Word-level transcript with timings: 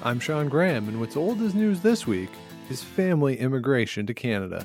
I'm 0.00 0.20
Sean 0.20 0.48
Graham, 0.48 0.86
and 0.86 1.00
what's 1.00 1.16
old 1.16 1.42
as 1.42 1.56
news 1.56 1.80
this 1.80 2.06
week 2.06 2.30
is 2.70 2.80
family 2.80 3.36
immigration 3.36 4.06
to 4.06 4.14
Canada. 4.14 4.64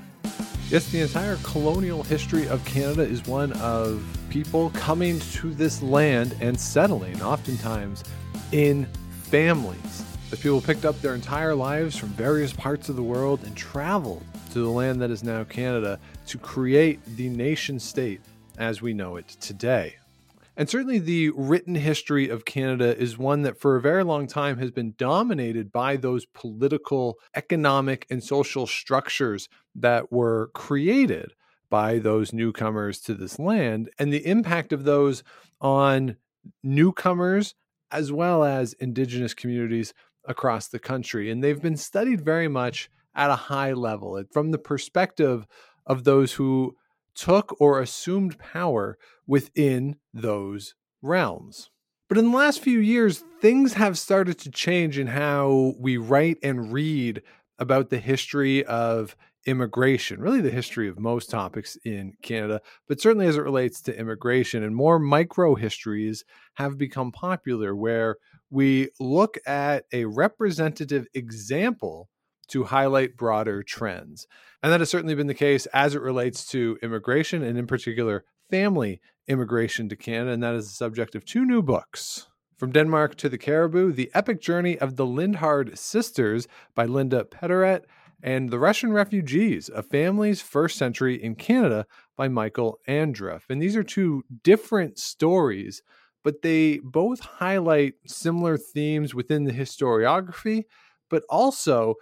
Yes, 0.69 0.91
the 0.91 1.01
entire 1.01 1.37
colonial 1.37 2.03
history 2.03 2.47
of 2.47 2.63
Canada 2.65 3.01
is 3.01 3.25
one 3.25 3.51
of 3.53 4.05
people 4.29 4.69
coming 4.75 5.19
to 5.19 5.51
this 5.51 5.81
land 5.81 6.35
and 6.39 6.59
settling, 6.59 7.19
oftentimes 7.23 8.03
in 8.51 8.85
families. 9.23 10.05
As 10.31 10.39
people 10.39 10.61
picked 10.61 10.85
up 10.85 11.01
their 11.01 11.15
entire 11.15 11.55
lives 11.55 11.97
from 11.97 12.09
various 12.09 12.53
parts 12.53 12.87
of 12.87 12.95
the 12.95 13.03
world 13.03 13.43
and 13.43 13.57
traveled 13.57 14.23
to 14.51 14.59
the 14.59 14.69
land 14.69 15.01
that 15.01 15.09
is 15.09 15.23
now 15.23 15.43
Canada 15.45 15.99
to 16.27 16.37
create 16.37 17.03
the 17.15 17.29
nation 17.29 17.79
state 17.79 18.21
as 18.59 18.83
we 18.83 18.93
know 18.93 19.15
it 19.15 19.27
today. 19.27 19.95
And 20.55 20.69
certainly 20.69 20.99
the 20.99 21.31
written 21.31 21.75
history 21.75 22.29
of 22.29 22.45
Canada 22.45 22.95
is 22.97 23.17
one 23.17 23.41
that 23.41 23.59
for 23.59 23.75
a 23.75 23.81
very 23.81 24.03
long 24.03 24.27
time 24.27 24.57
has 24.59 24.69
been 24.69 24.93
dominated 24.97 25.71
by 25.71 25.95
those 25.97 26.25
political, 26.25 27.17
economic, 27.35 28.05
and 28.09 28.23
social 28.23 28.67
structures 28.67 29.49
that 29.75 30.11
were 30.11 30.51
created 30.53 31.33
by 31.71 31.97
those 31.97 32.33
newcomers 32.33 32.99
to 32.99 33.15
this 33.15 33.39
land 33.39 33.89
and 33.97 34.13
the 34.13 34.25
impact 34.27 34.71
of 34.71 34.83
those 34.83 35.23
on 35.59 36.17
newcomers 36.61 37.55
as 37.91 38.11
well 38.11 38.43
as 38.43 38.73
indigenous 38.73 39.33
communities 39.33 39.93
across 40.25 40.67
the 40.67 40.79
country. 40.79 41.31
And 41.31 41.43
they've 41.43 41.61
been 41.61 41.77
studied 41.77 42.21
very 42.21 42.47
much 42.47 42.91
at 43.15 43.31
a 43.31 43.35
high 43.35 43.73
level 43.73 44.21
from 44.31 44.51
the 44.51 44.59
perspective 44.59 45.47
of 45.85 46.03
those 46.03 46.33
who 46.33 46.75
took 47.15 47.59
or 47.59 47.79
assumed 47.79 48.37
power 48.39 48.97
within 49.27 49.97
those 50.13 50.75
realms. 51.01 51.69
But 52.09 52.17
in 52.17 52.31
the 52.31 52.37
last 52.37 52.59
few 52.59 52.79
years, 52.79 53.23
things 53.41 53.73
have 53.73 53.97
started 53.97 54.37
to 54.39 54.51
change 54.51 54.99
in 54.99 55.07
how 55.07 55.73
we 55.79 55.97
write 55.97 56.37
and 56.43 56.71
read 56.71 57.23
about 57.59 57.89
the 57.89 57.97
history 57.97 58.63
of 58.65 59.15
immigration, 59.45 60.21
really 60.21 60.41
the 60.41 60.49
history 60.49 60.87
of 60.87 60.99
most 60.99 61.29
topics 61.29 61.75
in 61.83 62.13
Canada, 62.21 62.61
but 62.87 63.01
certainly 63.01 63.27
as 63.27 63.37
it 63.37 63.41
relates 63.41 63.81
to 63.81 63.97
immigration. 63.97 64.63
And 64.63 64.75
more 64.75 64.99
micro 64.99 65.55
histories 65.55 66.23
have 66.55 66.77
become 66.77 67.11
popular 67.11 67.75
where 67.75 68.17
we 68.49 68.89
look 68.99 69.37
at 69.47 69.85
a 69.91 70.05
representative 70.05 71.07
example 71.13 72.09
to 72.47 72.65
highlight 72.65 73.17
broader 73.17 73.63
trends. 73.63 74.27
And 74.61 74.71
that 74.71 74.81
has 74.81 74.89
certainly 74.89 75.15
been 75.15 75.27
the 75.27 75.33
case 75.33 75.65
as 75.67 75.95
it 75.95 76.01
relates 76.01 76.45
to 76.47 76.77
immigration 76.81 77.43
and, 77.43 77.57
in 77.57 77.67
particular, 77.67 78.23
family 78.49 79.01
immigration 79.27 79.89
to 79.89 79.95
Canada. 79.95 80.31
And 80.31 80.43
that 80.43 80.55
is 80.55 80.67
the 80.67 80.73
subject 80.73 81.15
of 81.15 81.25
two 81.25 81.45
new 81.45 81.61
books. 81.61 82.27
From 82.57 82.71
Denmark 82.71 83.15
to 83.15 83.29
the 83.29 83.37
Cariboo, 83.37 83.91
The 83.91 84.11
Epic 84.13 84.39
Journey 84.39 84.77
of 84.77 84.95
the 84.95 85.05
Lindhard 85.05 85.77
Sisters 85.77 86.47
by 86.75 86.85
Linda 86.85 87.25
Peterat, 87.25 87.85
and 88.21 88.49
The 88.49 88.59
Russian 88.59 88.93
Refugees 88.93 89.69
A 89.75 89.83
Family's 89.83 90.41
First 90.41 90.77
Century 90.77 91.21
in 91.21 91.35
Canada 91.35 91.85
by 92.15 92.29
Michael 92.29 92.79
Andruff. 92.87 93.41
And 93.49 93.61
these 93.61 93.75
are 93.75 93.83
two 93.83 94.23
different 94.43 94.97
stories, 94.97 95.83
but 96.23 96.41
they 96.41 96.79
both 96.81 97.19
highlight 97.19 97.95
similar 98.07 98.57
themes 98.57 99.13
within 99.13 99.43
the 99.43 99.51
historiography, 99.51 100.63
but 101.09 101.23
also 101.29 101.95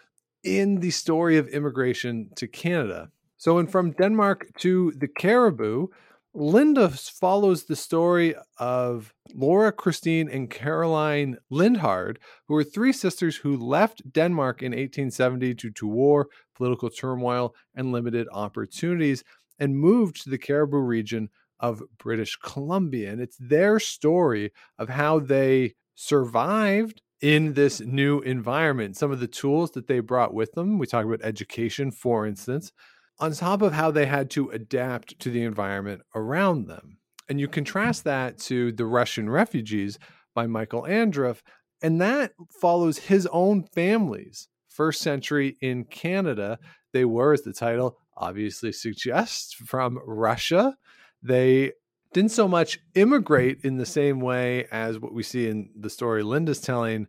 in 0.44 0.80
the 0.80 0.92
story 0.92 1.38
of 1.38 1.47
immigration 1.47 2.30
to 2.36 2.47
Canada. 2.47 3.09
So, 3.38 3.58
in 3.58 3.67
From 3.67 3.92
Denmark 3.92 4.47
to 4.59 4.92
the 4.92 5.08
Cariboo, 5.08 5.89
Linda 6.34 6.89
follows 6.89 7.66
the 7.66 7.75
story 7.75 8.36
of 8.58 9.14
Laura, 9.34 9.72
Christine, 9.72 10.30
and 10.30 10.50
Caroline 10.50 11.38
Lindhard, 11.50 12.19
who 12.47 12.53
were 12.53 12.64
three 12.64 12.94
sisters 12.94 13.38
who 13.38 13.58
left 13.58 14.14
Denmark 14.14 14.62
in 14.62 14.72
1870 14.72 15.53
due 15.56 15.72
to 15.72 15.88
war, 15.88 16.30
political 16.56 16.89
turmoil, 16.89 17.53
and 17.75 17.91
limited 17.91 18.28
opportunities, 18.31 19.23
and 19.59 19.78
moved 19.78 20.23
to 20.23 20.29
the 20.29 20.38
Cariboo 20.38 20.78
region 20.78 21.29
of 21.59 21.84
British 21.97 22.38
Columbia. 22.38 23.12
And 23.12 23.19
it's 23.19 23.38
their 23.38 23.79
story 23.79 24.52
of 24.79 24.90
how 24.90 25.19
they 25.19 25.73
survived 25.96 27.02
in 27.22 27.54
this 27.54 27.80
new 27.80 28.20
environment. 28.22 28.98
Some 28.98 29.12
of 29.12 29.20
the 29.20 29.28
tools 29.28 29.72
that 29.72 29.88
they 29.88 30.00
brought 30.00 30.34
with 30.34 30.54
them, 30.54 30.80
we 30.80 30.88
talk 30.88 31.06
about 31.06 31.22
education, 31.24 31.92
for 31.92 32.26
instance, 32.26 32.72
on 33.20 33.32
top 33.34 33.62
of 33.62 33.74
how 33.74 33.92
they 33.92 34.08
had 34.08 34.30
to 34.32 34.50
adapt 34.50 35.20
to 35.20 35.30
the 35.30 35.44
environment 35.44 36.02
around 36.16 36.68
them. 36.68 36.98
And 37.30 37.40
you 37.40 37.48
mm-hmm. 37.48 37.54
contrast 37.54 38.04
that 38.06 38.40
to 38.40 38.72
The 38.72 38.86
Russian 38.86 39.30
Refugees 39.30 40.00
by 40.34 40.48
Michael 40.48 40.84
Andruff, 40.84 41.42
and 41.84 42.02
that 42.02 42.34
follows 42.59 42.98
his 42.98 43.28
own 43.32 43.64
family's 43.64 44.48
first 44.68 45.02
century 45.02 45.58
in 45.62 45.84
Canada. 45.84 46.58
They 46.94 47.06
were, 47.06 47.34
as 47.34 47.44
the 47.44 47.53
title 47.53 47.98
obviously 48.18 48.72
suggests, 48.72 49.53
from 49.53 50.00
Russia. 50.06 50.76
They 51.24 51.74
didn't 52.13 52.31
so 52.31 52.47
much 52.47 52.79
immigrate 52.95 53.59
in 53.63 53.77
the 53.77 53.85
same 53.85 54.19
way 54.19 54.67
as 54.72 54.99
what 54.99 55.13
we 55.13 55.23
see 55.23 55.47
in 55.47 55.69
the 55.75 55.89
story 55.89 56.23
Linda's 56.23 56.61
telling, 56.61 57.07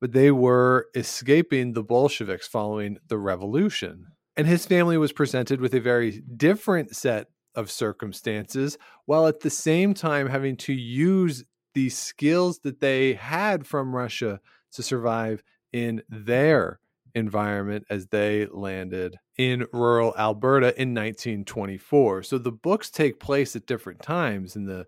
but 0.00 0.12
they 0.12 0.30
were 0.30 0.86
escaping 0.94 1.72
the 1.72 1.82
Bolsheviks 1.82 2.46
following 2.46 2.98
the 3.08 3.18
revolution. 3.18 4.08
And 4.36 4.46
his 4.46 4.66
family 4.66 4.96
was 4.96 5.12
presented 5.12 5.60
with 5.60 5.74
a 5.74 5.80
very 5.80 6.22
different 6.36 6.94
set 6.94 7.28
of 7.54 7.70
circumstances, 7.70 8.76
while 9.06 9.26
at 9.26 9.40
the 9.40 9.50
same 9.50 9.94
time 9.94 10.28
having 10.28 10.56
to 10.56 10.72
use 10.72 11.44
the 11.74 11.88
skills 11.88 12.60
that 12.60 12.80
they 12.80 13.14
had 13.14 13.66
from 13.66 13.94
Russia 13.94 14.40
to 14.72 14.82
survive 14.82 15.42
in 15.72 16.02
their 16.08 16.80
environment 17.14 17.84
as 17.90 18.06
they 18.08 18.46
landed 18.46 19.16
in 19.38 19.66
rural 19.72 20.14
Alberta 20.18 20.68
in 20.80 20.94
1924. 20.94 22.22
So 22.24 22.38
the 22.38 22.52
books 22.52 22.90
take 22.90 23.20
place 23.20 23.54
at 23.54 23.66
different 23.66 24.02
times 24.02 24.56
in 24.56 24.64
the 24.66 24.86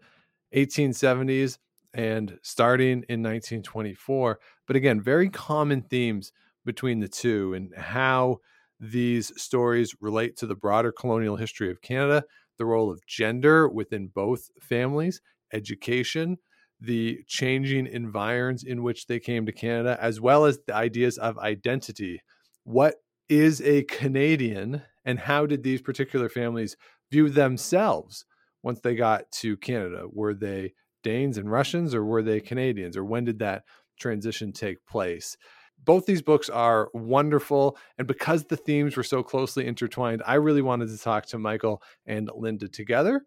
1870s 0.55 1.59
and 1.95 2.39
starting 2.43 3.05
in 3.09 3.23
1924. 3.23 4.39
But 4.67 4.77
again, 4.77 5.01
very 5.01 5.31
common 5.31 5.83
themes 5.83 6.33
between 6.65 7.01
the 7.01 7.09
two 7.09 7.55
and 7.55 7.75
how 7.77 8.41
these 8.79 9.33
stories 9.41 9.95
relate 10.01 10.37
to 10.37 10.47
the 10.47 10.55
broader 10.55 10.93
colonial 10.93 11.37
history 11.37 11.71
of 11.71 11.81
Canada, 11.81 12.25
the 12.59 12.67
role 12.67 12.91
of 12.91 13.07
gender 13.07 13.69
within 13.69 14.09
both 14.09 14.51
families, 14.61 15.21
education, 15.53 16.37
the 16.81 17.21
changing 17.27 17.87
environs 17.87 18.63
in 18.65 18.83
which 18.83 19.07
they 19.07 19.19
came 19.19 19.47
to 19.47 19.53
Canada, 19.53 19.99
as 20.01 20.21
well 20.21 20.45
as 20.45 20.59
the 20.67 20.75
ideas 20.75 21.19
of 21.19 21.39
identity. 21.39 22.21
What 22.65 22.97
is 23.29 23.61
a 23.63 23.83
Canadian, 23.85 24.83
and 25.05 25.19
how 25.19 25.47
did 25.47 25.63
these 25.63 25.83
particular 25.83 26.29
families 26.29 26.77
view 27.11 27.29
themselves 27.29 28.25
once 28.63 28.81
they 28.81 28.95
got 28.95 29.31
to 29.31 29.57
Canada? 29.57 30.05
Were 30.11 30.35
they 30.35 30.75
Danes 31.03 31.39
and 31.39 31.51
Russians, 31.51 31.95
or 31.95 32.05
were 32.05 32.23
they 32.23 32.41
Canadians, 32.41 32.97
or 32.97 33.05
when 33.05 33.25
did 33.25 33.39
that 33.39 33.63
transition 33.99 34.53
take 34.53 34.85
place? 34.87 35.37
Both 35.85 36.07
these 36.07 36.23
books 36.23 36.49
are 36.49 36.89
wonderful. 36.95 37.77
And 37.99 38.09
because 38.09 38.45
the 38.45 38.57
themes 38.57 38.97
were 38.97 39.03
so 39.03 39.23
closely 39.23 39.67
intertwined, 39.67 40.23
I 40.27 40.35
really 40.35 40.63
wanted 40.63 40.89
to 40.89 40.99
talk 40.99 41.27
to 41.27 41.39
Michael 41.39 41.83
and 42.07 42.31
Linda 42.35 42.69
together. 42.69 43.23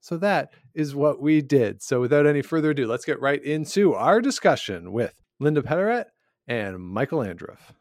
So 0.00 0.16
that 0.18 0.52
is 0.74 0.94
what 0.94 1.20
we 1.20 1.42
did. 1.42 1.82
So 1.82 2.00
without 2.00 2.26
any 2.26 2.42
further 2.42 2.70
ado, 2.70 2.86
let's 2.86 3.04
get 3.04 3.20
right 3.20 3.42
into 3.42 3.94
our 3.94 4.20
discussion 4.20 4.92
with 4.92 5.14
Linda 5.38 5.62
Peterat 5.62 6.06
and 6.48 6.80
Michael 6.80 7.20
Andruff. 7.20 7.74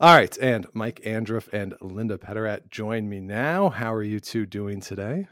All 0.00 0.16
right, 0.16 0.36
and 0.38 0.66
Mike 0.74 1.00
Andruff 1.06 1.46
and 1.52 1.74
Linda 1.80 2.18
Peterat 2.18 2.68
join 2.70 3.08
me 3.08 3.20
now. 3.20 3.68
How 3.68 3.94
are 3.94 4.02
you 4.02 4.18
two 4.18 4.46
doing 4.46 4.80
today? 4.80 5.28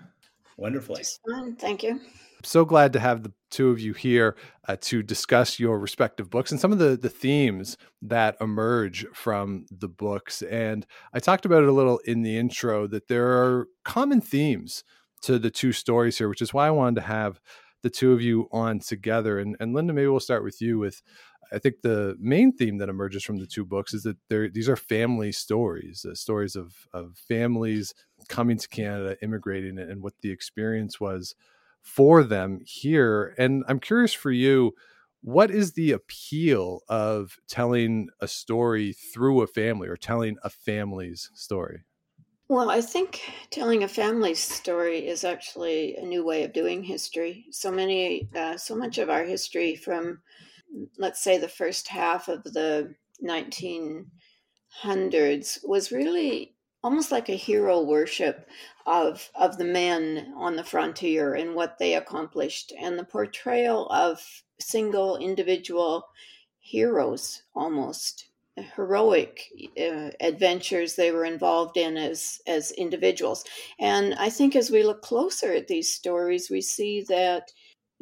Wonderfully. 0.57 1.03
Fine, 1.29 1.57
thank 1.57 1.83
you. 1.83 2.01
So 2.45 2.65
glad 2.65 2.93
to 2.93 3.01
have 3.01 3.25
the 3.25 3.33
two 3.51 3.71
of 3.71 3.81
you 3.81 3.93
here 3.93 4.37
uh, 4.69 4.77
to 4.83 5.03
discuss 5.03 5.59
your 5.59 5.79
respective 5.79 6.31
books 6.31 6.53
and 6.53 6.61
some 6.61 6.73
of 6.73 6.79
the 6.79 6.97
the 6.97 7.09
themes 7.09 7.77
that 8.01 8.37
emerge 8.41 9.07
from 9.13 9.67
the 9.71 9.89
books. 9.89 10.41
And 10.43 10.87
I 11.13 11.19
talked 11.19 11.45
about 11.45 11.65
it 11.65 11.69
a 11.69 11.73
little 11.73 11.99
in 12.05 12.23
the 12.23 12.39
intro 12.39 12.87
that 12.87 13.09
there 13.09 13.27
are 13.27 13.67
common 13.85 14.21
themes 14.21 14.85
to 15.23 15.39
the 15.39 15.51
two 15.51 15.73
stories 15.73 16.19
here, 16.19 16.29
which 16.29 16.43
is 16.43 16.55
why 16.55 16.67
I 16.67 16.71
wanted 16.71 16.97
to 16.97 17.07
have 17.07 17.41
the 17.83 17.91
two 17.91 18.13
of 18.13 18.21
you 18.21 18.49
on 18.53 18.79
together. 18.79 19.39
And, 19.39 19.57
and 19.61 19.75
Linda, 19.75 19.93
maybe 19.93 20.09
we'll 20.09 20.21
start 20.21 20.45
with 20.45 20.61
you 20.61 20.79
with 20.79 21.03
I 21.53 21.59
think 21.59 21.83
the 21.83 22.17
main 22.21 22.53
theme 22.53 22.79
that 22.79 22.89
emerges 22.89 23.25
from 23.25 23.39
the 23.39 23.47
two 23.47 23.65
books 23.65 23.93
is 23.93 24.05
that 24.05 24.17
these 24.29 24.69
are 24.69 24.77
family 24.77 25.33
stories, 25.33 26.07
uh, 26.09 26.15
stories 26.15 26.55
of 26.55 26.75
of 26.93 27.17
families 27.17 27.93
coming 28.29 28.57
to 28.59 28.69
Canada, 28.69 29.17
immigrating, 29.23 29.79
and 29.79 30.03
what 30.03 30.15
the 30.21 30.31
experience 30.31 31.01
was 31.01 31.35
for 31.83 32.23
them 32.23 32.61
here. 32.65 33.35
And 33.39 33.65
I'm 33.67 33.81
curious 33.81 34.13
for 34.13 34.31
you, 34.31 34.75
what 35.23 35.51
is 35.51 35.73
the 35.73 35.93
appeal 35.93 36.81
of 36.89 37.37
telling 37.49 38.09
a 38.21 38.29
story 38.29 38.93
through 38.93 39.43
a 39.43 39.47
family 39.47 39.89
or 39.89 39.97
telling 39.97 40.37
a 40.45 40.51
family's 40.51 41.31
story? 41.35 41.85
Well, 42.51 42.69
I 42.69 42.81
think 42.81 43.21
telling 43.51 43.85
a 43.85 43.89
family 43.89 44.35
story 44.35 45.07
is 45.07 45.23
actually 45.23 45.95
a 45.95 46.05
new 46.05 46.25
way 46.25 46.43
of 46.43 46.53
doing 46.53 46.83
history. 46.83 47.47
So 47.53 47.71
many, 47.71 48.29
uh, 48.35 48.57
so 48.57 48.75
much 48.75 48.99
of 48.99 49.09
our 49.09 49.23
history 49.23 49.77
from 49.77 50.21
let's 50.99 51.23
say, 51.23 51.39
the 51.39 51.49
first 51.49 51.89
half 51.89 52.29
of 52.29 52.43
the 52.45 52.97
1900s 53.23 54.09
was 55.65 55.93
really 55.93 56.57
almost 56.83 57.13
like 57.13 57.29
a 57.29 57.35
hero 57.37 57.83
worship 57.83 58.49
of 58.87 59.31
of 59.37 59.59
the 59.59 59.65
men 59.65 60.35
on 60.37 60.57
the 60.57 60.65
frontier 60.65 61.35
and 61.35 61.55
what 61.55 61.79
they 61.79 61.95
accomplished 61.95 62.73
and 62.81 62.99
the 62.99 63.05
portrayal 63.05 63.87
of 63.91 64.43
single 64.59 65.19
individual 65.19 66.09
heroes 66.59 67.45
almost 67.55 68.30
heroic 68.57 69.45
uh, 69.81 70.11
adventures 70.21 70.97
they 70.97 71.13
were 71.13 71.25
involved 71.25 71.77
in 71.77 71.97
as 71.97 72.41
as 72.47 72.73
individuals 72.73 73.45
and 73.79 74.15
i 74.15 74.29
think 74.29 74.55
as 74.55 74.71
we 74.71 74.83
look 74.83 75.03
closer 75.03 75.53
at 75.53 75.69
these 75.69 75.95
stories 75.95 76.51
we 76.51 76.61
see 76.61 77.03
that 77.09 77.53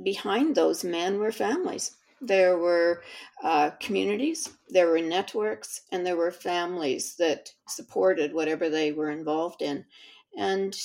behind 0.02 0.54
those 0.54 0.82
men 0.82 1.18
were 1.18 1.30
families 1.30 1.96
there 2.20 2.58
were 2.58 3.02
uh, 3.42 3.70
communities, 3.80 4.50
there 4.68 4.88
were 4.88 5.00
networks, 5.00 5.82
and 5.92 6.04
there 6.04 6.16
were 6.16 6.32
families 6.32 7.14
that 7.16 7.52
supported 7.68 8.34
whatever 8.34 8.68
they 8.68 8.92
were 8.92 9.10
involved 9.10 9.62
in. 9.62 9.84
And 10.36 10.76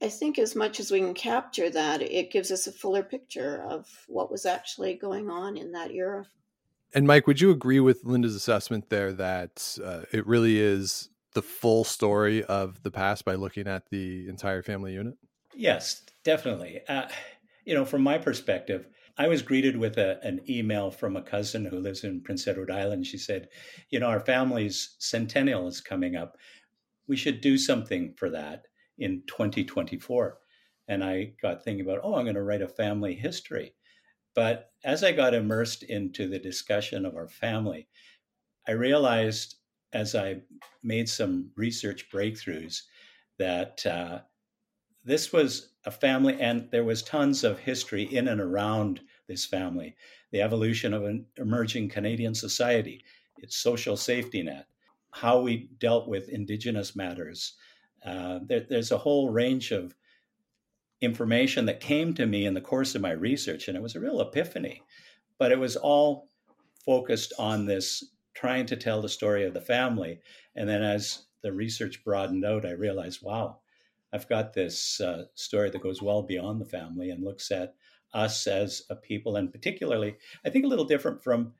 I 0.00 0.08
think 0.08 0.38
as 0.38 0.56
much 0.56 0.80
as 0.80 0.90
we 0.90 1.00
can 1.00 1.14
capture 1.14 1.70
that, 1.70 2.00
it 2.00 2.30
gives 2.30 2.50
us 2.50 2.66
a 2.66 2.72
fuller 2.72 3.02
picture 3.02 3.62
of 3.62 3.86
what 4.06 4.30
was 4.30 4.46
actually 4.46 4.94
going 4.94 5.28
on 5.28 5.56
in 5.56 5.72
that 5.72 5.90
era. 5.90 6.26
And 6.94 7.06
Mike, 7.06 7.26
would 7.26 7.40
you 7.40 7.50
agree 7.50 7.80
with 7.80 8.04
Linda's 8.04 8.34
assessment 8.34 8.88
there 8.88 9.12
that 9.12 9.78
uh, 9.84 10.02
it 10.12 10.26
really 10.26 10.58
is 10.58 11.10
the 11.34 11.42
full 11.42 11.84
story 11.84 12.42
of 12.44 12.82
the 12.82 12.90
past 12.90 13.24
by 13.24 13.34
looking 13.34 13.66
at 13.66 13.90
the 13.90 14.28
entire 14.28 14.62
family 14.62 14.94
unit? 14.94 15.14
Yes, 15.54 16.02
definitely. 16.24 16.80
Uh, 16.88 17.08
you 17.64 17.74
know, 17.74 17.84
from 17.84 18.02
my 18.02 18.16
perspective, 18.16 18.88
I 19.18 19.28
was 19.28 19.42
greeted 19.42 19.76
with 19.76 19.98
a, 19.98 20.18
an 20.22 20.40
email 20.48 20.90
from 20.90 21.16
a 21.16 21.22
cousin 21.22 21.64
who 21.64 21.80
lives 21.80 22.04
in 22.04 22.22
Prince 22.22 22.46
Edward 22.46 22.70
Island. 22.70 23.06
She 23.06 23.18
said, 23.18 23.48
You 23.90 24.00
know, 24.00 24.06
our 24.06 24.20
family's 24.20 24.96
centennial 24.98 25.66
is 25.66 25.80
coming 25.80 26.16
up. 26.16 26.38
We 27.08 27.16
should 27.16 27.40
do 27.40 27.58
something 27.58 28.14
for 28.16 28.30
that 28.30 28.66
in 28.96 29.22
2024. 29.26 30.38
And 30.86 31.04
I 31.04 31.32
got 31.42 31.62
thinking 31.62 31.84
about, 31.84 32.00
oh, 32.02 32.14
I'm 32.14 32.24
going 32.24 32.36
to 32.36 32.42
write 32.42 32.62
a 32.62 32.68
family 32.68 33.14
history. 33.14 33.74
But 34.38 34.70
as 34.84 35.02
I 35.02 35.10
got 35.10 35.34
immersed 35.34 35.82
into 35.82 36.28
the 36.28 36.38
discussion 36.38 37.04
of 37.04 37.16
our 37.16 37.26
family, 37.26 37.88
I 38.68 38.70
realized 38.70 39.56
as 39.92 40.14
I 40.14 40.42
made 40.80 41.08
some 41.08 41.50
research 41.56 42.08
breakthroughs 42.08 42.82
that 43.40 43.84
uh, 43.84 44.20
this 45.02 45.32
was 45.32 45.70
a 45.86 45.90
family, 45.90 46.40
and 46.40 46.70
there 46.70 46.84
was 46.84 47.02
tons 47.02 47.42
of 47.42 47.58
history 47.58 48.04
in 48.04 48.28
and 48.28 48.40
around 48.40 49.00
this 49.26 49.44
family. 49.44 49.96
The 50.30 50.42
evolution 50.42 50.94
of 50.94 51.02
an 51.02 51.26
emerging 51.36 51.88
Canadian 51.88 52.36
society, 52.36 53.04
its 53.38 53.56
social 53.56 53.96
safety 53.96 54.44
net, 54.44 54.66
how 55.10 55.40
we 55.40 55.68
dealt 55.80 56.06
with 56.06 56.28
Indigenous 56.28 56.94
matters. 56.94 57.54
Uh, 58.06 58.38
there, 58.46 58.64
there's 58.70 58.92
a 58.92 58.98
whole 58.98 59.30
range 59.30 59.72
of 59.72 59.96
information 61.00 61.66
that 61.66 61.80
came 61.80 62.14
to 62.14 62.26
me 62.26 62.46
in 62.46 62.54
the 62.54 62.60
course 62.60 62.94
of 62.94 63.02
my 63.02 63.12
research, 63.12 63.68
and 63.68 63.76
it 63.76 63.82
was 63.82 63.94
a 63.94 64.00
real 64.00 64.20
epiphany. 64.20 64.82
But 65.38 65.52
it 65.52 65.58
was 65.58 65.76
all 65.76 66.28
focused 66.84 67.32
on 67.38 67.66
this 67.66 68.04
trying 68.34 68.66
to 68.66 68.76
tell 68.76 69.02
the 69.02 69.08
story 69.08 69.44
of 69.44 69.54
the 69.54 69.60
family. 69.60 70.20
And 70.56 70.68
then 70.68 70.82
as 70.82 71.24
the 71.42 71.52
research 71.52 72.04
broadened 72.04 72.44
out, 72.44 72.64
I 72.64 72.70
realized, 72.70 73.22
wow, 73.22 73.58
I've 74.12 74.28
got 74.28 74.54
this 74.54 75.00
uh, 75.00 75.24
story 75.34 75.70
that 75.70 75.82
goes 75.82 76.00
well 76.00 76.22
beyond 76.22 76.60
the 76.60 76.64
family 76.64 77.10
and 77.10 77.22
looks 77.22 77.50
at 77.50 77.74
us 78.14 78.46
as 78.46 78.84
a 78.88 78.96
people, 78.96 79.36
and 79.36 79.52
particularly, 79.52 80.16
I 80.44 80.50
think 80.50 80.64
a 80.64 80.68
little 80.68 80.86
different 80.86 81.22
from 81.22 81.52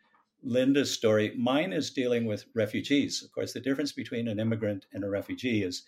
Linda's 0.43 0.91
story. 0.91 1.35
Mine 1.37 1.73
is 1.73 1.91
dealing 1.91 2.25
with 2.25 2.47
refugees. 2.55 3.23
Of 3.23 3.33
course, 3.33 3.53
the 3.53 3.61
difference 3.61 3.93
between 3.93 4.29
an 4.29 4.41
immigrant 4.41 4.87
and 4.93 5.05
a 5.05 5.11
refugee 5.11 5.63
is 5.63 5.83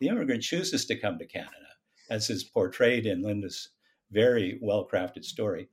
the 0.00 0.08
immigrant 0.08 0.42
chooses 0.42 0.86
to 0.86 0.96
come 0.96 1.18
to 1.18 1.26
Canada, 1.26 1.75
as 2.10 2.30
is 2.30 2.44
portrayed 2.44 3.06
in 3.06 3.22
Linda's 3.22 3.70
very 4.10 4.58
well 4.62 4.88
crafted 4.90 5.24
story. 5.24 5.68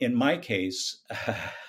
In 0.00 0.14
my 0.14 0.36
case, 0.36 1.02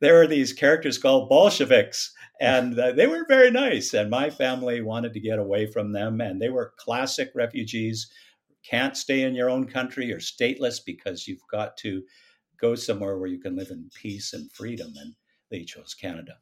there 0.00 0.20
are 0.20 0.26
these 0.26 0.52
characters 0.52 0.98
called 0.98 1.28
Bolsheviks, 1.28 2.12
and 2.40 2.78
uh, 2.78 2.92
they 2.92 3.06
were 3.06 3.26
very 3.28 3.50
nice. 3.50 3.92
And 3.92 4.08
my 4.08 4.30
family 4.30 4.80
wanted 4.82 5.14
to 5.14 5.20
get 5.20 5.38
away 5.38 5.66
from 5.66 5.92
them, 5.92 6.20
and 6.20 6.40
they 6.40 6.50
were 6.50 6.74
classic 6.78 7.30
refugees 7.34 8.08
can't 8.64 8.96
stay 8.96 9.22
in 9.22 9.34
your 9.34 9.50
own 9.50 9.66
country 9.66 10.12
or 10.12 10.18
stateless 10.18 10.80
because 10.84 11.28
you've 11.28 11.46
got 11.50 11.76
to 11.78 12.02
go 12.58 12.74
somewhere 12.74 13.18
where 13.18 13.28
you 13.28 13.38
can 13.38 13.56
live 13.56 13.70
in 13.70 13.90
peace 13.94 14.32
and 14.32 14.50
freedom. 14.52 14.92
And 14.96 15.14
they 15.50 15.64
chose 15.64 15.94
Canada. 15.94 16.38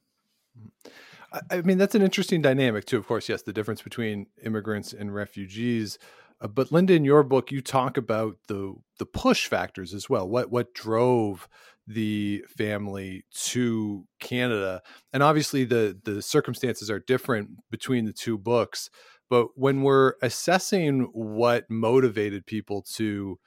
I 1.51 1.63
mean, 1.63 1.79
that's 1.79 1.95
an 1.95 2.03
interesting 2.03 2.43
dynamic, 2.43 2.85
too. 2.85 2.99
Of 2.99 3.07
course, 3.07 3.29
yes, 3.29 3.43
the 3.43 3.55
difference 3.55 3.83
between 3.83 4.27
immigrants 4.45 4.93
and 4.93 5.15
refugees. 5.15 5.99
Uh, 6.43 6.49
but 6.49 6.73
Linda, 6.73 6.94
in 6.94 7.05
your 7.05 7.23
book, 7.23 7.50
you 7.50 7.62
talk 7.62 7.97
about 7.97 8.37
the 8.49 8.75
the 8.99 9.06
push 9.06 9.47
factors 9.47 9.94
as 9.94 10.11
well. 10.11 10.29
What 10.29 10.50
what 10.50 10.75
drove 10.75 11.49
the 11.87 12.44
family 12.56 13.25
to 13.47 14.05
Canada, 14.21 14.83
and 15.12 15.23
obviously 15.23 15.65
the 15.65 15.99
the 16.05 16.21
circumstances 16.21 16.91
are 16.91 17.00
different 17.00 17.50
between 17.71 18.05
the 18.05 18.12
two 18.12 18.37
books. 18.37 18.91
But 19.31 19.49
when 19.55 19.83
we're 19.83 20.15
assessing 20.21 21.09
what 21.12 21.65
motivated 21.71 22.45
people 22.45 22.83
to, 22.97 23.38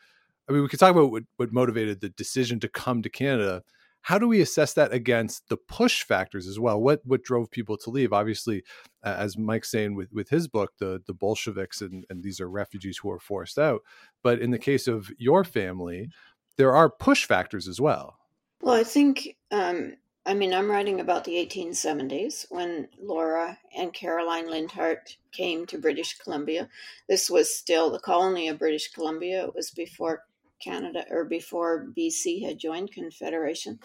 I 0.50 0.54
mean, 0.54 0.64
we 0.64 0.68
could 0.68 0.80
talk 0.80 0.92
about 0.92 1.12
what, 1.12 1.24
what 1.38 1.54
motivated 1.54 2.02
the 2.02 2.10
decision 2.10 2.60
to 2.62 2.70
come 2.70 3.04
to 3.04 3.10
Canada. 3.10 3.62
How 4.06 4.20
do 4.20 4.28
we 4.28 4.40
assess 4.40 4.74
that 4.74 4.94
against 4.94 5.50
the 5.50 5.58
push 5.58 6.04
factors 6.04 6.46
as 6.46 6.60
well? 6.60 6.80
What 6.80 7.02
what 7.06 7.24
drove 7.24 7.50
people 7.50 7.76
to 7.78 7.90
leave? 7.90 8.14
Obviously, 8.14 8.62
uh, 9.04 9.16
as 9.18 9.36
Mike's 9.36 9.72
saying 9.72 9.96
with, 9.96 10.14
with 10.14 10.30
his 10.30 10.48
book, 10.48 10.74
the 10.78 11.02
the 11.08 11.14
Bolsheviks 11.14 11.82
and, 11.82 12.06
and 12.12 12.22
these 12.22 12.40
are 12.40 12.48
refugees 12.48 13.00
who 13.00 13.10
are 13.10 13.20
forced 13.20 13.58
out. 13.58 13.82
But 14.22 14.38
in 14.42 14.52
the 14.52 14.60
case 14.60 14.88
of 14.88 15.12
your 15.18 15.44
family, 15.44 16.10
there 16.56 16.76
are 16.76 16.88
push 16.88 17.26
factors 17.26 17.68
as 17.68 17.82
well. 17.82 18.20
Well, 18.62 18.76
I 18.76 18.84
think 18.84 19.38
um, 19.50 19.94
I 20.24 20.36
mean, 20.36 20.54
I'm 20.54 20.70
writing 20.70 21.00
about 21.00 21.24
the 21.24 21.44
1870s 21.44 22.46
when 22.50 22.88
Laura 23.02 23.58
and 23.76 23.92
Caroline 23.92 24.52
Lindhard 24.52 25.00
came 25.32 25.66
to 25.66 25.80
British 25.80 26.20
Columbia. 26.20 26.70
This 27.10 27.28
was 27.28 27.56
still 27.56 27.90
the 27.90 28.00
colony 28.00 28.50
of 28.50 28.60
British 28.60 28.92
Columbia. 28.92 29.46
It 29.46 29.56
was 29.56 29.72
before 29.72 30.26
Canada 30.60 31.06
or 31.10 31.26
before 31.26 31.88
BC 31.98 32.46
had 32.46 32.58
joined 32.58 32.92
Confederation. 32.92 33.80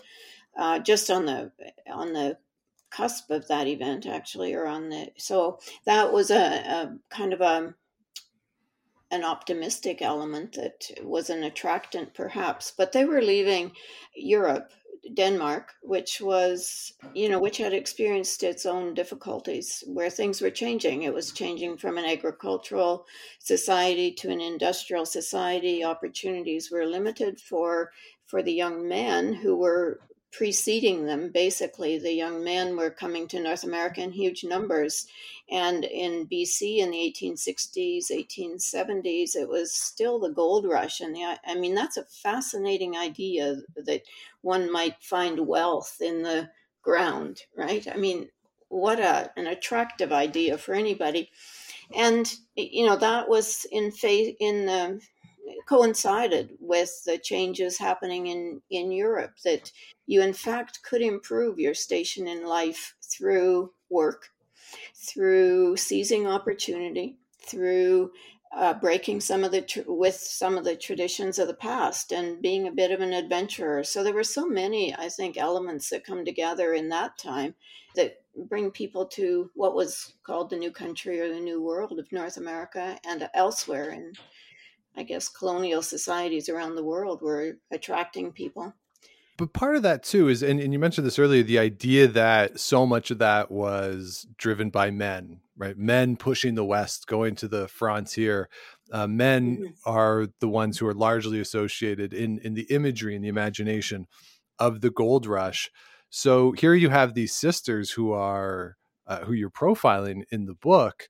Uh, 0.59 0.79
just 0.79 1.11
on 1.11 1.27
the 1.27 1.53
on 1.91 2.13
the 2.13 2.37
cusp 2.91 3.31
of 3.31 3.47
that 3.49 3.67
event, 3.67 4.07
actually, 4.07 4.53
or 4.53 4.67
on 4.67 4.89
the 4.89 5.13
so 5.17 5.59
that 5.85 6.13
was 6.13 6.31
a, 6.31 6.37
a 6.37 6.99
kind 7.09 7.33
of 7.33 7.41
a 7.41 7.75
an 9.13 9.25
optimistic 9.25 10.03
element 10.03 10.53
that 10.53 10.89
was 11.03 11.31
an 11.31 11.43
attractant, 11.43 12.15
perhaps. 12.15 12.73
But 12.77 12.93
they 12.93 13.05
were 13.05 13.23
leaving 13.23 13.73
Europe 14.15 14.73
Denmark, 15.15 15.75
which 15.83 16.21
was, 16.21 16.95
you 17.15 17.29
know, 17.29 17.39
which 17.39 17.59
had 17.59 17.73
experienced 17.73 18.43
its 18.43 18.67
own 18.67 18.95
difficulties 18.95 19.83
where 19.87 20.11
things 20.11 20.41
were 20.41 20.51
changing. 20.51 21.03
It 21.03 21.15
was 21.15 21.33
changing 21.33 21.79
from 21.79 21.99
an 21.99 22.05
agricultural 22.05 23.07
society 23.39 24.13
to 24.13 24.31
an 24.31 24.41
industrial 24.41 25.07
society. 25.07 25.85
Opportunities 25.85 26.71
were 26.71 26.87
limited 26.87 27.41
for 27.41 27.93
for 28.27 28.43
the 28.43 28.53
young 28.53 28.87
men 28.87 29.33
who 29.33 29.57
were 29.57 30.01
preceding 30.33 31.07
them. 31.07 31.31
Basically, 31.33 31.99
the 31.99 32.13
young 32.13 32.45
men 32.45 32.77
were 32.77 32.91
coming 32.91 33.27
to 33.29 33.41
North 33.41 33.65
America 33.65 34.01
in 34.01 34.13
huge 34.13 34.45
numbers. 34.45 35.07
And 35.51 35.85
in 35.85 36.29
BC 36.29 36.79
in 36.79 36.93
the 36.93 37.15
1860s, 37.19 38.11
1870s, 38.11 39.35
it 39.35 39.49
was 39.49 39.75
still 39.75 40.21
the 40.21 40.31
gold 40.31 40.65
rush. 40.65 41.01
And 41.01 41.15
the, 41.15 41.39
I 41.45 41.57
mean, 41.57 41.75
that's 41.75 41.97
a 41.97 42.05
fascinating 42.05 42.97
idea 42.97 43.57
that 43.77 44.03
one 44.43 44.71
might 44.71 45.03
find 45.03 45.47
wealth 45.47 45.97
in 46.01 46.23
the 46.23 46.51
ground, 46.83 47.43
right? 47.57 47.87
I 47.93 47.97
mean, 47.97 48.29
what 48.69 49.01
a, 49.01 49.33
an 49.37 49.49
attractive 49.49 50.13
idea 50.13 50.57
for 50.57 50.75
anybody. 50.75 51.31
And, 51.95 52.33
you 52.55 52.87
know, 52.87 52.97
that 52.97 53.29
was 53.29 53.67
in, 53.73 53.91
fa- 53.91 54.37
in 54.39 54.67
the 54.67 55.01
coincided 55.67 56.57
with 56.61 57.03
the 57.05 57.19
changes 57.19 57.79
happening 57.79 58.29
in, 58.29 58.63
in 58.71 58.93
Europe 58.93 59.35
that 59.45 59.73
you, 60.07 60.23
in 60.23 60.33
fact, 60.33 60.81
could 60.83 61.03
improve 61.03 61.59
your 61.59 61.75
station 61.75 62.29
in 62.29 62.47
life 62.47 62.95
through 63.03 63.73
work, 63.89 64.29
through 64.95 65.77
seizing 65.77 66.27
opportunity, 66.27 67.17
through 67.47 68.13
uh, 68.53 68.75
breaking 68.75 69.21
some 69.21 69.45
of 69.45 69.53
the 69.53 69.63
tr- 69.63 69.81
with 69.87 70.17
some 70.17 70.59
of 70.59 70.65
the 70.65 70.77
traditions 70.77 71.39
of 71.39 71.47
the 71.47 71.55
past 71.55 72.13
and 72.13 72.43
being 72.43 72.67
a 72.67 72.73
bit 72.73 72.91
of 72.91 73.01
an 73.01 73.13
adventurer. 73.13 73.85
So 73.85 74.03
there 74.03 74.15
were 74.15 74.25
so 74.25 74.47
many, 74.47 74.95
I 74.95 75.09
think, 75.09 75.37
elements 75.37 75.91
that 75.91 76.05
come 76.05 76.25
together 76.25 76.75
in 76.75 76.89
that 76.89 77.17
time 77.17 77.55
that 77.95 78.23
bring 78.49 78.71
people 78.71 79.07
to 79.07 79.51
what 79.55 79.75
was 79.75 80.15
called 80.25 80.51
the 80.51 80.57
new 80.57 80.73
country 80.73 81.21
or 81.21 81.33
the 81.33 81.41
new 81.41 81.63
world 81.63 81.99
of 81.99 82.11
North 82.13 82.37
America 82.37 82.99
and 83.05 83.29
elsewhere 83.35 83.91
And 83.91 84.19
I 84.97 85.05
guess, 85.05 85.29
colonial 85.29 85.83
societies 85.83 86.49
around 86.49 86.75
the 86.75 86.85
world 86.85 87.23
were 87.23 87.59
attracting 87.71 88.33
people. 88.33 88.75
But 89.41 89.55
part 89.55 89.75
of 89.75 89.85
that 89.85 90.03
too 90.03 90.29
is, 90.29 90.43
and, 90.43 90.61
and 90.61 90.71
you 90.71 90.79
mentioned 90.79 91.07
this 91.07 91.19
earlier, 91.19 91.43
the 91.43 91.59
idea 91.59 92.07
that 92.07 92.61
so 92.61 92.85
much 92.85 93.11
of 93.11 93.17
that 93.21 93.51
was 93.51 94.27
driven 94.37 94.69
by 94.69 94.91
men, 94.91 95.41
right? 95.57 95.79
Men 95.79 96.19
pushing 96.19 96.57
the 96.57 96.65
West, 96.65 97.07
going 97.07 97.37
to 97.37 97.49
the 97.49 97.67
frontier. 97.67 98.51
Uh, 98.93 99.07
men 99.07 99.57
mm-hmm. 99.57 99.67
are 99.87 100.27
the 100.41 100.49
ones 100.49 100.77
who 100.77 100.87
are 100.87 100.93
largely 100.93 101.41
associated 101.41 102.13
in 102.13 102.39
in 102.41 102.53
the 102.53 102.65
imagery 102.65 103.17
and 103.17 103.25
the 103.25 103.31
imagination 103.31 104.07
of 104.59 104.83
the 104.83 104.91
gold 104.91 105.25
rush. 105.25 105.71
So 106.11 106.53
here 106.53 106.75
you 106.75 106.91
have 106.91 107.15
these 107.15 107.33
sisters 107.33 107.93
who 107.93 108.13
are 108.13 108.77
uh, 109.07 109.21
who 109.21 109.33
you're 109.33 109.49
profiling 109.49 110.25
in 110.31 110.45
the 110.45 110.55
book, 110.55 111.09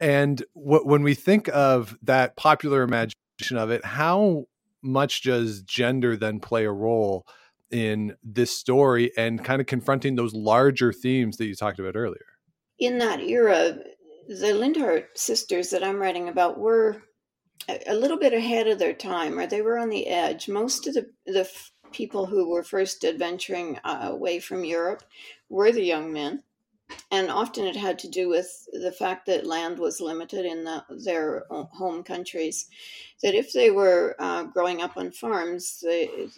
and 0.00 0.44
w- 0.56 0.84
when 0.84 1.04
we 1.04 1.14
think 1.14 1.48
of 1.54 1.96
that 2.02 2.34
popular 2.34 2.82
imagination 2.82 3.56
of 3.56 3.70
it, 3.70 3.84
how 3.84 4.46
much 4.82 5.22
does 5.22 5.62
gender 5.62 6.16
then 6.16 6.40
play 6.40 6.64
a 6.64 6.72
role 6.72 7.24
in 7.72 8.16
this 8.22 8.56
story 8.56 9.10
and 9.16 9.44
kind 9.44 9.60
of 9.60 9.66
confronting 9.66 10.14
those 10.14 10.34
larger 10.34 10.92
themes 10.92 11.36
that 11.38 11.46
you 11.46 11.54
talked 11.54 11.78
about 11.78 11.96
earlier. 11.96 12.26
In 12.78 12.98
that 12.98 13.20
era, 13.20 13.78
the 14.28 14.54
Lindhard 14.54 15.06
sisters 15.14 15.70
that 15.70 15.82
I'm 15.82 15.96
writing 15.96 16.28
about 16.28 16.58
were 16.58 17.02
a 17.86 17.94
little 17.94 18.18
bit 18.18 18.32
ahead 18.32 18.66
of 18.66 18.78
their 18.78 18.92
time, 18.92 19.38
or 19.38 19.46
they 19.46 19.62
were 19.62 19.78
on 19.78 19.88
the 19.88 20.08
edge. 20.08 20.48
Most 20.48 20.86
of 20.86 20.94
the, 20.94 21.10
the 21.26 21.48
people 21.92 22.26
who 22.26 22.50
were 22.50 22.62
first 22.62 23.04
adventuring 23.04 23.78
uh, 23.84 24.08
away 24.10 24.40
from 24.40 24.64
Europe 24.64 25.02
were 25.48 25.70
the 25.70 25.84
young 25.84 26.12
men. 26.12 26.42
And 27.10 27.30
often 27.30 27.66
it 27.66 27.76
had 27.76 27.98
to 28.00 28.08
do 28.08 28.28
with 28.28 28.50
the 28.72 28.92
fact 28.92 29.26
that 29.26 29.46
land 29.46 29.78
was 29.78 30.00
limited 30.00 30.44
in 30.44 30.64
the, 30.64 30.84
their 31.04 31.44
home 31.50 32.02
countries. 32.02 32.66
That 33.22 33.34
if 33.34 33.52
they 33.52 33.70
were 33.70 34.14
uh, 34.18 34.44
growing 34.44 34.82
up 34.82 34.96
on 34.96 35.10
farms, 35.10 35.82
they, 35.82 36.28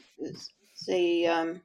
the 0.87 1.26
um, 1.26 1.61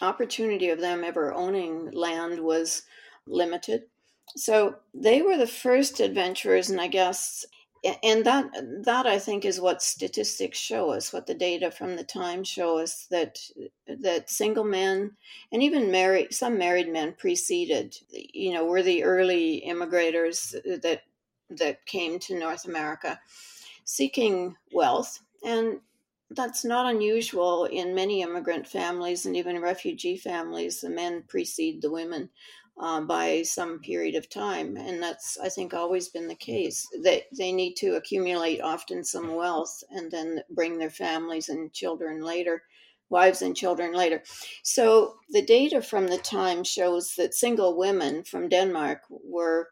opportunity 0.00 0.70
of 0.70 0.80
them 0.80 1.04
ever 1.04 1.32
owning 1.32 1.90
land 1.92 2.40
was 2.40 2.82
limited. 3.26 3.84
So 4.36 4.76
they 4.92 5.22
were 5.22 5.36
the 5.36 5.46
first 5.46 6.00
adventurers, 6.00 6.70
and 6.70 6.80
I 6.80 6.88
guess, 6.88 7.44
and 8.02 8.24
that 8.24 8.50
that 8.84 9.06
I 9.06 9.18
think 9.18 9.44
is 9.44 9.60
what 9.60 9.82
statistics 9.82 10.58
show 10.58 10.90
us, 10.90 11.12
what 11.12 11.26
the 11.26 11.34
data 11.34 11.70
from 11.70 11.96
the 11.96 12.04
time 12.04 12.42
show 12.42 12.78
us 12.78 13.06
that 13.10 13.38
that 13.86 14.30
single 14.30 14.64
men 14.64 15.12
and 15.52 15.62
even 15.62 15.90
married 15.90 16.34
some 16.34 16.58
married 16.58 16.88
men 16.88 17.14
preceded, 17.16 17.96
you 18.10 18.52
know, 18.54 18.64
were 18.64 18.82
the 18.82 19.04
early 19.04 19.62
immigrators 19.66 20.52
that 20.82 21.02
that 21.50 21.86
came 21.86 22.18
to 22.18 22.38
North 22.38 22.64
America 22.64 23.20
seeking 23.84 24.56
wealth 24.72 25.20
and 25.44 25.80
that's 26.30 26.64
not 26.64 26.92
unusual 26.92 27.64
in 27.66 27.94
many 27.94 28.22
immigrant 28.22 28.66
families 28.66 29.26
and 29.26 29.36
even 29.36 29.60
refugee 29.60 30.16
families. 30.16 30.80
The 30.80 30.90
men 30.90 31.24
precede 31.28 31.82
the 31.82 31.90
women 31.90 32.30
uh, 32.80 33.02
by 33.02 33.42
some 33.42 33.78
period 33.80 34.16
of 34.16 34.28
time, 34.28 34.76
and 34.76 35.02
that's 35.02 35.38
I 35.38 35.48
think 35.48 35.74
always 35.74 36.08
been 36.08 36.26
the 36.26 36.34
case. 36.34 36.86
They 37.02 37.24
they 37.36 37.52
need 37.52 37.74
to 37.76 37.94
accumulate 37.94 38.60
often 38.60 39.04
some 39.04 39.34
wealth 39.34 39.84
and 39.90 40.10
then 40.10 40.40
bring 40.50 40.78
their 40.78 40.90
families 40.90 41.48
and 41.48 41.72
children 41.72 42.20
later, 42.20 42.62
wives 43.10 43.42
and 43.42 43.56
children 43.56 43.92
later. 43.92 44.22
So 44.64 45.16
the 45.30 45.42
data 45.42 45.82
from 45.82 46.08
the 46.08 46.18
time 46.18 46.64
shows 46.64 47.14
that 47.16 47.34
single 47.34 47.76
women 47.76 48.24
from 48.24 48.48
Denmark 48.48 49.02
were 49.08 49.68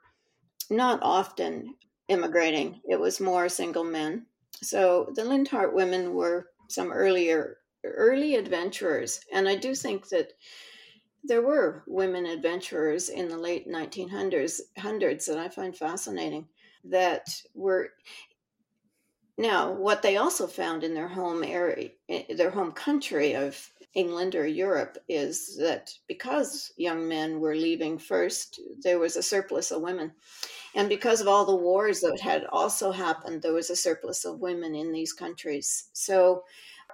not 0.70 1.00
often 1.02 1.74
immigrating. 2.08 2.80
It 2.88 3.00
was 3.00 3.20
more 3.20 3.48
single 3.48 3.84
men. 3.84 4.26
So 4.62 5.12
the 5.14 5.24
Lindhard 5.24 5.74
women 5.74 6.14
were 6.14 6.48
some 6.68 6.92
earlier 6.92 7.58
early 7.84 8.36
adventurers, 8.36 9.20
and 9.32 9.48
I 9.48 9.56
do 9.56 9.74
think 9.74 10.08
that 10.10 10.32
there 11.24 11.42
were 11.42 11.84
women 11.86 12.26
adventurers 12.26 13.08
in 13.08 13.28
the 13.28 13.38
late 13.38 13.68
1900s 13.68 14.60
hundreds 14.78 15.26
that 15.26 15.38
I 15.38 15.48
find 15.48 15.76
fascinating 15.76 16.48
that 16.84 17.28
were 17.54 17.90
now 19.38 19.72
what 19.72 20.02
they 20.02 20.16
also 20.16 20.46
found 20.46 20.84
in 20.84 20.94
their 20.94 21.08
home 21.08 21.42
area 21.44 21.90
their 22.36 22.50
home 22.50 22.72
country 22.72 23.34
of 23.34 23.70
England 23.94 24.34
or 24.34 24.46
Europe 24.46 24.98
is 25.08 25.56
that 25.58 25.92
because 26.08 26.72
young 26.76 27.08
men 27.08 27.40
were 27.40 27.54
leaving 27.54 27.98
first 27.98 28.60
there 28.82 28.98
was 28.98 29.16
a 29.16 29.22
surplus 29.22 29.70
of 29.70 29.82
women 29.82 30.12
and 30.74 30.88
because 30.88 31.20
of 31.20 31.28
all 31.28 31.44
the 31.44 31.54
wars 31.54 32.00
that 32.00 32.20
had 32.20 32.46
also 32.46 32.92
happened, 32.92 33.42
there 33.42 33.52
was 33.52 33.70
a 33.70 33.76
surplus 33.76 34.24
of 34.24 34.40
women 34.40 34.74
in 34.74 34.92
these 34.92 35.12
countries. 35.12 35.88
So 35.92 36.44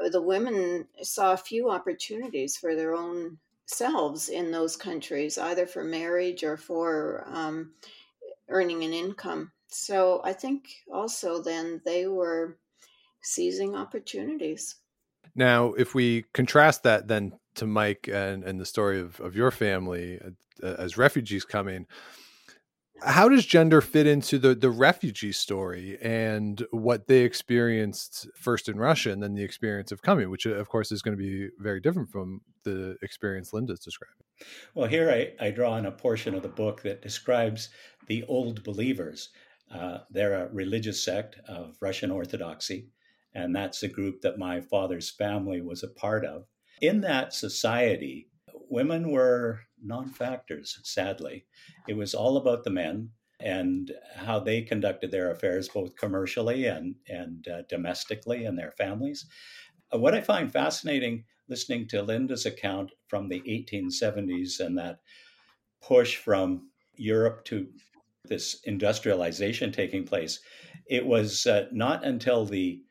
uh, 0.01 0.09
the 0.09 0.23
women 0.23 0.87
saw 1.03 1.37
few 1.37 1.71
opportunities 1.71 2.57
for 2.57 2.75
their 2.75 2.95
own 2.95 3.39
selves 3.67 4.29
in 4.29 4.51
those 4.51 4.77
countries, 4.77 5.39
either 5.39 5.67
for 5.67 5.85
marriage 5.85 6.43
or 6.43 6.57
for 6.57 7.25
um, 7.29 7.73
earning 8.49 8.83
an 8.83 8.93
income. 8.93 9.53
So 9.69 10.23
I 10.25 10.33
think 10.33 10.69
also 10.93 11.43
then 11.43 11.81
they 11.85 12.07
were 12.07 12.57
seizing 13.23 13.77
opportunities. 13.77 14.77
Now, 15.35 15.75
if 15.75 15.95
we 15.95 16.25
contrast 16.33 16.83
that 16.85 17.07
then 17.07 17.39
to 17.57 17.67
Mike 17.67 18.09
and, 18.13 18.43
and 18.43 18.59
the 18.59 18.65
story 18.65 19.01
of, 19.01 19.21
of 19.21 19.37
your 19.37 19.51
family 19.51 20.19
uh, 20.63 20.67
as 20.79 20.97
refugees 20.97 21.45
coming, 21.45 21.87
how 23.03 23.29
does 23.29 23.47
gender 23.47 23.81
fit 23.81 24.07
into 24.07 24.39
the 24.39 24.55
the 24.55 24.71
refugee 24.71 25.33
story 25.33 25.99
and 26.03 26.65
what 26.71 27.07
they 27.07 27.21
experienced 27.21 28.29
first 28.35 28.69
in 28.69 28.79
Russia 28.79 29.11
and 29.11 29.23
then 29.23 29.35
the 29.35 29.45
experience 29.45 29.93
of 29.93 30.03
coming, 30.03 30.31
which 30.31 30.47
of 30.47 30.69
course 30.69 30.93
is 30.93 31.03
going 31.03 31.17
to 31.17 31.23
be 31.23 31.49
very 31.59 31.81
different 31.81 32.11
from 32.11 32.41
the 32.65 32.97
experience 33.03 33.53
Linda's 33.53 33.81
describing? 33.81 34.25
Well, 34.75 34.89
here 34.89 35.11
I, 35.11 35.47
I 35.47 35.51
draw 35.51 35.73
on 35.73 35.87
a 35.87 35.93
portion 35.93 36.35
of 36.35 36.43
the 36.43 36.49
book 36.49 36.83
that 36.83 37.03
describes 37.03 37.71
the 38.07 38.25
Old 38.25 38.63
Believers. 38.63 39.31
Uh, 39.73 39.99
they're 40.11 40.35
a 40.35 40.49
religious 40.53 41.03
sect 41.03 41.37
of 41.47 41.77
Russian 41.81 42.11
Orthodoxy, 42.11 42.89
and 43.35 43.55
that's 43.55 43.83
a 43.83 43.89
group 43.89 44.23
that 44.23 44.39
my 44.39 44.61
father's 44.61 45.11
family 45.11 45.61
was 45.61 45.83
a 45.83 45.89
part 45.89 46.25
of. 46.25 46.45
In 46.81 47.01
that 47.03 47.35
society, 47.35 48.29
women 48.71 49.11
were 49.11 49.61
non 49.83 50.11
factors, 50.11 50.79
sadly. 50.85 51.47
It 51.87 51.97
was 51.97 52.15
all 52.15 52.37
about 52.37 52.65
the 52.65 52.71
men 52.71 53.11
and 53.41 53.93
how 54.17 54.41
they 54.41 54.63
conducted 54.63 55.11
their 55.11 55.31
affairs, 55.31 55.69
both 55.69 55.97
commercially 55.97 56.67
and, 56.67 56.97
and 57.09 57.47
uh, 57.49 57.63
domestically 57.69 58.45
and 58.45 58.59
their 58.59 58.73
families. 58.73 59.27
Uh, 59.95 59.99
what 59.99 60.15
I 60.15 60.21
find 60.21 60.53
fascinating 60.53 61.25
listening 61.49 61.87
to 61.89 62.03
Linda's 62.03 62.47
account 62.47 62.91
from 63.07 63.29
the 63.29 63.41
1870s 63.41 64.61
and 64.61 64.77
that 64.77 64.99
push 65.81 66.17
from 66.17 66.69
Europe 66.97 67.45
to 67.47 67.69
this 68.25 68.61
industrialization 68.65 69.73
taking 69.73 70.05
place, 70.05 70.41
it 70.87 71.07
was 71.07 71.47
uh, 71.47 71.67
not 71.73 72.05
until 72.05 72.45
the 72.45 72.83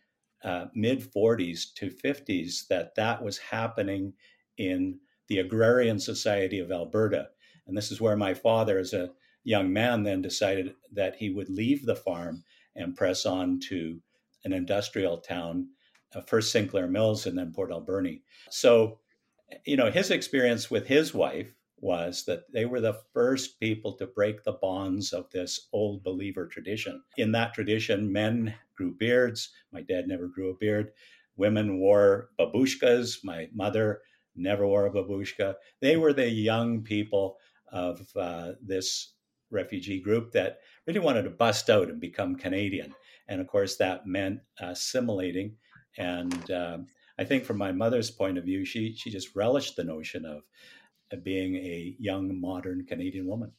uh, 0.44 0.66
mid 0.74 1.12
40s 1.14 1.74
to 1.76 1.90
50s 1.90 2.68
that 2.70 2.96
that 2.96 3.24
was 3.24 3.38
happening 3.38 4.14
in 4.58 5.00
the 5.28 5.40
Agrarian 5.40 6.00
Society 6.00 6.60
of 6.60 6.72
Alberta. 6.72 7.30
And 7.68 7.78
this 7.78 7.92
is 7.92 8.00
where 8.02 8.16
my 8.16 8.34
father, 8.34 8.80
as 8.80 8.94
a 8.94 9.12
young 9.44 9.72
man, 9.72 10.04
then 10.04 10.22
decided 10.22 10.76
that 10.92 11.16
he 11.16 11.30
would 11.30 11.50
leave 11.50 11.86
the 11.86 11.96
farm 11.96 12.44
and 12.76 12.96
press 12.96 13.26
on 13.26 13.60
to 13.70 14.00
an 14.44 14.54
industrial 14.54 15.18
town, 15.18 15.70
uh, 16.16 16.22
first 16.22 16.52
Sinclair 16.52 16.88
Mills 16.88 17.26
and 17.26 17.38
then 17.38 17.52
Port 17.52 17.72
Alberni. 17.72 18.22
So, 18.50 19.00
you 19.66 19.78
know, 19.78 19.92
his 19.92 20.12
experience 20.12 20.70
with 20.70 20.88
his 20.88 21.14
wife 21.14 21.54
was 21.80 22.26
that 22.26 22.52
they 22.52 22.66
were 22.66 22.82
the 22.82 23.00
first 23.14 23.60
people 23.60 23.94
to 23.94 24.08
break 24.08 24.44
the 24.44 24.54
bonds 24.54 25.14
of 25.14 25.30
this 25.30 25.68
old 25.72 26.04
believer 26.04 26.48
tradition. 26.48 27.04
In 27.18 27.32
that 27.34 27.54
tradition, 27.54 28.12
men 28.12 28.56
grew 28.76 28.96
beards. 28.96 29.52
My 29.72 29.82
dad 29.82 30.08
never 30.08 30.28
grew 30.28 30.50
a 30.50 30.58
beard. 30.58 30.92
Women 31.36 31.80
wore 31.80 32.30
babushkas. 32.40 33.24
My 33.24 33.48
mother 33.54 34.02
never 34.38 34.68
wore 34.68 34.86
a 34.86 34.92
babushka. 34.92 35.56
They 35.82 35.98
were 35.98 36.14
the 36.14 36.30
young 36.30 36.84
people 36.84 37.38
of 37.72 38.08
uh, 38.16 38.54
this 38.62 39.14
refugee 39.52 40.00
group 40.00 40.32
that 40.34 40.60
really 40.86 41.00
wanted 41.00 41.24
to 41.24 41.30
bust 41.30 41.70
out 41.70 41.90
and 41.90 42.00
become 42.00 42.36
Canadian. 42.36 42.94
And 43.28 43.42
of 43.42 43.48
course, 43.48 43.78
that 43.78 44.06
meant 44.06 44.40
assimilating. 44.60 45.56
And 45.98 46.52
uh, 46.52 46.80
I 47.20 47.24
think 47.24 47.44
from 47.44 47.58
my 47.58 47.72
mother's 47.72 48.12
point 48.12 48.38
of 48.38 48.46
view, 48.46 48.66
she, 48.66 48.96
she 48.96 49.10
just 49.10 49.36
relished 49.36 49.76
the 49.76 49.84
notion 49.84 50.26
of 50.26 51.24
being 51.24 51.56
a 51.56 51.96
young, 52.00 52.40
modern 52.40 52.86
Canadian 52.86 53.28
woman 53.28 53.52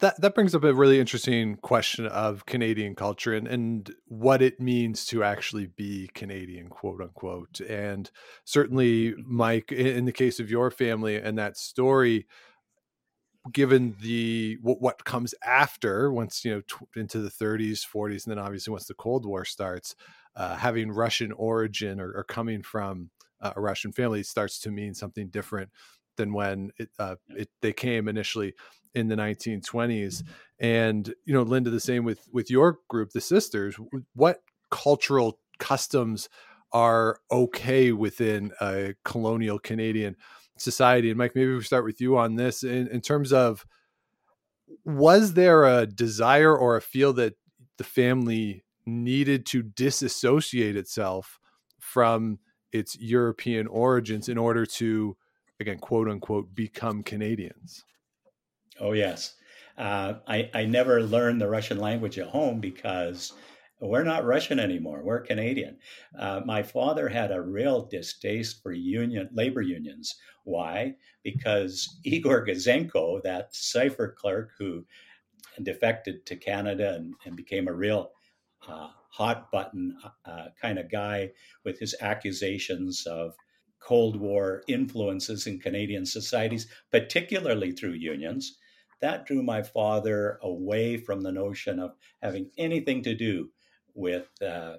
that 0.00 0.20
that 0.20 0.34
brings 0.34 0.54
up 0.54 0.64
a 0.64 0.74
really 0.74 1.00
interesting 1.00 1.56
question 1.56 2.06
of 2.06 2.46
Canadian 2.46 2.94
culture 2.94 3.34
and 3.34 3.46
and 3.46 3.94
what 4.06 4.42
it 4.42 4.60
means 4.60 5.06
to 5.06 5.22
actually 5.22 5.66
be 5.66 6.10
Canadian, 6.14 6.68
quote 6.68 7.00
unquote. 7.00 7.60
And 7.60 8.10
certainly, 8.44 9.14
Mike, 9.24 9.72
in 9.72 10.04
the 10.04 10.12
case 10.12 10.40
of 10.40 10.50
your 10.50 10.70
family 10.70 11.16
and 11.16 11.38
that 11.38 11.56
story, 11.56 12.26
given 13.52 13.96
the 14.00 14.58
what, 14.62 14.80
what 14.80 15.04
comes 15.04 15.34
after, 15.44 16.12
once 16.12 16.44
you 16.44 16.54
know 16.54 16.60
t- 16.62 17.00
into 17.00 17.18
the 17.18 17.30
30s, 17.30 17.86
40s, 17.86 18.26
and 18.26 18.36
then 18.36 18.44
obviously 18.44 18.72
once 18.72 18.86
the 18.86 18.94
Cold 18.94 19.24
War 19.24 19.44
starts, 19.44 19.94
uh, 20.34 20.56
having 20.56 20.90
Russian 20.90 21.32
origin 21.32 22.00
or, 22.00 22.12
or 22.12 22.24
coming 22.24 22.62
from 22.62 23.10
uh, 23.40 23.52
a 23.56 23.60
Russian 23.60 23.92
family 23.92 24.22
starts 24.22 24.58
to 24.60 24.70
mean 24.70 24.94
something 24.94 25.28
different 25.28 25.70
than 26.16 26.32
when 26.32 26.72
it, 26.78 26.90
uh, 26.98 27.16
it 27.30 27.48
they 27.62 27.72
came 27.72 28.08
initially 28.08 28.54
in 28.94 29.08
the 29.08 29.16
1920s. 29.16 30.22
And 30.58 31.14
you 31.24 31.34
know, 31.34 31.42
Linda, 31.42 31.70
the 31.70 31.80
same 31.80 32.04
with 32.04 32.26
with 32.32 32.50
your 32.50 32.78
group, 32.88 33.10
the 33.10 33.20
Sisters. 33.20 33.76
What 34.14 34.42
cultural 34.70 35.38
customs 35.58 36.28
are 36.72 37.20
okay 37.30 37.92
within 37.92 38.52
a 38.60 38.94
colonial 39.04 39.58
Canadian 39.58 40.16
society? 40.58 41.10
And 41.10 41.18
Mike, 41.18 41.34
maybe 41.34 41.54
we 41.54 41.62
start 41.62 41.84
with 41.84 42.00
you 42.00 42.16
on 42.16 42.36
this 42.36 42.62
in, 42.62 42.88
in 42.88 43.00
terms 43.00 43.32
of 43.32 43.66
was 44.84 45.34
there 45.34 45.64
a 45.64 45.86
desire 45.86 46.56
or 46.56 46.76
a 46.76 46.82
feel 46.82 47.12
that 47.14 47.34
the 47.78 47.84
family 47.84 48.64
needed 48.86 49.44
to 49.46 49.62
disassociate 49.62 50.76
itself 50.76 51.38
from 51.78 52.38
its 52.72 52.98
European 52.98 53.66
origins 53.66 54.28
in 54.28 54.38
order 54.38 54.64
to, 54.64 55.16
again, 55.60 55.78
quote 55.78 56.08
unquote, 56.08 56.54
become 56.54 57.02
Canadians? 57.02 57.84
Oh, 58.80 58.92
yes. 58.92 59.34
Uh, 59.78 60.14
I, 60.26 60.50
I 60.54 60.64
never 60.64 61.02
learned 61.02 61.40
the 61.40 61.48
Russian 61.48 61.78
language 61.78 62.18
at 62.18 62.28
home 62.28 62.60
because 62.60 63.32
we're 63.80 64.04
not 64.04 64.24
Russian 64.24 64.58
anymore. 64.58 65.02
We're 65.02 65.20
Canadian. 65.20 65.78
Uh, 66.18 66.40
my 66.44 66.62
father 66.62 67.08
had 67.08 67.30
a 67.30 67.42
real 67.42 67.86
distaste 67.86 68.62
for 68.62 68.72
union 68.72 69.28
labor 69.32 69.60
unions. 69.60 70.16
Why? 70.44 70.94
Because 71.22 71.98
Igor 72.04 72.46
Gouzenko, 72.46 73.22
that 73.22 73.54
cipher 73.54 74.14
clerk 74.18 74.52
who 74.58 74.84
defected 75.62 76.24
to 76.26 76.36
Canada 76.36 76.94
and, 76.94 77.14
and 77.24 77.36
became 77.36 77.68
a 77.68 77.72
real 77.72 78.12
uh, 78.66 78.88
hot 79.10 79.50
button 79.50 79.96
uh, 80.24 80.46
kind 80.60 80.78
of 80.78 80.90
guy 80.90 81.30
with 81.64 81.78
his 81.78 81.94
accusations 82.00 83.06
of 83.06 83.34
Cold 83.86 84.16
War 84.16 84.64
influences 84.66 85.46
in 85.46 85.60
Canadian 85.60 86.04
societies, 86.04 86.66
particularly 86.90 87.70
through 87.70 87.92
unions. 87.92 88.58
That 89.00 89.26
drew 89.26 89.44
my 89.44 89.62
father 89.62 90.40
away 90.42 90.96
from 90.96 91.20
the 91.20 91.30
notion 91.30 91.78
of 91.78 91.94
having 92.20 92.50
anything 92.58 93.04
to 93.04 93.14
do 93.14 93.50
with 93.94 94.28
uh, 94.42 94.78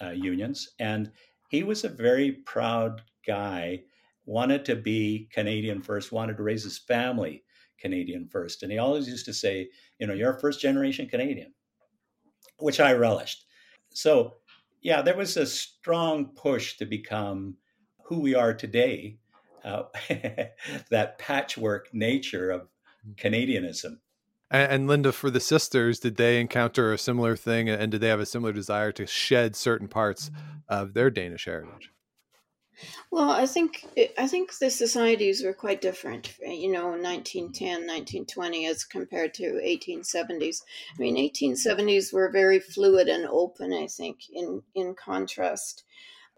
uh, 0.00 0.10
unions. 0.10 0.70
And 0.78 1.10
he 1.48 1.64
was 1.64 1.82
a 1.82 1.88
very 1.88 2.30
proud 2.30 3.02
guy, 3.26 3.82
wanted 4.26 4.64
to 4.66 4.76
be 4.76 5.28
Canadian 5.32 5.82
first, 5.82 6.12
wanted 6.12 6.36
to 6.36 6.44
raise 6.44 6.62
his 6.62 6.78
family 6.78 7.42
Canadian 7.80 8.28
first. 8.28 8.62
And 8.62 8.70
he 8.70 8.78
always 8.78 9.08
used 9.08 9.26
to 9.26 9.34
say, 9.34 9.70
you 9.98 10.06
know, 10.06 10.14
you're 10.14 10.36
a 10.36 10.40
first 10.40 10.60
generation 10.60 11.08
Canadian, 11.08 11.52
which 12.58 12.78
I 12.78 12.92
relished. 12.92 13.44
So, 13.92 14.34
yeah, 14.82 15.02
there 15.02 15.16
was 15.16 15.36
a 15.36 15.46
strong 15.46 16.26
push 16.36 16.76
to 16.76 16.86
become 16.86 17.56
who 18.06 18.20
we 18.20 18.34
are 18.34 18.54
today, 18.54 19.16
uh, 19.64 19.84
that 20.90 21.18
patchwork 21.18 21.92
nature 21.92 22.50
of 22.50 22.68
Canadianism. 23.16 23.98
And, 24.50 24.72
and, 24.72 24.86
Linda, 24.86 25.12
for 25.12 25.30
the 25.30 25.40
sisters, 25.40 25.98
did 25.98 26.16
they 26.16 26.40
encounter 26.40 26.92
a 26.92 26.98
similar 26.98 27.36
thing, 27.36 27.68
and 27.68 27.90
did 27.90 28.00
they 28.00 28.08
have 28.08 28.20
a 28.20 28.26
similar 28.26 28.52
desire 28.52 28.92
to 28.92 29.06
shed 29.06 29.56
certain 29.56 29.88
parts 29.88 30.30
of 30.68 30.94
their 30.94 31.10
Danish 31.10 31.46
heritage? 31.46 31.90
Well, 33.10 33.30
I 33.30 33.46
think 33.46 33.86
I 34.18 34.28
think 34.28 34.58
the 34.58 34.70
societies 34.70 35.42
were 35.42 35.54
quite 35.54 35.80
different. 35.80 36.34
You 36.40 36.70
know, 36.70 36.88
1910, 36.88 37.86
1920, 37.86 38.66
as 38.66 38.84
compared 38.84 39.32
to 39.34 39.60
1870s. 39.64 40.62
I 40.94 41.00
mean, 41.00 41.16
1870s 41.16 42.12
were 42.12 42.30
very 42.30 42.60
fluid 42.60 43.08
and 43.08 43.26
open. 43.26 43.72
I 43.72 43.86
think, 43.86 44.28
in 44.30 44.62
in 44.74 44.94
contrast, 44.94 45.84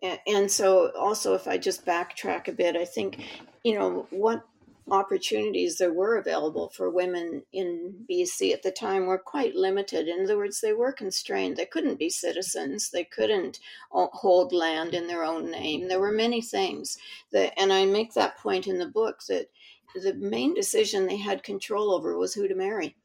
and 0.03 0.51
so 0.51 0.93
also 0.97 1.35
if 1.35 1.49
I 1.49 1.59
just 1.59 1.85
backtrack 1.85 2.49
a 2.49 2.53
bit, 2.53 2.77
I 2.77 2.85
think, 2.85 3.25
you 3.65 3.79
know, 3.79 4.07
what 4.11 4.45
opportunities 4.91 5.79
there 5.79 5.93
were 5.93 6.17
available 6.17 6.71
for 6.71 6.91
women 6.91 7.43
in 7.53 8.07
BC 8.11 8.53
at 8.53 8.63
the 8.63 8.71
time 8.71 9.07
were 9.07 9.19
quite 9.19 9.55
limited. 9.55 10.09
In 10.09 10.25
other 10.25 10.37
words, 10.37 10.61
they 10.61 10.73
were 10.73 10.93
constrained. 10.93 11.57
They 11.57 11.67
couldn't 11.67 11.99
be 11.99 12.11
citizens. 12.11 12.91
They 12.91 13.05
couldn't 13.05 13.61
uh, 13.95 14.07
hold 14.13 14.53
land 14.53 14.95
in 14.95 15.07
their 15.07 15.25
own 15.25 15.51
name. 15.51 15.89
There 15.89 16.01
were 16.01 16.13
many 16.13 16.41
things 16.41 16.97
that, 17.33 17.53
and 17.59 17.73
I 17.73 17.85
make 17.85 18.15
that 18.15 18.39
point 18.39 18.67
in 18.67 18.79
the 18.79 18.87
book 18.87 19.21
that 19.29 19.51
the 19.95 20.15
main 20.15 20.55
decision 20.55 21.07
they 21.07 21.17
had 21.17 21.43
control 21.43 21.93
over 21.93 22.17
was 22.17 22.35
who 22.35 22.49
to 22.49 22.55
marry. 22.55 22.97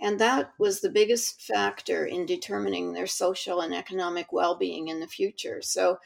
And 0.00 0.18
that 0.18 0.52
was 0.58 0.80
the 0.80 0.90
biggest 0.90 1.42
factor 1.42 2.04
in 2.04 2.26
determining 2.26 2.92
their 2.92 3.06
social 3.06 3.60
and 3.60 3.74
economic 3.74 4.32
well 4.32 4.56
being 4.56 4.88
in 4.88 5.00
the 5.00 5.06
future. 5.06 5.62
So, 5.62 5.98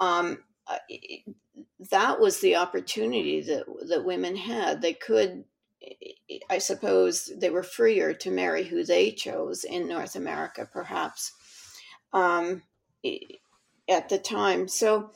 um, 0.00 0.38
that 1.90 2.20
was 2.20 2.40
the 2.40 2.56
opportunity 2.56 3.40
that 3.42 3.64
that 3.88 4.04
women 4.04 4.36
had. 4.36 4.80
They 4.80 4.94
could, 4.94 5.44
I 6.50 6.58
suppose, 6.58 7.30
they 7.36 7.50
were 7.50 7.62
freer 7.62 8.14
to 8.14 8.30
marry 8.30 8.64
who 8.64 8.84
they 8.84 9.10
chose 9.10 9.64
in 9.64 9.88
North 9.88 10.16
America, 10.16 10.68
perhaps, 10.70 11.32
um, 12.12 12.62
at 13.88 14.08
the 14.08 14.18
time. 14.18 14.68
So, 14.68 15.10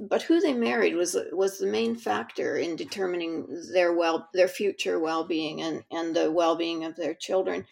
but 0.00 0.22
who 0.22 0.40
they 0.40 0.54
married 0.54 0.94
was 0.94 1.16
was 1.32 1.58
the 1.58 1.66
main 1.66 1.96
factor 1.96 2.56
in 2.56 2.76
determining 2.76 3.46
their 3.72 3.92
well 3.92 4.28
their 4.32 4.48
future 4.48 4.98
well 4.98 5.24
being 5.24 5.60
and 5.60 5.84
and 5.90 6.16
the 6.16 6.30
well 6.30 6.56
being 6.56 6.84
of 6.84 6.96
their 6.96 7.14
children 7.14 7.66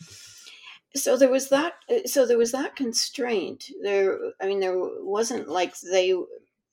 so 0.96 1.16
there 1.16 1.30
was 1.30 1.48
that 1.48 1.74
so 2.06 2.26
there 2.26 2.38
was 2.38 2.52
that 2.52 2.76
constraint. 2.76 3.70
There 3.82 4.18
i 4.40 4.46
mean 4.46 4.60
there 4.60 4.76
wasn't 4.78 5.48
like 5.48 5.78
they 5.80 6.14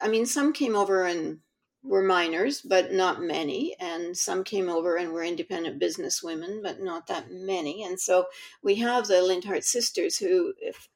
i 0.01 0.07
mean 0.07 0.25
some 0.25 0.53
came 0.53 0.75
over 0.75 1.05
and 1.05 1.39
were 1.83 2.03
minors 2.03 2.61
but 2.61 2.93
not 2.93 3.21
many. 3.21 3.75
And 3.79 4.15
some 4.15 4.43
came 4.43 4.69
over 4.69 4.97
and 4.97 5.11
were 5.11 5.23
independent 5.23 5.79
business 5.79 6.21
women 6.21 6.61
but 6.63 6.81
not 6.81 7.07
that 7.07 7.31
many. 7.31 7.83
And 7.83 7.99
so 7.99 8.25
we 8.63 8.75
have 8.75 9.07
the 9.07 9.21
lindhard 9.21 9.63
sisters 9.63 10.17
who 10.17 10.53
if, 10.59 10.89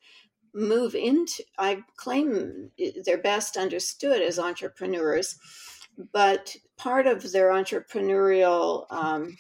move 0.55 0.95
into 0.95 1.43
i 1.59 1.83
claim 1.97 2.71
they're 3.03 3.17
best 3.17 3.57
understood 3.57 4.21
as 4.21 4.39
entrepreneurs 4.39 5.38
but 6.13 6.55
part 6.77 7.07
of 7.07 7.29
their 7.33 7.49
entrepreneurial 7.49 8.85
um, 8.89 9.38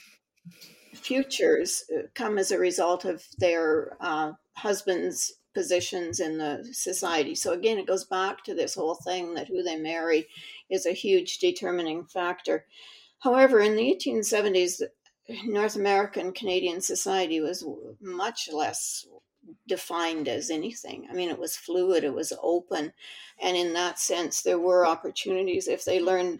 futures 1.05 1.83
uh, 1.95 2.01
come 2.15 2.39
as 2.39 2.51
a 2.51 2.57
result 2.57 3.05
of 3.05 3.23
their 3.37 3.95
uh, 4.01 4.31
husbands' 4.53 5.33
positions 5.53 6.19
in 6.19 6.37
the 6.39 6.67
society. 6.71 7.35
So 7.35 7.53
again, 7.53 7.77
it 7.77 7.87
goes 7.87 8.05
back 8.05 8.43
to 8.43 8.55
this 8.55 8.73
whole 8.73 8.95
thing 8.95 9.35
that 9.35 9.47
who 9.47 9.61
they 9.61 9.77
marry 9.77 10.27
is 10.69 10.85
a 10.85 10.91
huge 10.91 11.37
determining 11.37 12.05
factor. 12.05 12.65
However, 13.19 13.59
in 13.61 13.75
the 13.75 13.95
1870s, 13.95 14.81
North 15.45 15.75
American 15.75 16.31
Canadian 16.33 16.81
society 16.81 17.39
was 17.39 17.63
much 18.01 18.49
less 18.51 19.05
defined 19.67 20.27
as 20.27 20.49
anything. 20.49 21.07
I 21.09 21.13
mean, 21.13 21.29
it 21.29 21.39
was 21.39 21.55
fluid, 21.55 22.03
it 22.03 22.13
was 22.13 22.33
open, 22.41 22.93
and 23.39 23.55
in 23.55 23.73
that 23.73 23.99
sense, 23.99 24.41
there 24.41 24.59
were 24.59 24.87
opportunities 24.87 25.67
if 25.67 25.85
they 25.85 25.99
learned 25.99 26.39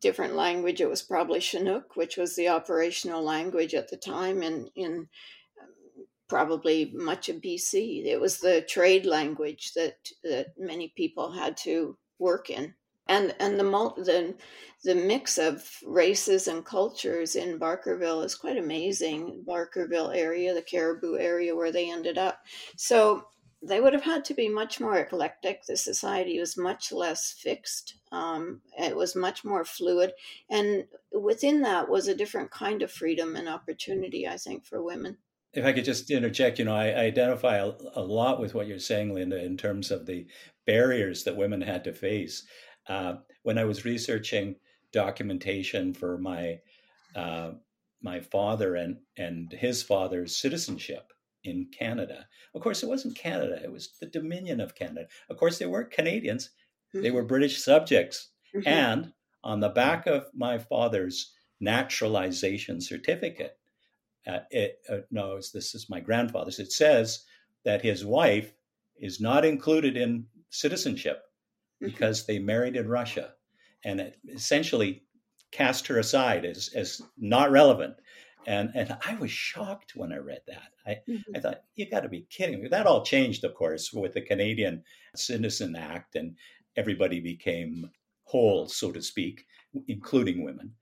different 0.00 0.34
language. 0.34 0.80
It 0.80 0.88
was 0.88 1.02
probably 1.02 1.40
Chinook, 1.40 1.96
which 1.96 2.16
was 2.16 2.36
the 2.36 2.48
operational 2.48 3.22
language 3.22 3.74
at 3.74 3.88
the 3.88 3.96
time 3.96 4.42
in, 4.42 4.68
in 4.76 5.08
um, 5.60 6.06
probably 6.28 6.92
much 6.94 7.28
of 7.28 7.36
BC. 7.36 8.04
It 8.06 8.20
was 8.20 8.38
the 8.38 8.62
trade 8.62 9.06
language 9.06 9.72
that, 9.74 9.96
that 10.24 10.48
many 10.58 10.92
people 10.96 11.32
had 11.32 11.56
to 11.58 11.96
work 12.18 12.50
in. 12.50 12.74
And, 13.08 13.34
and 13.40 13.58
the, 13.58 13.64
the, 13.64 14.34
the 14.84 14.94
mix 14.94 15.38
of 15.38 15.66
races 15.86 16.46
and 16.46 16.64
cultures 16.64 17.36
in 17.36 17.58
Barkerville 17.58 18.22
is 18.22 18.34
quite 18.34 18.58
amazing. 18.58 19.44
Barkerville 19.48 20.14
area, 20.14 20.52
the 20.52 20.60
Cariboo 20.60 21.16
area 21.16 21.56
where 21.56 21.72
they 21.72 21.90
ended 21.90 22.18
up. 22.18 22.40
So 22.76 23.24
they 23.62 23.80
would 23.80 23.92
have 23.92 24.04
had 24.04 24.24
to 24.26 24.34
be 24.34 24.48
much 24.48 24.80
more 24.80 24.98
eclectic. 24.98 25.64
The 25.64 25.76
society 25.76 26.38
was 26.38 26.56
much 26.56 26.92
less 26.92 27.32
fixed. 27.32 27.94
Um, 28.12 28.60
it 28.78 28.96
was 28.96 29.16
much 29.16 29.44
more 29.44 29.64
fluid. 29.64 30.12
And 30.48 30.86
within 31.12 31.62
that 31.62 31.88
was 31.88 32.06
a 32.06 32.14
different 32.14 32.50
kind 32.50 32.82
of 32.82 32.92
freedom 32.92 33.34
and 33.34 33.48
opportunity, 33.48 34.28
I 34.28 34.36
think, 34.36 34.64
for 34.64 34.82
women. 34.82 35.18
If 35.52 35.64
I 35.64 35.72
could 35.72 35.84
just 35.84 36.10
interject, 36.10 36.58
you 36.58 36.66
know, 36.66 36.74
I, 36.74 36.94
identify 36.94 37.56
a, 37.56 37.72
a, 37.94 38.02
lot 38.02 38.38
with 38.38 38.54
what 38.54 38.68
you're 38.68 38.78
saying, 38.78 39.14
Linda, 39.14 39.42
in 39.42 39.56
terms 39.56 39.90
of 39.90 40.06
the 40.06 40.26
barriers 40.66 41.24
that 41.24 41.36
women 41.36 41.62
had 41.62 41.84
to 41.84 41.92
face. 41.92 42.44
Uh, 42.86 43.14
when 43.42 43.58
I 43.58 43.64
was 43.64 43.84
researching 43.84 44.56
documentation 44.92 45.94
for 45.94 46.18
my 46.18 46.60
uh, 47.14 47.52
my 48.02 48.20
father 48.20 48.76
and 48.76 48.98
and 49.16 49.50
his 49.52 49.82
father's 49.82 50.36
citizenship, 50.36 51.12
in 51.44 51.68
Canada. 51.76 52.26
Of 52.54 52.62
course, 52.62 52.82
it 52.82 52.88
wasn't 52.88 53.16
Canada, 53.16 53.60
it 53.62 53.72
was 53.72 53.90
the 54.00 54.06
Dominion 54.06 54.60
of 54.60 54.74
Canada. 54.74 55.06
Of 55.30 55.36
course, 55.36 55.58
they 55.58 55.66
weren't 55.66 55.90
Canadians, 55.90 56.46
mm-hmm. 56.94 57.02
they 57.02 57.10
were 57.10 57.20
mm-hmm. 57.20 57.28
British 57.28 57.62
subjects. 57.62 58.30
Mm-hmm. 58.54 58.68
And 58.68 59.12
on 59.44 59.60
the 59.60 59.68
back 59.68 60.06
of 60.06 60.26
my 60.34 60.58
father's 60.58 61.32
naturalization 61.60 62.80
certificate, 62.80 63.58
uh, 64.26 64.40
it 64.50 64.78
uh, 64.90 64.98
no, 65.10 65.36
this 65.36 65.74
is 65.74 65.88
my 65.88 66.00
grandfather's. 66.00 66.58
It 66.58 66.72
says 66.72 67.24
that 67.64 67.82
his 67.82 68.04
wife 68.04 68.52
is 68.96 69.20
not 69.20 69.44
included 69.44 69.96
in 69.96 70.26
citizenship. 70.50 71.22
mm-hmm. 71.82 71.86
because 71.86 72.26
they 72.26 72.38
married 72.38 72.76
in 72.76 72.88
Russia 72.88 73.32
and 73.84 74.00
it 74.00 74.18
essentially 74.28 75.04
cast 75.50 75.86
her 75.86 75.98
aside 75.98 76.44
as, 76.44 76.70
as 76.74 77.00
not 77.16 77.50
relevant. 77.50 77.94
And, 78.48 78.70
and 78.74 78.96
I 79.06 79.14
was 79.16 79.30
shocked 79.30 79.94
when 79.94 80.10
I 80.10 80.16
read 80.16 80.40
that. 80.46 80.72
I, 80.86 81.02
mm-hmm. 81.06 81.36
I 81.36 81.40
thought, 81.40 81.64
you 81.74 81.88
got 81.90 82.00
to 82.00 82.08
be 82.08 82.26
kidding 82.30 82.62
me. 82.62 82.68
That 82.68 82.86
all 82.86 83.04
changed, 83.04 83.44
of 83.44 83.54
course, 83.54 83.92
with 83.92 84.14
the 84.14 84.22
Canadian 84.22 84.82
Citizen 85.14 85.76
Act, 85.76 86.16
and 86.16 86.34
everybody 86.74 87.20
became 87.20 87.90
whole, 88.24 88.66
so 88.66 88.90
to 88.90 89.02
speak, 89.02 89.44
including 89.86 90.42
women. 90.42 90.72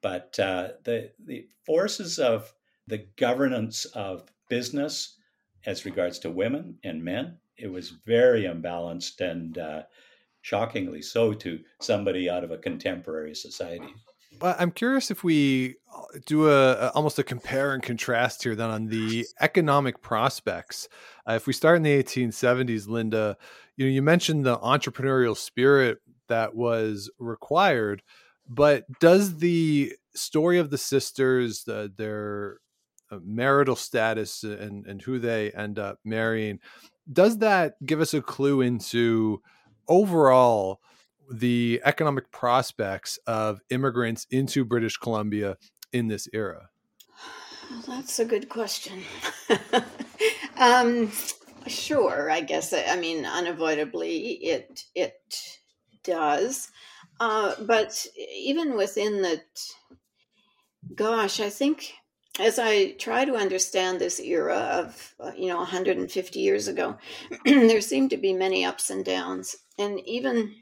But 0.00 0.38
uh, 0.38 0.68
the, 0.84 1.10
the 1.26 1.48
forces 1.66 2.20
of 2.20 2.54
the 2.86 3.04
governance 3.16 3.84
of 3.86 4.30
business 4.48 5.18
as 5.66 5.84
regards 5.84 6.20
to 6.20 6.30
women 6.30 6.78
and 6.84 7.02
men, 7.02 7.36
it 7.56 7.66
was 7.66 7.94
very 8.06 8.46
unbalanced 8.46 9.20
and 9.20 9.58
uh, 9.58 9.82
shockingly 10.42 11.02
so 11.02 11.32
to 11.34 11.58
somebody 11.80 12.30
out 12.30 12.44
of 12.44 12.52
a 12.52 12.58
contemporary 12.58 13.34
society. 13.34 13.92
I'm 14.40 14.70
curious 14.70 15.10
if 15.10 15.24
we 15.24 15.76
uh, 15.92 16.02
do 16.26 16.48
a, 16.48 16.90
almost 16.90 17.18
a 17.18 17.24
compare 17.24 17.74
and 17.74 17.82
contrast 17.82 18.44
here 18.44 18.54
then 18.54 18.70
on 18.70 18.86
the 18.86 19.26
economic 19.40 20.00
prospects. 20.00 20.88
Uh, 21.28 21.32
if 21.32 21.46
we 21.46 21.52
start 21.52 21.76
in 21.76 21.82
the 21.82 22.02
1870s, 22.02 22.88
Linda, 22.88 23.36
you 23.76 23.86
know, 23.86 23.90
you 23.90 24.02
mentioned 24.02 24.44
the 24.44 24.58
entrepreneurial 24.58 25.36
spirit 25.36 25.98
that 26.28 26.54
was 26.54 27.10
required, 27.18 28.02
but 28.48 28.84
does 29.00 29.38
the 29.38 29.92
story 30.14 30.58
of 30.58 30.70
the 30.70 30.78
sisters, 30.78 31.64
their 31.64 32.58
uh, 33.10 33.18
marital 33.22 33.76
status, 33.76 34.44
and 34.44 34.86
and 34.86 35.02
who 35.02 35.18
they 35.18 35.50
end 35.52 35.78
up 35.78 35.98
marrying, 36.04 36.58
does 37.10 37.38
that 37.38 37.74
give 37.84 38.00
us 38.00 38.14
a 38.14 38.20
clue 38.20 38.60
into 38.60 39.40
overall? 39.88 40.80
The 41.30 41.80
economic 41.84 42.30
prospects 42.30 43.18
of 43.26 43.60
immigrants 43.70 44.26
into 44.30 44.64
British 44.64 44.96
Columbia 44.96 45.56
in 45.92 46.08
this 46.08 46.28
era? 46.32 46.70
That's 47.86 48.18
a 48.18 48.24
good 48.24 48.48
question. 48.48 49.02
um, 50.56 51.12
sure, 51.66 52.30
I 52.30 52.40
guess. 52.40 52.72
I 52.72 52.96
mean, 52.96 53.26
unavoidably, 53.26 54.32
it 54.42 54.84
it 54.94 55.20
does. 56.02 56.70
Uh, 57.20 57.54
but 57.60 58.06
even 58.32 58.76
within 58.76 59.22
the, 59.22 59.42
gosh, 60.94 61.40
I 61.40 61.50
think 61.50 61.92
as 62.38 62.58
I 62.58 62.92
try 62.92 63.24
to 63.24 63.34
understand 63.34 63.98
this 63.98 64.20
era 64.20 64.56
of, 64.56 65.14
uh, 65.18 65.32
you 65.36 65.48
know, 65.48 65.58
150 65.58 66.38
years 66.38 66.68
ago, 66.68 66.96
there 67.44 67.80
seem 67.80 68.08
to 68.10 68.16
be 68.16 68.32
many 68.32 68.64
ups 68.64 68.90
and 68.90 69.04
downs. 69.04 69.56
And 69.78 70.00
even 70.06 70.54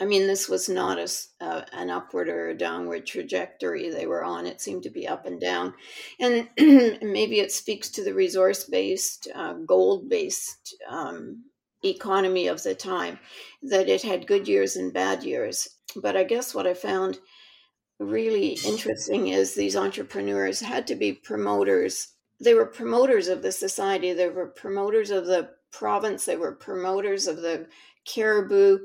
I 0.00 0.04
mean, 0.04 0.28
this 0.28 0.48
was 0.48 0.68
not 0.68 0.98
a, 0.98 1.66
an 1.72 1.90
upward 1.90 2.28
or 2.28 2.48
a 2.48 2.56
downward 2.56 3.04
trajectory 3.04 3.90
they 3.90 4.06
were 4.06 4.22
on. 4.22 4.46
It 4.46 4.60
seemed 4.60 4.84
to 4.84 4.90
be 4.90 5.08
up 5.08 5.26
and 5.26 5.40
down. 5.40 5.74
And 6.20 6.48
maybe 7.02 7.40
it 7.40 7.50
speaks 7.50 7.90
to 7.90 8.04
the 8.04 8.14
resource 8.14 8.64
based, 8.64 9.28
uh, 9.34 9.54
gold 9.54 10.08
based 10.08 10.76
um, 10.88 11.44
economy 11.84 12.46
of 12.46 12.62
the 12.62 12.76
time, 12.76 13.18
that 13.62 13.88
it 13.88 14.02
had 14.02 14.28
good 14.28 14.46
years 14.46 14.76
and 14.76 14.92
bad 14.92 15.24
years. 15.24 15.68
But 15.96 16.16
I 16.16 16.22
guess 16.22 16.54
what 16.54 16.66
I 16.66 16.74
found 16.74 17.18
really 17.98 18.58
interesting 18.64 19.28
is 19.28 19.54
these 19.54 19.76
entrepreneurs 19.76 20.60
had 20.60 20.86
to 20.86 20.94
be 20.94 21.12
promoters. 21.12 22.14
They 22.40 22.54
were 22.54 22.66
promoters 22.66 23.26
of 23.26 23.42
the 23.42 23.50
society, 23.50 24.12
they 24.12 24.28
were 24.28 24.46
promoters 24.46 25.10
of 25.10 25.26
the 25.26 25.50
province, 25.72 26.24
they 26.24 26.36
were 26.36 26.52
promoters 26.52 27.26
of 27.26 27.38
the 27.38 27.66
Cariboo 28.06 28.78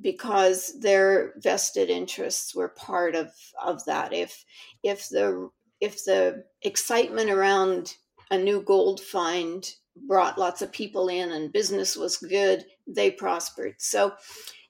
because 0.00 0.78
their 0.80 1.34
vested 1.38 1.90
interests 1.90 2.54
were 2.54 2.68
part 2.68 3.14
of 3.14 3.32
of 3.62 3.84
that. 3.86 4.12
If 4.12 4.44
if 4.82 5.08
the 5.08 5.50
if 5.80 6.04
the 6.04 6.44
excitement 6.62 7.30
around 7.30 7.96
a 8.30 8.38
new 8.38 8.60
gold 8.60 9.00
find 9.00 9.68
brought 10.06 10.38
lots 10.38 10.60
of 10.60 10.72
people 10.72 11.08
in 11.08 11.32
and 11.32 11.52
business 11.52 11.96
was 11.96 12.18
good 12.18 12.64
they 12.86 13.10
prospered. 13.10 13.74
So 13.78 14.14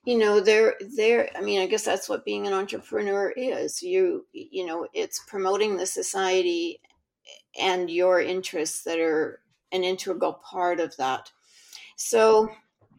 you 0.04 0.16
know 0.16 0.40
they're 0.40 0.76
they're 0.96 1.28
i 1.36 1.40
mean 1.40 1.60
i 1.60 1.66
guess 1.66 1.84
that's 1.84 2.08
what 2.08 2.24
being 2.24 2.46
an 2.46 2.52
entrepreneur 2.52 3.32
is. 3.36 3.82
You 3.82 4.26
you 4.32 4.64
know 4.64 4.86
it's 4.92 5.20
promoting 5.26 5.76
the 5.76 5.86
society 5.86 6.80
and 7.60 7.90
your 7.90 8.20
interests 8.20 8.84
that 8.84 8.98
are 8.98 9.40
an 9.72 9.82
integral 9.82 10.34
part 10.34 10.80
of 10.80 10.96
that. 10.96 11.30
So 11.96 12.50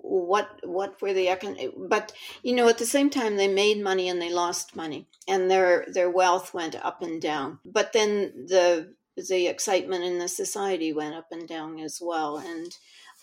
what 0.02 0.60
what 0.64 1.02
were 1.02 1.14
the 1.14 1.28
econ 1.28 1.72
but 1.90 2.14
you 2.44 2.54
know 2.54 2.68
at 2.68 2.78
the 2.78 2.86
same 2.86 3.10
time 3.10 3.36
they 3.36 3.48
made 3.48 3.84
money 3.84 4.08
and 4.08 4.22
they 4.22 4.32
lost 4.32 4.76
money 4.76 5.08
and 5.28 5.52
their 5.52 5.86
their 5.92 6.10
wealth 6.10 6.54
went 6.54 6.76
up 6.76 7.02
and 7.02 7.22
down. 7.22 7.60
But 7.66 7.94
then 7.94 8.46
the 8.48 8.94
the 9.16 9.48
excitement 9.48 10.04
in 10.04 10.20
the 10.20 10.28
society 10.28 10.94
went 10.94 11.16
up 11.16 11.28
and 11.32 11.48
down 11.48 11.80
as 11.80 12.00
well 12.02 12.38
and 12.38 12.78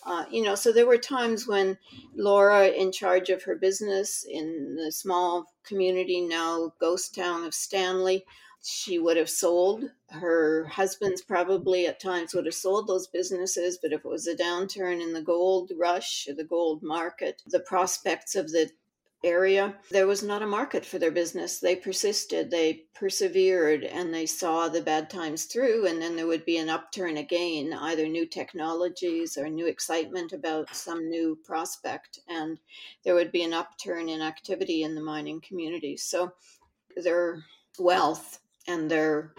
uh, 0.05 0.25
you 0.29 0.43
know 0.43 0.57
so 0.57 0.73
there 0.73 0.89
were 0.89 0.99
times 0.99 1.47
when 1.47 1.79
laura 2.17 2.67
in 2.67 2.91
charge 2.91 3.31
of 3.31 3.45
her 3.45 3.55
business 3.55 4.27
in 4.29 4.75
the 4.75 4.91
small 4.91 5.47
community 5.63 6.21
now 6.21 6.73
ghost 6.81 7.15
town 7.15 7.45
of 7.45 7.55
stanley 7.55 8.25
she 8.65 8.99
would 8.99 9.17
have 9.17 9.31
sold. 9.31 9.91
Her 10.11 10.65
husband's 10.65 11.23
probably 11.23 11.87
at 11.87 12.01
times 12.01 12.35
would 12.35 12.47
have 12.47 12.55
sold 12.55 12.87
those 12.87 13.07
businesses, 13.07 13.79
but 13.81 13.93
if 13.93 14.05
it 14.05 14.09
was 14.09 14.27
a 14.27 14.35
downturn 14.35 15.03
in 15.03 15.13
the 15.13 15.23
gold 15.23 15.71
rush, 15.77 16.27
or 16.29 16.35
the 16.35 16.45
gold 16.45 16.83
market, 16.83 17.43
the 17.47 17.61
prospects 17.61 18.35
of 18.35 18.51
the 18.51 18.71
area, 19.23 19.75
there 19.91 20.07
was 20.07 20.23
not 20.23 20.43
a 20.43 20.47
market 20.47 20.85
for 20.85 20.99
their 20.99 21.11
business. 21.11 21.59
They 21.59 21.77
persisted, 21.77 22.51
they 22.51 22.85
persevered, 22.95 23.85
and 23.85 24.13
they 24.13 24.27
saw 24.27 24.69
the 24.69 24.83
bad 24.83 25.09
times 25.09 25.45
through. 25.45 25.87
And 25.87 26.01
then 26.01 26.15
there 26.15 26.27
would 26.27 26.45
be 26.45 26.59
an 26.59 26.69
upturn 26.69 27.17
again, 27.17 27.73
either 27.73 28.07
new 28.07 28.27
technologies 28.27 29.39
or 29.39 29.49
new 29.49 29.67
excitement 29.67 30.33
about 30.33 30.75
some 30.75 31.09
new 31.09 31.39
prospect. 31.45 32.21
And 32.29 32.59
there 33.05 33.15
would 33.15 33.33
be 33.33 33.43
an 33.43 33.55
upturn 33.55 34.09
in 34.09 34.21
activity 34.21 34.83
in 34.83 34.95
the 34.95 35.03
mining 35.03 35.41
community. 35.41 35.97
So 35.97 36.33
their 36.97 37.43
wealth 37.79 38.41
and 38.67 38.91
their 38.91 39.35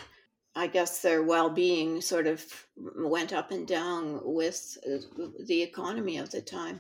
I 0.58 0.68
guess 0.68 1.02
their 1.02 1.22
well-being 1.22 2.00
sort 2.00 2.28
of 2.28 2.46
went 2.78 3.34
up 3.34 3.52
and 3.52 3.68
down 3.68 4.22
with 4.24 4.78
uh, 4.90 5.26
the 5.46 5.62
economy 5.62 6.18
of 6.18 6.32
the 6.32 6.42
time 6.42 6.80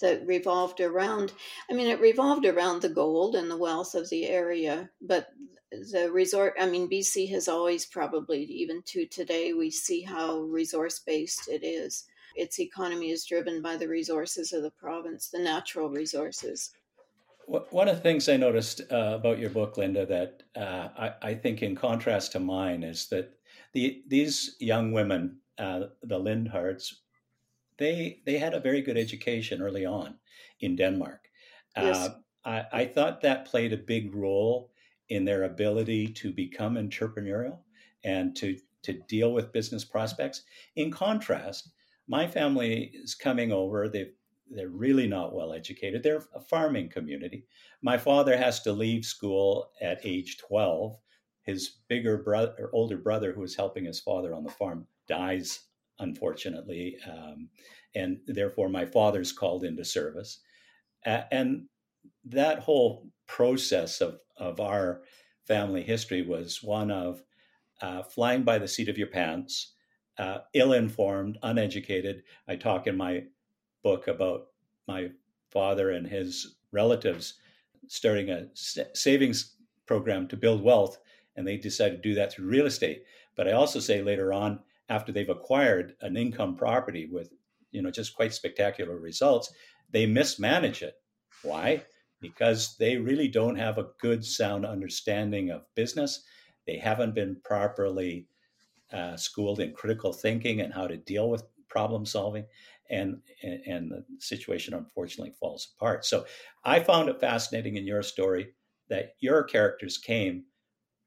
that 0.00 0.26
revolved 0.26 0.80
around 0.80 1.32
I 1.70 1.74
mean 1.74 1.86
it 1.86 2.00
revolved 2.00 2.44
around 2.44 2.82
the 2.82 2.88
gold 2.88 3.36
and 3.36 3.50
the 3.50 3.56
wealth 3.56 3.94
of 3.94 4.10
the 4.10 4.26
area 4.26 4.90
but 5.00 5.28
the 5.70 6.10
resort 6.10 6.54
I 6.60 6.66
mean 6.66 6.90
BC 6.90 7.30
has 7.30 7.48
always 7.48 7.86
probably 7.86 8.42
even 8.44 8.82
to 8.86 9.06
today 9.06 9.52
we 9.52 9.70
see 9.70 10.02
how 10.02 10.40
resource 10.40 11.00
based 11.00 11.48
it 11.48 11.64
is. 11.64 12.04
Its 12.36 12.58
economy 12.58 13.10
is 13.10 13.24
driven 13.24 13.62
by 13.62 13.76
the 13.76 13.88
resources 13.88 14.52
of 14.52 14.62
the 14.62 14.70
province 14.72 15.28
the 15.28 15.38
natural 15.38 15.88
resources 15.88 16.70
one 17.46 17.88
of 17.88 17.96
the 17.96 18.02
things 18.02 18.28
I 18.28 18.36
noticed 18.36 18.80
uh, 18.90 19.12
about 19.14 19.38
your 19.38 19.50
book, 19.50 19.76
Linda, 19.76 20.06
that 20.06 20.42
uh, 20.56 20.88
I, 20.96 21.30
I, 21.30 21.34
think 21.34 21.62
in 21.62 21.74
contrast 21.74 22.32
to 22.32 22.40
mine 22.40 22.82
is 22.82 23.08
that 23.08 23.34
the 23.72 24.02
these 24.08 24.56
young 24.60 24.92
women, 24.92 25.38
uh, 25.58 25.84
the 26.02 26.18
Lindhards, 26.18 26.94
they 27.78 28.20
they 28.26 28.38
had 28.38 28.54
a 28.54 28.60
very 28.60 28.82
good 28.82 28.96
education 28.96 29.62
early 29.62 29.84
on 29.84 30.16
in 30.60 30.76
Denmark. 30.76 31.28
Yes. 31.76 31.96
Uh, 31.96 32.14
I, 32.44 32.64
I 32.72 32.84
thought 32.86 33.20
that 33.22 33.46
played 33.46 33.72
a 33.72 33.78
big 33.78 34.14
role 34.14 34.70
in 35.08 35.24
their 35.24 35.44
ability 35.44 36.08
to 36.08 36.32
become 36.32 36.76
entrepreneurial 36.76 37.58
and 38.04 38.34
to 38.36 38.58
to 38.82 38.92
deal 39.08 39.32
with 39.32 39.52
business 39.52 39.84
prospects. 39.84 40.42
In 40.76 40.90
contrast, 40.90 41.70
my 42.06 42.26
family 42.26 42.92
is 42.94 43.14
coming 43.14 43.50
over. 43.50 43.88
They've 43.88 44.12
they're 44.54 44.68
really 44.68 45.06
not 45.06 45.34
well 45.34 45.52
educated. 45.52 46.02
They're 46.02 46.22
a 46.34 46.40
farming 46.40 46.88
community. 46.88 47.46
My 47.82 47.98
father 47.98 48.36
has 48.36 48.60
to 48.62 48.72
leave 48.72 49.04
school 49.04 49.70
at 49.80 50.00
age 50.04 50.38
12. 50.38 50.96
His 51.42 51.80
bigger 51.88 52.18
brother 52.18 52.70
older 52.72 52.96
brother, 52.96 53.32
who 53.32 53.40
was 53.40 53.56
helping 53.56 53.84
his 53.84 54.00
father 54.00 54.34
on 54.34 54.44
the 54.44 54.50
farm, 54.50 54.86
dies 55.08 55.60
unfortunately, 55.98 56.96
um, 57.08 57.48
and 57.94 58.18
therefore 58.26 58.68
my 58.68 58.84
father's 58.84 59.32
called 59.32 59.64
into 59.64 59.84
service. 59.84 60.40
Uh, 61.06 61.22
and 61.30 61.66
that 62.24 62.60
whole 62.60 63.08
process 63.26 64.00
of 64.00 64.18
of 64.36 64.60
our 64.60 65.02
family 65.46 65.82
history 65.82 66.22
was 66.22 66.62
one 66.62 66.90
of 66.90 67.22
uh, 67.82 68.02
flying 68.02 68.42
by 68.42 68.58
the 68.58 68.68
seat 68.68 68.88
of 68.88 68.98
your 68.98 69.08
pants, 69.08 69.74
uh, 70.18 70.38
ill-informed, 70.54 71.38
uneducated. 71.42 72.22
I 72.48 72.56
talk 72.56 72.86
in 72.86 72.96
my 72.96 73.24
book 73.84 74.08
about 74.08 74.48
my 74.88 75.10
father 75.50 75.90
and 75.90 76.06
his 76.08 76.56
relatives 76.72 77.34
starting 77.86 78.30
a 78.30 78.48
savings 78.94 79.54
program 79.86 80.26
to 80.26 80.36
build 80.36 80.62
wealth, 80.62 80.98
and 81.36 81.46
they 81.46 81.56
decided 81.56 82.02
to 82.02 82.08
do 82.08 82.14
that 82.14 82.32
through 82.32 82.46
real 82.48 82.66
estate. 82.66 83.04
But 83.36 83.46
I 83.46 83.52
also 83.52 83.78
say 83.78 84.02
later 84.02 84.32
on, 84.32 84.60
after 84.88 85.12
they've 85.12 85.28
acquired 85.28 85.94
an 86.00 86.16
income 86.16 86.56
property 86.56 87.06
with, 87.06 87.30
you 87.70 87.82
know, 87.82 87.90
just 87.90 88.16
quite 88.16 88.34
spectacular 88.34 88.98
results, 88.98 89.52
they 89.90 90.06
mismanage 90.06 90.82
it 90.82 90.96
Why? 91.44 91.82
Because 92.20 92.76
they 92.78 92.96
really 92.96 93.28
don't 93.28 93.56
have 93.56 93.78
a 93.78 93.88
good, 94.00 94.24
sound 94.24 94.64
understanding 94.64 95.50
of 95.50 95.62
business. 95.74 96.24
They 96.66 96.78
haven't 96.78 97.14
been 97.14 97.36
properly 97.44 98.26
uh, 98.92 99.16
schooled 99.16 99.60
in 99.60 99.72
critical 99.72 100.12
thinking 100.12 100.60
and 100.60 100.72
how 100.72 100.86
to 100.86 100.96
deal 100.96 101.28
with 101.28 101.44
problem 101.68 102.06
solving. 102.06 102.46
And, 102.90 103.20
and 103.42 103.90
the 103.90 104.04
situation 104.18 104.74
unfortunately 104.74 105.34
falls 105.40 105.74
apart. 105.76 106.04
So 106.04 106.26
I 106.64 106.80
found 106.80 107.08
it 107.08 107.20
fascinating 107.20 107.76
in 107.76 107.86
your 107.86 108.02
story 108.02 108.54
that 108.88 109.14
your 109.20 109.42
characters 109.42 109.96
came 109.96 110.44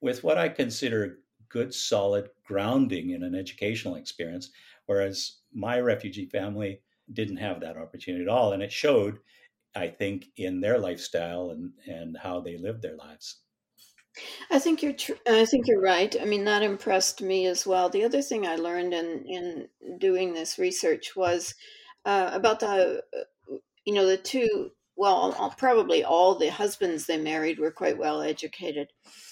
with 0.02 0.24
what 0.24 0.38
I 0.38 0.50
consider 0.50 1.20
good, 1.50 1.74
solid 1.74 2.30
grounding 2.46 3.12
in 3.12 3.24
an 3.24 3.36
educational 3.36 3.96
experience, 3.96 4.52
whereas 4.86 5.38
my 5.54 5.80
refugee 5.80 6.26
family 6.26 6.82
didn't 7.14 7.38
have 7.38 7.62
that 7.62 7.78
opportunity 7.78 8.24
at 8.24 8.30
all. 8.30 8.54
And 8.54 8.64
it 8.64 8.72
showed, 8.72 9.20
I 9.76 9.88
think, 9.88 10.28
in 10.38 10.60
their 10.60 10.80
lifestyle 10.80 11.52
and, 11.52 11.72
and 11.88 12.18
how 12.18 12.42
they 12.42 12.58
lived 12.58 12.82
their 12.82 12.98
lives. 12.98 13.42
I 14.50 14.60
think 14.60 14.82
you're 14.82 14.94
tr- 14.94 15.14
I 15.28 15.46
think 15.46 15.68
you're 15.68 15.82
right. 15.82 16.16
I 16.20 16.26
mean 16.26 16.46
that 16.46 16.64
impressed 16.64 17.22
me 17.22 17.46
as 17.48 17.66
well. 17.66 17.90
The 17.90 18.04
other 18.04 18.22
thing 18.22 18.46
I 18.46 18.56
learned 18.56 18.94
in 18.94 19.26
in 19.26 19.68
doing 20.00 20.34
this 20.34 20.58
research 20.58 21.16
was 21.16 21.56
uh, 22.06 22.30
about 22.34 22.60
the 22.60 23.04
you 23.86 23.94
know 23.94 24.06
the 24.06 24.18
two 24.18 24.72
well 24.96 25.54
probably 25.58 26.04
all 26.04 26.36
the 26.36 26.50
husbands 26.50 27.06
they 27.06 27.18
married 27.18 27.60
were 27.60 27.72
quite 27.72 27.98
well 27.98 28.22
educated. 28.22 28.90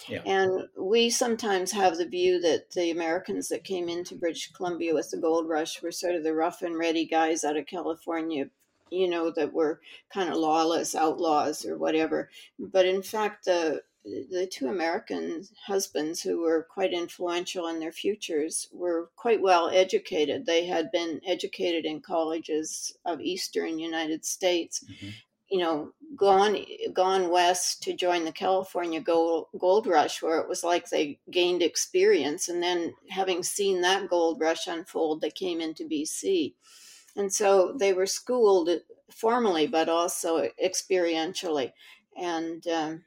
Yeah. 0.08 0.22
And 0.26 0.68
we 0.78 1.10
sometimes 1.10 1.72
have 1.72 1.98
the 1.98 2.08
view 2.08 2.40
that 2.42 2.72
the 2.72 2.92
Americans 2.92 3.48
that 3.50 3.64
came 3.64 3.90
into 3.90 4.16
British 4.16 4.52
Columbia 4.52 4.94
with 4.94 5.10
the 5.10 5.18
gold 5.18 5.50
rush 5.50 5.82
were 5.82 5.92
sort 5.92 6.16
of 6.16 6.24
the 6.24 6.36
rough 6.36 6.62
and 6.62 6.78
ready 6.78 7.06
guys 7.06 7.44
out 7.44 7.58
of 7.58 7.66
California 7.66 8.50
you 8.92 9.08
know 9.08 9.32
that 9.32 9.54
were 9.54 9.82
kind 10.14 10.30
of 10.30 10.38
lawless 10.38 10.96
outlaws 10.96 11.66
or 11.66 11.78
whatever 11.78 12.30
but 12.60 12.86
in 12.86 13.02
fact 13.02 13.46
the 13.46 13.82
the 14.06 14.48
two 14.52 14.68
American 14.68 15.48
husbands 15.66 16.22
who 16.22 16.42
were 16.42 16.68
quite 16.70 16.94
influential 16.94 17.68
in 17.68 17.80
their 17.80 17.92
futures 17.92 18.68
were 18.72 19.10
quite 19.16 19.42
well 19.42 19.70
educated. 19.70 20.46
They 20.46 20.66
had 20.66 20.92
been 20.92 21.22
educated 21.26 21.86
in 21.86 22.02
colleges 22.02 22.96
of 23.04 23.20
Eastern 23.20 23.80
United 23.80 24.24
States. 24.24 24.84
Mm-hmm. 24.84 25.10
You 25.50 25.60
know, 25.60 25.94
gone 26.16 26.58
gone 26.94 27.30
west 27.30 27.84
to 27.84 27.94
join 27.94 28.26
the 28.26 28.32
California 28.32 29.00
gold, 29.00 29.48
gold 29.58 29.88
rush, 29.88 30.22
where 30.22 30.40
it 30.40 30.50
was 30.50 30.64
like 30.64 30.90
they 30.90 31.20
gained 31.32 31.62
experience, 31.62 32.50
and 32.50 32.62
then 32.62 32.94
having 33.10 33.44
seen 33.44 33.82
that 33.82 34.10
gold 34.10 34.40
rush 34.42 34.68
unfold, 34.68 35.22
they 35.22 35.30
came 35.30 35.62
into 35.62 35.88
BC, 35.88 36.54
and 37.16 37.32
so 37.32 37.76
they 37.80 37.94
were 37.94 38.08
schooled 38.08 38.70
formally, 39.12 39.68
but 39.68 39.88
also 39.88 40.50
experientially, 40.64 41.74
and 42.18 42.68
um, 42.68 43.04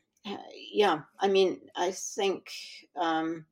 yeah, 0.73 1.01
I 1.21 1.29
mean, 1.29 1.61
I 1.77 1.93
think, 1.93 2.51
um, 2.97 3.47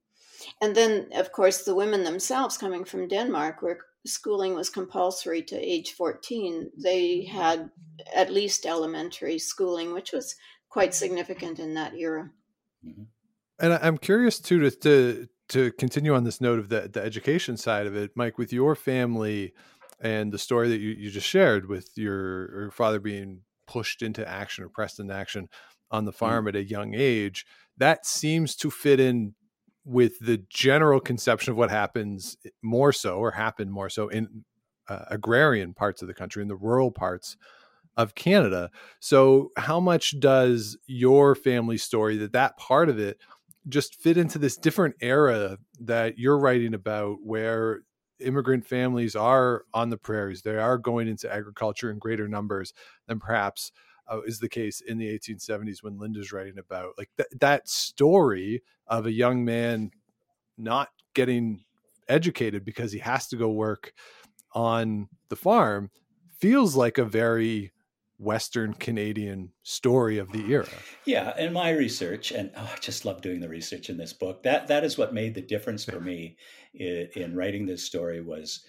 and 0.60 0.74
then 0.74 1.08
of 1.14 1.32
course 1.32 1.64
the 1.64 1.74
women 1.74 2.04
themselves 2.04 2.58
coming 2.58 2.84
from 2.84 3.08
Denmark, 3.08 3.62
where 3.62 3.78
schooling 4.04 4.54
was 4.54 4.70
compulsory 4.70 5.42
to 5.42 5.56
age 5.56 5.92
14, 5.92 6.70
they 6.82 7.24
had 7.24 7.70
at 8.14 8.32
least 8.32 8.66
elementary 8.66 9.38
schooling, 9.38 9.92
which 9.92 10.12
was 10.12 10.36
quite 10.68 10.94
significant 10.94 11.58
in 11.58 11.74
that 11.74 11.94
era. 11.94 12.30
Mm-hmm. 12.86 13.04
And 13.58 13.72
I'm 13.74 13.98
curious 13.98 14.38
too 14.38 14.60
to, 14.60 14.70
to 14.70 15.28
to 15.48 15.70
continue 15.72 16.12
on 16.12 16.24
this 16.24 16.40
note 16.40 16.58
of 16.58 16.68
the 16.68 16.90
the 16.92 17.02
education 17.02 17.56
side 17.56 17.86
of 17.86 17.96
it, 17.96 18.10
Mike, 18.14 18.36
with 18.36 18.52
your 18.52 18.74
family 18.74 19.54
and 20.00 20.32
the 20.32 20.38
story 20.38 20.68
that 20.68 20.78
you, 20.78 20.90
you 20.90 21.10
just 21.10 21.26
shared 21.26 21.68
with 21.68 21.96
your, 21.96 22.62
your 22.62 22.70
father 22.70 23.00
being 23.00 23.40
pushed 23.66 24.02
into 24.02 24.26
action 24.28 24.64
or 24.64 24.68
pressed 24.68 25.00
into 25.00 25.14
action 25.14 25.48
on 25.90 26.04
the 26.04 26.12
mm. 26.12 26.16
farm 26.16 26.48
at 26.48 26.56
a 26.56 26.64
young 26.64 26.94
age, 26.94 27.46
that 27.76 28.06
seems 28.06 28.56
to 28.56 28.70
fit 28.70 29.00
in 29.00 29.34
with 29.84 30.18
the 30.18 30.42
general 30.50 31.00
conception 31.00 31.52
of 31.52 31.56
what 31.56 31.70
happens 31.70 32.36
more 32.62 32.92
so 32.92 33.18
or 33.18 33.30
happened 33.30 33.70
more 33.70 33.88
so 33.88 34.08
in 34.08 34.44
uh, 34.88 35.04
agrarian 35.10 35.74
parts 35.74 36.02
of 36.02 36.08
the 36.08 36.14
country 36.14 36.42
in 36.42 36.48
the 36.48 36.56
rural 36.56 36.90
parts 36.90 37.36
of 37.96 38.14
Canada. 38.14 38.70
So 39.00 39.52
how 39.56 39.80
much 39.80 40.18
does 40.20 40.76
your 40.86 41.34
family 41.34 41.78
story 41.78 42.16
that 42.18 42.32
that 42.32 42.56
part 42.56 42.88
of 42.88 42.98
it 42.98 43.18
just 43.68 43.94
fit 43.94 44.16
into 44.16 44.38
this 44.38 44.56
different 44.56 44.96
era 45.00 45.58
that 45.80 46.18
you're 46.18 46.38
writing 46.38 46.74
about 46.74 47.18
where 47.22 47.80
immigrant 48.20 48.64
families 48.64 49.14
are 49.14 49.64
on 49.74 49.90
the 49.90 49.96
prairies 49.96 50.40
they 50.42 50.56
are 50.56 50.78
going 50.78 51.06
into 51.06 51.30
agriculture 51.32 51.90
in 51.90 51.98
greater 51.98 52.26
numbers 52.28 52.72
than 53.06 53.18
perhaps 53.18 53.72
uh, 54.10 54.20
is 54.22 54.38
the 54.38 54.48
case 54.48 54.80
in 54.80 54.98
the 54.98 55.18
1870s 55.18 55.82
when 55.82 55.98
Linda's 55.98 56.32
writing 56.32 56.58
about 56.58 56.94
like 56.98 57.10
th- 57.16 57.28
that 57.40 57.68
story 57.68 58.62
of 58.86 59.06
a 59.06 59.12
young 59.12 59.44
man 59.44 59.90
not 60.56 60.90
getting 61.14 61.64
educated 62.08 62.64
because 62.64 62.92
he 62.92 62.98
has 62.98 63.26
to 63.28 63.36
go 63.36 63.50
work 63.50 63.92
on 64.52 65.08
the 65.28 65.36
farm 65.36 65.90
feels 66.38 66.76
like 66.76 66.98
a 66.98 67.04
very 67.04 67.72
Western 68.18 68.72
Canadian 68.72 69.52
story 69.62 70.18
of 70.18 70.32
the 70.32 70.50
era. 70.50 70.68
Yeah, 71.04 71.36
in 71.38 71.52
my 71.52 71.70
research, 71.70 72.32
and 72.32 72.50
oh, 72.56 72.70
I 72.74 72.78
just 72.78 73.04
love 73.04 73.20
doing 73.20 73.40
the 73.40 73.48
research 73.48 73.90
in 73.90 73.98
this 73.98 74.12
book. 74.12 74.42
That 74.42 74.68
that 74.68 74.84
is 74.84 74.96
what 74.96 75.12
made 75.12 75.34
the 75.34 75.42
difference 75.42 75.84
for 75.84 76.00
me 76.00 76.36
in, 76.74 77.08
in 77.14 77.36
writing 77.36 77.66
this 77.66 77.84
story 77.84 78.22
was 78.22 78.64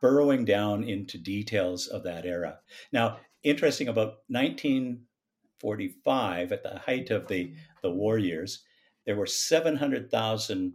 burrowing 0.00 0.44
down 0.44 0.84
into 0.84 1.18
details 1.18 1.86
of 1.88 2.04
that 2.04 2.24
era. 2.24 2.58
Now, 2.92 3.18
interesting 3.46 3.88
about 3.88 4.18
1945, 4.28 6.52
at 6.52 6.62
the 6.62 6.78
height 6.80 7.10
of 7.10 7.28
the, 7.28 7.54
the 7.82 7.90
war 7.90 8.18
years, 8.18 8.62
there 9.04 9.16
were 9.16 9.26
700,000 9.26 10.74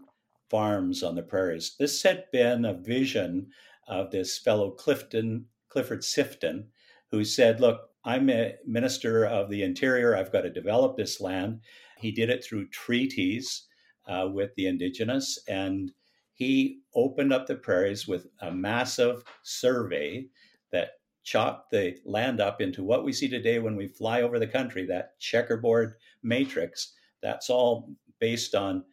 farms 0.50 1.04
on 1.04 1.16
the 1.16 1.22
prairies. 1.22 1.76
This 1.78 2.02
had 2.04 2.26
been 2.32 2.66
a 2.66 2.74
vision 2.74 3.48
of 3.88 4.12
this 4.12 4.38
fellow 4.38 4.72
Clifton, 4.72 5.46
Clifford 5.70 6.02
Sifton, 6.02 6.66
who 7.12 7.24
said, 7.26 7.60
Look, 7.60 7.90
I'm 8.06 8.30
a 8.30 8.56
minister 8.66 9.26
of 9.26 9.50
the 9.50 9.64
interior. 9.64 10.16
I've 10.16 10.32
got 10.32 10.42
to 10.42 10.50
develop 10.50 10.96
this 10.96 11.20
land. 11.20 11.60
He 11.98 12.12
did 12.12 12.30
it 12.30 12.44
through 12.44 12.70
treaties 12.70 13.68
uh, 14.08 14.30
with 14.32 14.56
the 14.56 14.68
indigenous, 14.68 15.40
and 15.48 15.92
he 16.34 16.80
opened 16.96 17.34
up 17.34 17.48
the 17.48 17.56
prairies 17.56 18.08
with 18.08 18.28
a 18.40 18.52
massive 18.52 19.24
survey 19.44 20.28
that 20.72 21.01
chop 21.24 21.70
the 21.72 21.98
land 22.06 22.40
up 22.42 22.62
into 22.62 22.84
what 22.84 23.04
we 23.04 23.14
see 23.14 23.28
today 23.28 23.60
when 23.60 23.76
we 23.76 23.88
fly 23.88 24.22
over 24.22 24.40
the 24.40 24.48
country, 24.48 24.86
that 24.86 25.20
checkerboard 25.20 25.96
matrix. 26.24 26.94
That's 27.22 27.50
all 27.50 27.90
based 28.20 28.56
on 28.56 28.84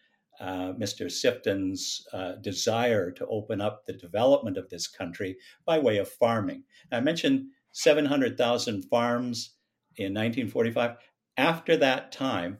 uh, 0.40 0.72
Mr. 0.74 1.10
Sifton's 1.10 2.06
uh, 2.12 2.32
desire 2.40 3.10
to 3.10 3.26
open 3.26 3.60
up 3.60 3.86
the 3.86 3.92
development 3.92 4.56
of 4.56 4.68
this 4.68 4.86
country 4.86 5.36
by 5.64 5.78
way 5.78 5.98
of 5.98 6.08
farming. 6.08 6.64
I 6.92 7.00
mentioned 7.00 7.46
700,000 7.72 8.82
farms 8.84 9.54
in 9.96 10.14
1945. 10.14 10.96
After 11.36 11.76
that 11.76 12.12
time, 12.12 12.58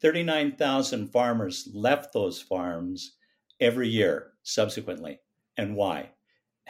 39,000 0.00 1.08
farmers 1.08 1.68
left 1.72 2.12
those 2.12 2.40
farms 2.40 3.16
every 3.60 3.88
year 3.88 4.32
subsequently. 4.42 5.20
And 5.56 5.76
why? 5.76 6.10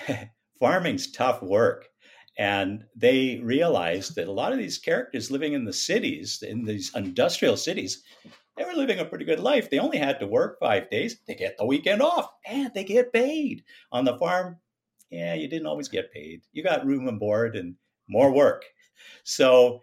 Farming's 0.60 1.10
tough 1.10 1.42
work. 1.42 1.88
And 2.38 2.84
they 2.94 3.40
realized 3.42 4.14
that 4.16 4.28
a 4.28 4.32
lot 4.32 4.52
of 4.52 4.58
these 4.58 4.78
characters 4.78 5.30
living 5.30 5.54
in 5.54 5.64
the 5.64 5.72
cities, 5.72 6.42
in 6.42 6.64
these 6.64 6.94
industrial 6.94 7.56
cities, 7.56 8.02
they 8.56 8.64
were 8.64 8.74
living 8.74 8.98
a 8.98 9.04
pretty 9.04 9.24
good 9.24 9.40
life. 9.40 9.70
They 9.70 9.78
only 9.78 9.98
had 9.98 10.20
to 10.20 10.26
work 10.26 10.58
five 10.60 10.90
days. 10.90 11.18
They 11.26 11.34
get 11.34 11.56
the 11.56 11.66
weekend 11.66 12.02
off 12.02 12.30
and 12.46 12.72
they 12.74 12.84
get 12.84 13.12
paid. 13.12 13.64
On 13.92 14.04
the 14.04 14.18
farm, 14.18 14.58
yeah, 15.10 15.34
you 15.34 15.48
didn't 15.48 15.66
always 15.66 15.88
get 15.88 16.12
paid. 16.12 16.42
You 16.52 16.62
got 16.62 16.86
room 16.86 17.08
and 17.08 17.20
board 17.20 17.56
and 17.56 17.76
more 18.08 18.32
work. 18.32 18.64
So, 19.24 19.82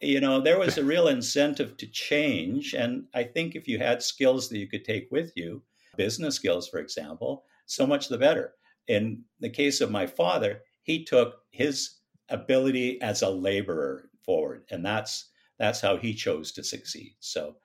you 0.00 0.20
know, 0.20 0.40
there 0.40 0.58
was 0.58 0.78
a 0.78 0.84
real 0.84 1.08
incentive 1.08 1.76
to 1.78 1.86
change. 1.86 2.74
And 2.74 3.04
I 3.14 3.24
think 3.24 3.54
if 3.54 3.66
you 3.66 3.78
had 3.78 4.02
skills 4.02 4.48
that 4.48 4.58
you 4.58 4.68
could 4.68 4.84
take 4.84 5.08
with 5.10 5.32
you, 5.36 5.62
business 5.96 6.36
skills, 6.36 6.68
for 6.68 6.78
example, 6.78 7.44
so 7.66 7.86
much 7.86 8.08
the 8.08 8.18
better. 8.18 8.54
In 8.86 9.24
the 9.40 9.50
case 9.50 9.80
of 9.80 9.90
my 9.90 10.06
father, 10.06 10.62
he 10.88 11.04
took 11.04 11.42
his 11.50 11.98
ability 12.30 13.00
as 13.02 13.20
a 13.20 13.28
laborer 13.28 14.08
forward, 14.24 14.64
and 14.70 14.84
that's 14.84 15.30
that's 15.58 15.80
how 15.80 15.98
he 15.98 16.14
chose 16.14 16.50
to 16.52 16.64
succeed. 16.64 17.14
So 17.20 17.56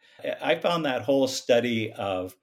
I 0.42 0.56
found 0.56 0.86
that 0.86 1.04
whole 1.04 1.28
study 1.28 1.92
of 1.94 2.36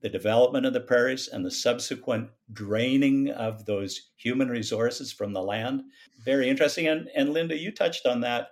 the 0.00 0.08
development 0.08 0.66
of 0.66 0.72
the 0.72 0.80
prairies 0.80 1.28
and 1.28 1.44
the 1.44 1.50
subsequent 1.50 2.30
draining 2.52 3.30
of 3.30 3.64
those 3.64 4.10
human 4.16 4.48
resources 4.48 5.12
from 5.12 5.32
the 5.32 5.42
land 5.42 5.82
very 6.24 6.48
interesting. 6.48 6.88
And, 6.88 7.08
and 7.14 7.32
Linda, 7.32 7.56
you 7.56 7.70
touched 7.70 8.06
on 8.06 8.20
that 8.20 8.48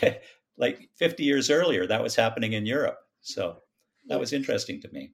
like 0.56 0.88
50 0.96 1.24
years 1.24 1.50
earlier. 1.50 1.86
That 1.86 2.02
was 2.02 2.16
happening 2.16 2.52
in 2.52 2.66
Europe. 2.66 2.98
So 3.20 3.58
that 4.08 4.20
was 4.20 4.32
interesting 4.32 4.80
to 4.82 4.88
me. 4.92 5.12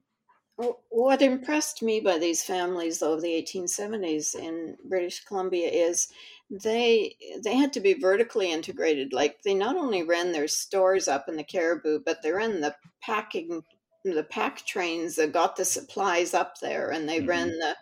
What 0.57 1.21
impressed 1.21 1.83
me 1.83 1.99
by 1.99 2.17
these 2.17 2.43
families, 2.43 2.99
though, 2.99 3.13
of 3.13 3.21
the 3.21 3.43
1870s 3.43 4.33
in 4.33 4.75
British 4.85 5.23
Columbia 5.23 5.69
is 5.69 6.07
they 6.49 7.15
they 7.43 7.55
had 7.55 7.73
to 7.73 7.79
be 7.79 7.93
vertically 7.93 8.51
integrated. 8.51 9.13
Like 9.13 9.43
they 9.43 9.53
not 9.53 9.75
only 9.75 10.01
ran 10.01 10.31
their 10.31 10.47
stores 10.47 11.07
up 11.07 11.29
in 11.29 11.35
the 11.35 11.43
Cariboo, 11.43 12.01
but 12.03 12.23
they 12.23 12.31
ran 12.31 12.61
the 12.61 12.75
packing 13.01 13.63
the 14.03 14.23
pack 14.23 14.65
trains 14.65 15.15
that 15.15 15.33
got 15.33 15.55
the 15.55 15.65
supplies 15.65 16.33
up 16.33 16.59
there 16.61 16.91
and 16.91 17.07
they 17.09 17.19
mm-hmm. 17.19 17.29
ran 17.29 17.49
the 17.49 17.75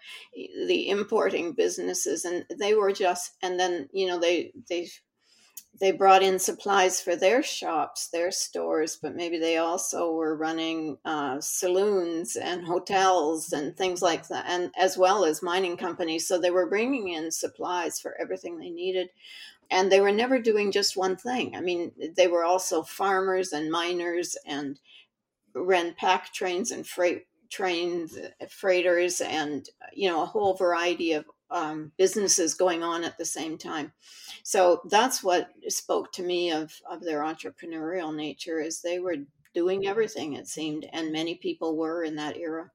the 0.67 0.89
importing 0.89 1.53
businesses 1.53 2.25
and 2.25 2.45
they 2.57 2.73
were 2.73 2.91
just 2.91 3.33
and 3.43 3.59
then 3.59 3.87
you 3.93 4.07
know 4.07 4.19
they 4.19 4.51
they 4.69 4.87
they 5.79 5.91
brought 5.91 6.23
in 6.23 6.39
supplies 6.39 7.01
for 7.01 7.15
their 7.15 7.43
shops 7.43 8.07
their 8.07 8.31
stores 8.31 8.97
but 9.01 9.15
maybe 9.15 9.37
they 9.37 9.57
also 9.57 10.11
were 10.11 10.35
running 10.35 10.97
uh, 11.05 11.39
saloons 11.39 12.35
and 12.35 12.65
hotels 12.65 13.51
and 13.51 13.75
things 13.75 14.01
like 14.01 14.27
that 14.27 14.45
and 14.47 14.71
as 14.77 14.97
well 14.97 15.25
as 15.25 15.43
mining 15.43 15.77
companies 15.77 16.27
so 16.27 16.39
they 16.39 16.51
were 16.51 16.69
bringing 16.69 17.09
in 17.09 17.31
supplies 17.31 17.99
for 17.99 18.15
everything 18.19 18.57
they 18.57 18.69
needed 18.69 19.09
and 19.71 19.91
they 19.91 19.99
were 19.99 20.11
never 20.11 20.39
doing 20.39 20.71
just 20.71 20.97
one 20.97 21.15
thing 21.15 21.55
i 21.55 21.61
mean 21.61 21.91
they 22.15 22.27
were 22.27 22.43
also 22.43 22.81
farmers 22.81 23.51
and 23.51 23.71
miners 23.71 24.37
and 24.45 24.79
ran 25.53 25.93
pack 25.97 26.33
trains 26.33 26.71
and 26.71 26.85
freight 26.85 27.25
trains, 27.49 28.17
freighters, 28.49 29.21
and 29.21 29.69
you 29.93 30.09
know 30.09 30.23
a 30.23 30.25
whole 30.25 30.55
variety 30.55 31.13
of 31.13 31.25
um, 31.51 31.91
businesses 31.97 32.53
going 32.53 32.83
on 32.83 33.03
at 33.03 33.17
the 33.17 33.25
same 33.25 33.57
time. 33.57 33.91
So 34.47 34.81
that's 34.91 35.23
what 35.23 35.49
spoke 35.69 36.11
to 36.13 36.21
me 36.21 36.51
of 36.51 36.71
of 36.87 37.01
their 37.01 37.21
entrepreneurial 37.21 38.15
nature 38.15 38.59
is 38.59 38.79
they 38.79 38.99
were 38.99 39.15
doing 39.55 39.87
everything 39.87 40.33
it 40.33 40.47
seemed, 40.47 40.87
and 40.93 41.11
many 41.11 41.33
people 41.33 41.75
were 41.75 42.03
in 42.03 42.15
that 42.17 42.37
era. 42.37 42.69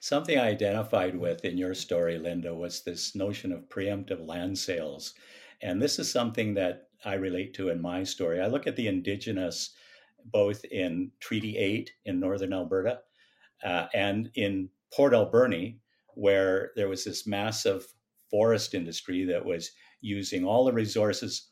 Something 0.00 0.38
I 0.38 0.48
identified 0.48 1.14
with 1.14 1.44
in 1.44 1.58
your 1.58 1.74
story, 1.74 2.18
Linda, 2.18 2.54
was 2.54 2.82
this 2.82 3.14
notion 3.14 3.52
of 3.52 3.68
preemptive 3.68 4.26
land 4.26 4.58
sales. 4.58 5.12
And 5.60 5.82
this 5.82 5.98
is 5.98 6.10
something 6.10 6.54
that 6.54 6.88
I 7.04 7.12
relate 7.14 7.52
to 7.54 7.68
in 7.68 7.82
my 7.82 8.02
story. 8.02 8.40
I 8.40 8.46
look 8.46 8.66
at 8.66 8.76
the 8.76 8.88
indigenous 8.88 9.74
both 10.24 10.64
in 10.64 11.10
Treaty 11.20 11.58
8 11.58 11.90
in 12.06 12.20
northern 12.20 12.54
Alberta 12.54 13.00
uh, 13.62 13.88
and 13.92 14.30
in 14.34 14.70
Port 14.94 15.12
Alberni, 15.12 15.78
where 16.14 16.70
there 16.74 16.88
was 16.88 17.04
this 17.04 17.26
massive 17.26 17.86
forest 18.30 18.72
industry 18.72 19.24
that 19.24 19.44
was 19.44 19.72
using 20.00 20.44
all 20.44 20.64
the 20.64 20.72
resources 20.72 21.48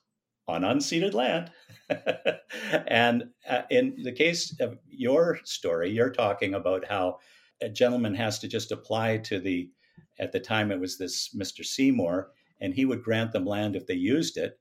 on 0.46 0.62
unceded 0.62 1.14
land. 1.14 1.50
and 2.88 3.24
uh, 3.48 3.62
in 3.70 3.96
the 4.02 4.12
case 4.12 4.58
of 4.60 4.78
your 4.88 5.38
story, 5.44 5.90
you're 5.90 6.10
talking 6.10 6.54
about 6.54 6.86
how 6.86 7.18
a 7.60 7.68
gentleman 7.68 8.14
has 8.14 8.38
to 8.38 8.48
just 8.48 8.72
apply 8.72 9.18
to 9.18 9.38
the, 9.38 9.70
at 10.18 10.32
the 10.32 10.40
time 10.40 10.70
it 10.72 10.80
was 10.80 10.96
this 10.96 11.34
Mr. 11.34 11.64
Seymour, 11.64 12.30
and 12.60 12.74
he 12.74 12.84
would 12.84 13.02
grant 13.02 13.32
them 13.32 13.44
land 13.44 13.76
if 13.76 13.86
they 13.86 13.94
used 13.94 14.36
it. 14.36 14.58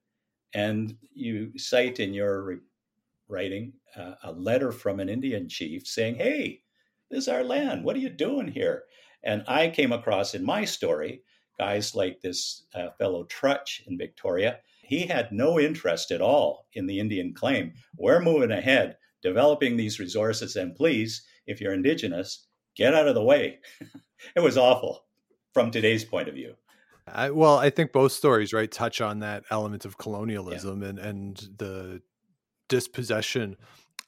And 0.53 0.95
you 1.13 1.57
cite 1.57 1.99
in 1.99 2.13
your 2.13 2.59
writing 3.27 3.73
uh, 3.95 4.15
a 4.23 4.31
letter 4.31 4.71
from 4.71 4.99
an 4.99 5.09
Indian 5.09 5.49
chief 5.49 5.85
saying, 5.85 6.15
Hey, 6.15 6.61
this 7.09 7.23
is 7.23 7.27
our 7.27 7.43
land. 7.43 7.83
What 7.83 7.95
are 7.95 7.99
you 7.99 8.09
doing 8.09 8.47
here? 8.47 8.83
And 9.23 9.43
I 9.47 9.69
came 9.69 9.91
across 9.91 10.33
in 10.33 10.45
my 10.45 10.65
story 10.65 11.21
guys 11.57 11.95
like 11.95 12.21
this 12.21 12.65
uh, 12.75 12.89
fellow 12.97 13.25
Trutch 13.25 13.81
in 13.87 13.97
Victoria. 13.97 14.59
He 14.81 15.05
had 15.05 15.31
no 15.31 15.59
interest 15.59 16.11
at 16.11 16.21
all 16.21 16.65
in 16.73 16.87
the 16.87 16.99
Indian 16.99 17.33
claim. 17.33 17.73
We're 17.97 18.21
moving 18.21 18.51
ahead, 18.51 18.97
developing 19.21 19.75
these 19.75 19.99
resources, 19.99 20.55
and 20.55 20.75
please, 20.75 21.23
if 21.45 21.59
you're 21.59 21.73
Indigenous, 21.73 22.47
get 22.75 22.93
out 22.93 23.07
of 23.07 23.15
the 23.15 23.23
way. 23.23 23.59
it 24.35 24.39
was 24.39 24.57
awful 24.57 25.03
from 25.53 25.71
today's 25.71 26.05
point 26.05 26.29
of 26.29 26.35
view. 26.35 26.55
I, 27.07 27.31
well, 27.31 27.57
I 27.57 27.69
think 27.69 27.91
both 27.91 28.11
stories, 28.11 28.53
right, 28.53 28.71
touch 28.71 29.01
on 29.01 29.19
that 29.19 29.43
element 29.49 29.85
of 29.85 29.97
colonialism 29.97 30.81
yeah. 30.81 30.89
and 30.89 30.99
and 30.99 31.49
the 31.57 32.01
dispossession 32.67 33.55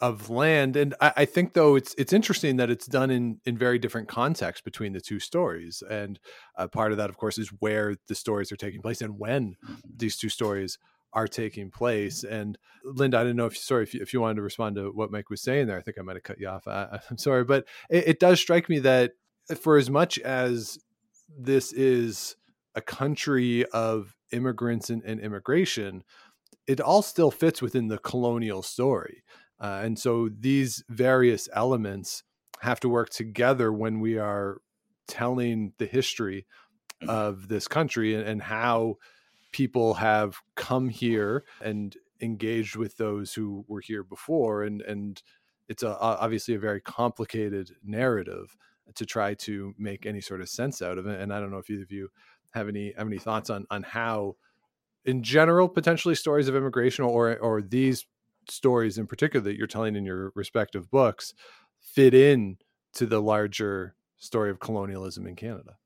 of 0.01 0.29
land 0.29 0.75
and 0.75 0.95
I, 1.01 1.13
I, 1.17 1.25
think 1.25 1.53
though 1.53 1.75
it's 1.75 1.93
it's 1.97 2.13
interesting 2.13 2.55
that 2.57 2.69
it's 2.69 2.85
done 2.85 3.11
in 3.11 3.41
in 3.45 3.57
very 3.57 3.77
different 3.77 4.07
contexts 4.07 4.63
between 4.63 4.93
the 4.93 5.01
two 5.01 5.19
stories 5.19 5.83
and 5.89 6.19
uh, 6.57 6.67
part 6.67 6.91
of 6.91 6.97
that 6.97 7.09
of 7.09 7.17
course 7.17 7.37
is 7.37 7.49
where 7.59 7.95
the 8.07 8.15
stories 8.15 8.51
are 8.51 8.57
taking 8.57 8.81
place 8.81 9.01
and 9.01 9.19
when 9.19 9.57
mm-hmm. 9.63 9.73
these 9.97 10.17
two 10.17 10.29
stories 10.29 10.77
are 11.11 11.27
taking 11.27 11.69
place 11.69 12.23
and 12.23 12.57
linda 12.85 13.17
i 13.17 13.23
didn't 13.23 13.35
know 13.35 13.47
if 13.47 13.57
sorry 13.57 13.83
if 13.83 13.93
you, 13.93 14.01
if 14.01 14.13
you 14.13 14.21
wanted 14.21 14.35
to 14.35 14.41
respond 14.41 14.75
to 14.75 14.89
what 14.91 15.11
mike 15.11 15.29
was 15.29 15.41
saying 15.41 15.67
there 15.67 15.77
i 15.77 15.81
think 15.81 15.97
i 15.99 16.01
might 16.01 16.15
have 16.15 16.23
cut 16.23 16.39
you 16.39 16.47
off 16.47 16.65
I, 16.67 16.99
am 17.11 17.17
sorry 17.17 17.43
but 17.43 17.65
it, 17.89 18.07
it 18.07 18.19
does 18.19 18.39
strike 18.39 18.69
me 18.69 18.79
that 18.79 19.11
for 19.59 19.77
as 19.77 19.89
much 19.89 20.17
as 20.19 20.79
this 21.37 21.73
is 21.73 22.35
a 22.75 22.81
country 22.81 23.65
of 23.65 24.15
immigrants 24.31 24.89
and, 24.89 25.03
and 25.03 25.19
immigration 25.19 26.03
it 26.69 26.79
all 26.79 27.01
still 27.01 27.31
fits 27.31 27.63
within 27.63 27.87
the 27.87 27.97
colonial 27.97 28.61
story. 28.61 29.23
Uh, 29.59 29.81
and 29.83 29.99
so 29.99 30.29
these 30.29 30.83
various 30.89 31.49
elements 31.53 32.23
have 32.61 32.79
to 32.79 32.89
work 32.89 33.09
together 33.09 33.71
when 33.71 33.99
we 33.99 34.17
are 34.17 34.61
telling 35.07 35.73
the 35.77 35.85
history 35.85 36.45
mm-hmm. 37.01 37.09
of 37.09 37.47
this 37.47 37.67
country 37.67 38.13
and, 38.13 38.23
and 38.23 38.41
how 38.43 38.95
people 39.51 39.95
have 39.95 40.37
come 40.55 40.89
here 40.89 41.43
and 41.61 41.97
engaged 42.21 42.75
with 42.75 42.97
those 42.97 43.33
who 43.33 43.65
were 43.67 43.81
here 43.81 44.03
before 44.03 44.63
and 44.63 44.81
and 44.81 45.23
it's 45.67 45.83
a, 45.83 45.97
obviously 45.99 46.53
a 46.53 46.59
very 46.59 46.81
complicated 46.81 47.71
narrative 47.83 48.57
to 48.95 49.05
try 49.05 49.33
to 49.33 49.73
make 49.77 50.05
any 50.05 50.19
sort 50.19 50.41
of 50.41 50.49
sense 50.49 50.81
out 50.81 50.97
of 50.97 51.07
it 51.07 51.19
and 51.19 51.33
i 51.33 51.39
don't 51.39 51.49
know 51.49 51.57
if 51.57 51.69
either 51.69 51.83
of 51.83 51.91
you 51.91 52.09
have 52.51 52.67
any 52.67 52.93
have 52.97 53.07
any 53.07 53.17
thoughts 53.17 53.49
on 53.49 53.65
on 53.71 53.83
how 53.83 54.35
in 55.05 55.23
general 55.23 55.69
potentially 55.69 56.13
stories 56.13 56.47
of 56.47 56.55
immigration 56.55 57.05
or 57.05 57.37
or 57.37 57.61
these 57.61 58.05
stories 58.51 58.97
in 58.97 59.07
particular 59.07 59.43
that 59.43 59.57
you're 59.57 59.67
telling 59.67 59.95
in 59.95 60.05
your 60.05 60.31
respective 60.35 60.89
books 60.89 61.33
fit 61.79 62.13
in 62.13 62.57
to 62.93 63.05
the 63.05 63.21
larger 63.21 63.95
story 64.17 64.49
of 64.49 64.59
colonialism 64.59 65.25
in 65.27 65.35
Canada? 65.35 65.77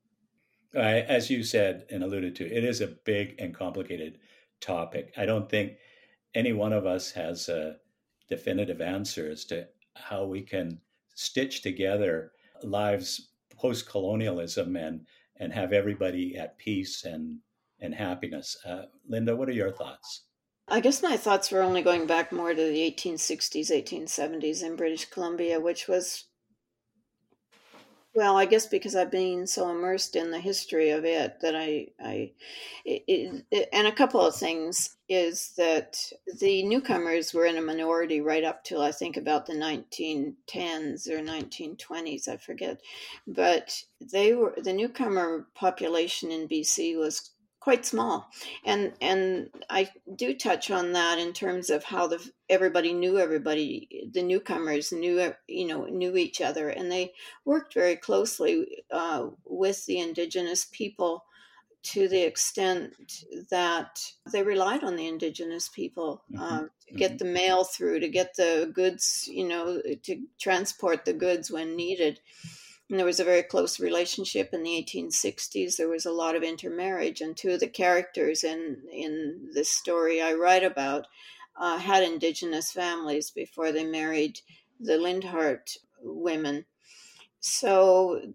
as 0.76 1.30
you 1.30 1.44
said 1.44 1.86
and 1.92 2.04
alluded 2.04 2.36
to, 2.36 2.46
it 2.46 2.64
is 2.64 2.82
a 2.82 2.88
big 2.88 3.36
and 3.40 3.54
complicated 3.54 4.18
topic. 4.60 5.14
I 5.18 5.26
don't 5.26 5.50
think 5.50 5.74
any 6.34 6.54
one 6.54 6.74
of 6.74 6.86
us 6.86 7.12
has 7.12 7.48
a 7.50 7.78
definitive 8.28 8.82
answer 8.82 9.30
as 9.30 9.46
to 9.46 9.68
how 9.96 10.26
we 10.26 10.42
can 10.42 10.80
stitch 11.14 11.62
together 11.62 12.32
lives 12.64 13.30
post 13.56 13.88
colonialism 13.88 14.76
and 14.76 15.06
and 15.38 15.54
have 15.54 15.74
everybody 15.74 16.38
at 16.38 16.58
peace 16.58 17.06
and 17.06 17.40
and 17.80 17.94
happiness. 17.94 18.58
Uh, 18.66 18.84
Linda, 19.08 19.36
what 19.36 19.50
are 19.50 19.54
your 19.54 19.72
thoughts? 19.72 20.24
I 20.68 20.80
guess 20.80 21.04
my 21.04 21.18
thoughts 21.18 21.52
were 21.52 21.62
only 21.62 21.82
going 21.82 22.08
back 22.08 22.32
more 22.32 22.54
to 22.54 22.56
the 22.56 22.92
1860s, 22.92 23.70
1870s 23.70 24.64
in 24.64 24.76
British 24.76 25.06
Columbia, 25.06 25.60
which 25.60 25.90
was, 25.90 26.26
well, 28.16 28.38
I 28.38 28.46
guess 28.46 28.66
because 28.66 28.96
I've 28.96 29.12
been 29.12 29.46
so 29.46 29.70
immersed 29.70 30.16
in 30.16 30.32
the 30.32 30.40
history 30.40 30.92
of 30.92 31.04
it 31.04 31.42
that 31.42 31.56
I, 31.56 31.88
I, 32.02 32.32
it, 32.86 33.44
it, 33.52 33.70
and 33.74 33.88
a 33.88 33.92
couple 33.92 34.22
of 34.22 34.36
things 34.36 34.96
is 35.10 35.50
that 35.58 36.00
the 36.40 36.64
newcomers 36.64 37.34
were 37.34 37.46
in 37.46 37.58
a 37.58 37.62
minority 37.62 38.22
right 38.22 38.46
up 38.46 38.64
till 38.64 38.82
I 38.82 38.94
think 38.94 39.18
about 39.18 39.46
the 39.46 39.54
1910s 39.54 41.10
or 41.10 41.20
1920s, 41.20 42.30
I 42.30 42.38
forget, 42.38 42.80
but 43.28 43.84
they 44.00 44.34
were 44.34 44.56
the 44.58 44.74
newcomer 44.74 45.46
population 45.56 46.32
in 46.32 46.48
BC 46.48 46.98
was 46.98 47.33
quite 47.64 47.86
small 47.86 48.30
and 48.66 48.92
and 49.00 49.50
i 49.70 49.90
do 50.18 50.34
touch 50.34 50.70
on 50.70 50.92
that 50.92 51.18
in 51.18 51.32
terms 51.32 51.70
of 51.70 51.82
how 51.86 52.06
the 52.06 52.20
everybody 52.50 52.92
knew 52.92 53.18
everybody 53.18 54.06
the 54.12 54.22
newcomers 54.22 54.92
knew 54.92 55.34
you 55.48 55.66
know 55.66 55.86
knew 55.86 56.18
each 56.18 56.42
other 56.42 56.68
and 56.68 56.92
they 56.92 57.14
worked 57.46 57.74
very 57.74 57.96
closely 57.96 58.84
uh, 58.92 59.28
with 59.46 59.86
the 59.86 59.98
indigenous 59.98 60.68
people 60.74 61.24
to 61.84 62.10
the 62.10 62.22
extent 62.22 63.24
that 63.50 64.12
they 64.34 64.44
relied 64.44 64.84
on 64.84 64.98
the 64.98 65.08
indigenous 65.08 65.70
people 65.70 66.22
mm-hmm. 66.30 66.44
uh, 66.44 66.64
to 66.86 66.94
get 66.96 67.12
mm-hmm. 67.12 67.28
the 67.28 67.34
mail 67.34 67.64
through 67.64 68.02
to 68.02 68.10
get 68.10 68.36
the 68.36 68.70
goods 68.74 69.30
you 69.32 69.48
know 69.48 69.82
to 70.02 70.22
transport 70.38 71.06
the 71.06 71.14
goods 71.14 71.50
when 71.50 71.78
needed 71.78 72.20
and 72.90 73.00
there 73.00 73.06
was 73.06 73.20
a 73.20 73.26
very 73.26 73.44
close 73.44 73.80
relationship 73.80 74.54
in 74.54 74.64
the 74.64 74.86
1860s. 74.86 75.78
There 75.78 75.90
was 75.90 76.06
a 76.06 76.12
lot 76.12 76.36
of 76.36 76.44
intermarriage, 76.44 77.22
and 77.22 77.36
two 77.36 77.52
of 77.52 77.60
the 77.60 77.68
characters 77.68 78.44
in 78.44 78.84
in 78.92 79.50
this 79.54 79.70
story 79.70 80.22
I 80.22 80.34
write 80.34 80.64
about 80.64 81.08
uh, 81.56 81.78
had 81.78 82.04
indigenous 82.04 82.72
families 82.72 83.32
before 83.32 83.72
they 83.72 83.86
married 83.86 84.40
the 84.80 84.98
Lindhard 84.98 85.70
women. 86.02 86.66
So 87.40 88.34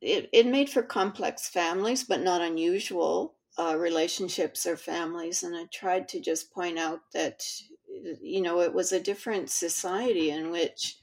it, 0.00 0.28
it 0.32 0.46
made 0.46 0.70
for 0.70 0.82
complex 0.82 1.48
families, 1.48 2.04
but 2.04 2.22
not 2.22 2.40
unusual 2.40 3.34
uh, 3.58 3.76
relationships 3.78 4.66
or 4.66 4.76
families. 4.76 5.42
And 5.42 5.54
I 5.56 5.64
tried 5.66 6.08
to 6.08 6.20
just 6.20 6.52
point 6.52 6.78
out 6.78 7.00
that, 7.12 7.44
you 8.20 8.40
know, 8.40 8.60
it 8.60 8.72
was 8.72 8.92
a 8.92 9.00
different 9.00 9.50
society 9.50 10.30
in 10.30 10.50
which 10.50 10.96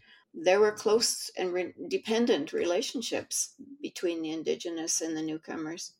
there 0.43 0.59
were 0.59 0.71
close 0.71 1.31
and 1.37 1.51
re- 1.51 1.73
dependent 1.87 2.53
relationships 2.53 3.55
between 3.81 4.21
the 4.21 4.31
indigenous 4.31 5.01
and 5.01 5.17
the 5.17 5.21
newcomers. 5.21 5.93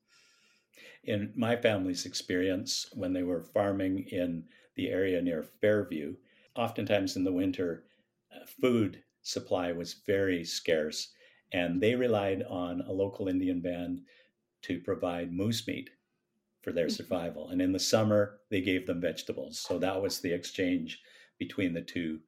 in 1.03 1.31
my 1.35 1.55
family's 1.55 2.05
experience, 2.05 2.87
when 2.93 3.13
they 3.13 3.23
were 3.23 3.41
farming 3.41 4.07
in 4.11 4.43
the 4.75 4.89
area 4.89 5.21
near 5.21 5.41
Fairview, 5.41 6.15
oftentimes 6.55 7.15
in 7.15 7.23
the 7.23 7.31
winter, 7.31 7.85
uh, 8.31 8.45
food 8.61 9.03
supply 9.21 9.71
was 9.71 10.01
very 10.05 10.43
scarce, 10.43 11.13
and 11.51 11.81
they 11.81 11.95
relied 11.95 12.43
on 12.43 12.81
a 12.81 12.91
local 12.91 13.27
Indian 13.27 13.61
band 13.61 14.01
to 14.63 14.79
provide 14.81 15.31
moose 15.31 15.65
meat 15.67 15.89
for 16.61 16.71
their 16.71 16.87
mm-hmm. 16.87 16.95
survival. 16.95 17.49
And 17.49 17.61
in 17.61 17.71
the 17.71 17.79
summer, 17.79 18.39
they 18.49 18.61
gave 18.61 18.85
them 18.85 19.01
vegetables. 19.01 19.59
So 19.59 19.79
that 19.79 20.01
was 20.01 20.19
the 20.19 20.33
exchange 20.33 21.01
between 21.39 21.73
the 21.73 21.81
two 21.81 22.19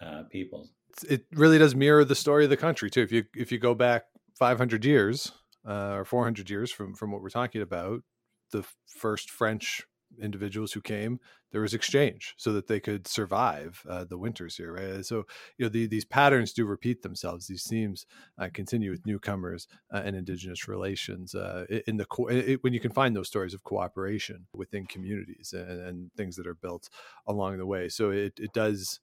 uh, 0.00 0.22
people. 0.30 0.70
It 1.02 1.26
really 1.32 1.58
does 1.58 1.74
mirror 1.74 2.04
the 2.04 2.14
story 2.14 2.44
of 2.44 2.50
the 2.50 2.56
country 2.56 2.90
too. 2.90 3.02
If 3.02 3.12
you 3.12 3.24
if 3.34 3.50
you 3.50 3.58
go 3.58 3.74
back 3.74 4.04
500 4.38 4.84
years 4.84 5.32
uh, 5.66 5.94
or 5.94 6.04
400 6.04 6.48
years 6.50 6.70
from 6.70 6.94
from 6.94 7.10
what 7.10 7.22
we're 7.22 7.30
talking 7.30 7.62
about, 7.62 8.02
the 8.50 8.64
first 8.86 9.30
French 9.30 9.82
individuals 10.20 10.72
who 10.72 10.80
came, 10.80 11.18
there 11.50 11.60
was 11.60 11.74
exchange 11.74 12.34
so 12.36 12.52
that 12.52 12.66
they 12.66 12.80
could 12.80 13.06
survive 13.06 13.84
uh, 13.88 14.04
the 14.04 14.18
winters 14.18 14.56
here, 14.56 14.72
right? 14.72 15.04
So, 15.04 15.24
you 15.58 15.64
know, 15.64 15.68
the, 15.68 15.86
these 15.86 16.04
patterns 16.04 16.52
do 16.52 16.64
repeat 16.64 17.02
themselves. 17.02 17.46
These 17.46 17.66
themes 17.68 18.06
uh, 18.38 18.48
continue 18.52 18.90
with 18.90 19.06
newcomers 19.06 19.66
uh, 19.92 20.02
and 20.04 20.16
indigenous 20.16 20.68
relations 20.68 21.34
uh, 21.34 21.66
in 21.86 21.96
the 21.96 22.06
co- 22.06 22.28
it, 22.28 22.62
when 22.62 22.72
you 22.72 22.80
can 22.80 22.92
find 22.92 23.14
those 23.14 23.28
stories 23.28 23.54
of 23.54 23.64
cooperation 23.64 24.46
within 24.52 24.86
communities 24.86 25.52
and, 25.52 25.80
and, 25.80 26.10
things 26.16 26.36
that 26.36 26.46
are 26.46 26.54
built 26.54 26.88
along 27.26 27.58
the 27.58 27.66
way. 27.66 27.88
So 27.88 28.10
it, 28.10 28.38
it 28.38 28.52
does 28.52 29.00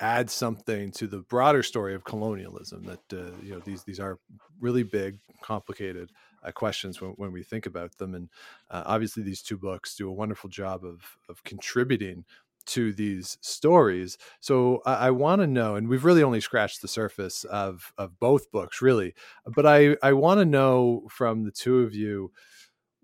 add 0.00 0.30
something 0.30 0.90
to 0.92 1.06
the 1.06 1.18
broader 1.18 1.62
story 1.62 1.94
of 1.94 2.04
colonialism 2.04 2.84
that 2.84 3.00
uh, 3.12 3.30
you 3.42 3.52
know 3.52 3.60
these 3.60 3.82
these 3.84 4.00
are 4.00 4.18
really 4.60 4.82
big 4.82 5.18
complicated 5.42 6.10
uh, 6.42 6.52
questions 6.52 7.00
when, 7.00 7.10
when 7.12 7.32
we 7.32 7.42
think 7.42 7.66
about 7.66 7.96
them. 7.98 8.14
And 8.14 8.28
uh, 8.70 8.82
obviously 8.86 9.22
these 9.22 9.42
two 9.42 9.56
books 9.56 9.96
do 9.96 10.08
a 10.08 10.12
wonderful 10.12 10.50
job 10.50 10.84
of 10.84 11.00
of 11.28 11.42
contributing 11.44 12.24
to 12.66 12.92
these 12.92 13.38
stories. 13.40 14.18
So 14.40 14.82
i, 14.84 15.06
I 15.06 15.10
want 15.10 15.40
to 15.40 15.46
know 15.46 15.76
and 15.76 15.88
we've 15.88 16.04
really 16.04 16.22
only 16.22 16.40
scratched 16.40 16.82
the 16.82 16.88
surface 16.88 17.44
of 17.44 17.92
of 17.96 18.18
both 18.20 18.50
books 18.50 18.82
really 18.82 19.14
but 19.46 19.66
i 19.66 19.96
i 20.02 20.12
want 20.12 20.38
to 20.38 20.44
know 20.44 21.06
from 21.10 21.44
the 21.44 21.50
two 21.50 21.80
of 21.80 21.94
you 21.94 22.30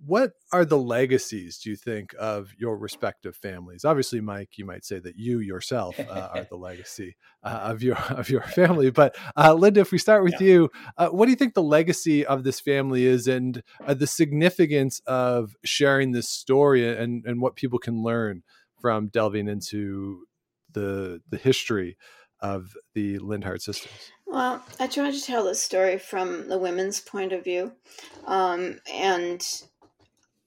what 0.04 0.32
are 0.52 0.64
the 0.64 0.78
legacies 0.78 1.58
do 1.58 1.70
you 1.70 1.76
think 1.76 2.14
of 2.18 2.52
your 2.58 2.76
respective 2.76 3.36
families 3.36 3.84
obviously 3.84 4.20
mike 4.20 4.50
you 4.56 4.64
might 4.64 4.84
say 4.84 4.98
that 4.98 5.16
you 5.16 5.38
yourself 5.38 5.98
uh, 5.98 6.28
are 6.34 6.44
the 6.50 6.56
legacy 6.56 7.16
uh, 7.42 7.60
of 7.62 7.82
your 7.82 7.96
of 8.10 8.28
your 8.28 8.42
family 8.42 8.90
but 8.90 9.16
uh, 9.36 9.54
linda 9.54 9.80
if 9.80 9.92
we 9.92 9.98
start 9.98 10.24
with 10.24 10.34
yeah. 10.40 10.46
you 10.46 10.70
uh, 10.98 11.08
what 11.08 11.26
do 11.26 11.30
you 11.30 11.36
think 11.36 11.54
the 11.54 11.62
legacy 11.62 12.26
of 12.26 12.44
this 12.44 12.60
family 12.60 13.04
is 13.04 13.26
and 13.26 13.62
uh, 13.86 13.94
the 13.94 14.06
significance 14.06 15.00
of 15.06 15.54
sharing 15.64 16.12
this 16.12 16.28
story 16.28 16.86
and 16.86 17.24
and 17.24 17.40
what 17.40 17.56
people 17.56 17.78
can 17.78 18.02
learn 18.02 18.42
from 18.80 19.08
delving 19.08 19.48
into 19.48 20.24
the 20.72 21.20
the 21.30 21.38
history 21.38 21.96
of 22.40 22.76
the 22.94 23.18
Lindhard 23.18 23.62
sisters? 23.62 24.12
Well, 24.26 24.62
I 24.78 24.86
try 24.86 25.10
to 25.10 25.22
tell 25.22 25.44
the 25.44 25.54
story 25.54 25.98
from 25.98 26.48
the 26.48 26.58
women's 26.58 27.00
point 27.00 27.32
of 27.32 27.42
view. 27.42 27.72
Um, 28.26 28.80
and 28.92 29.42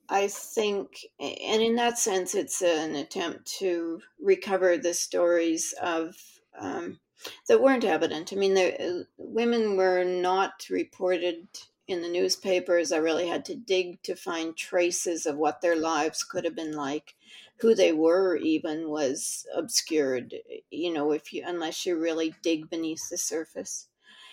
I 0.09 0.27
think, 0.27 1.05
and 1.19 1.61
in 1.61 1.75
that 1.75 1.99
sense, 1.99 2.33
it's 2.33 2.61
an 2.61 2.95
attempt 2.95 3.45
to 3.59 4.01
recover 4.21 4.77
the 4.77 4.93
stories 4.93 5.73
of 5.81 6.15
um, 6.57 6.99
that 7.47 7.61
weren't 7.61 7.83
evident. 7.83 8.31
I 8.31 8.37
mean, 8.37 8.53
the 8.53 9.01
uh, 9.01 9.03
women 9.17 9.75
were 9.75 10.03
not 10.03 10.65
reported 10.69 11.47
in 11.87 12.01
the 12.01 12.09
newspapers. 12.09 12.91
I 12.91 12.97
really 12.97 13.27
had 13.27 13.45
to 13.45 13.55
dig 13.55 14.01
to 14.03 14.15
find 14.15 14.55
traces 14.55 15.25
of 15.25 15.37
what 15.37 15.61
their 15.61 15.75
lives 15.75 16.23
could 16.23 16.45
have 16.45 16.55
been 16.55 16.73
like. 16.73 17.15
Who 17.59 17.73
they 17.73 17.91
were, 17.91 18.37
even, 18.37 18.89
was 18.89 19.45
obscured. 19.55 20.35
You 20.69 20.93
know, 20.93 21.11
if 21.11 21.33
you 21.33 21.43
unless 21.45 21.85
you 21.85 21.97
really 21.97 22.35
dig 22.43 22.69
beneath 22.69 23.09
the 23.09 23.17
surface. 23.17 23.87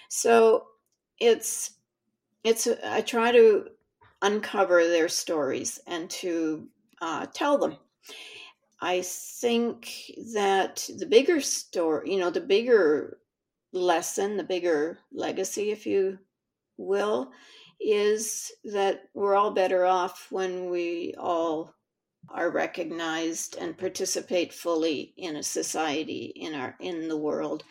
So 0.09 0.66
it's 1.18 1.72
it's. 2.45 2.68
I 2.85 3.01
try 3.01 3.33
to 3.33 3.70
uncover 4.25 4.89
their 4.89 5.09
stories 5.09 5.79
and 5.87 6.09
to 6.09 6.66
uh, 7.03 7.27
tell 7.35 7.59
them. 7.59 7.77
I 8.81 9.03
think 9.03 10.11
that 10.35 10.89
the 10.99 11.07
bigger 11.07 11.41
story, 11.41 12.12
you 12.12 12.18
know, 12.18 12.31
the 12.31 12.41
bigger 12.41 13.18
lesson, 13.72 14.37
the 14.37 14.45
bigger 14.45 14.99
legacy, 15.12 15.70
if 15.70 15.87
you 15.87 16.18
will, 16.79 17.33
is 17.81 18.51
that 18.64 19.03
we're 19.12 19.37
all 19.37 19.51
better 19.51 19.85
off 19.85 20.29
when 20.31 20.70
we 20.70 21.14
all 21.18 21.75
are 22.31 22.51
recognized 22.51 23.59
and 23.61 23.77
participate 23.77 24.53
fully 24.53 25.12
in 25.18 25.37
a 25.37 25.43
society 25.43 26.33
in 26.37 26.55
our 26.55 26.75
in 26.81 27.07
the 27.09 27.16
world 27.16 27.62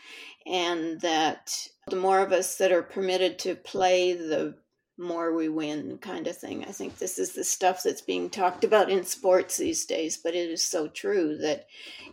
and 0.46 1.02
that 1.02 1.68
the 1.88 1.96
more 1.96 2.20
of 2.20 2.32
us 2.32 2.58
that 2.58 2.72
are 2.72 2.84
permitted 2.84 3.40
to 3.40 3.56
play 3.56 4.14
the 4.14 4.54
more 4.98 5.34
we 5.34 5.50
win 5.50 5.98
kind 5.98 6.28
of 6.28 6.38
thing. 6.38 6.64
I 6.64 6.72
think 6.72 6.98
this 6.98 7.18
is 7.18 7.34
the 7.34 7.44
stuff 7.44 7.82
that's 7.84 8.02
being 8.02 8.30
talked 8.30 8.64
about 8.64 8.92
in 8.92 9.04
sports 9.04 9.58
these 9.58 9.86
days, 9.86 10.18
but 10.18 10.36
it 10.36 10.50
is 10.50 10.64
so 10.64 10.88
true 10.88 11.38
that, 11.38 11.66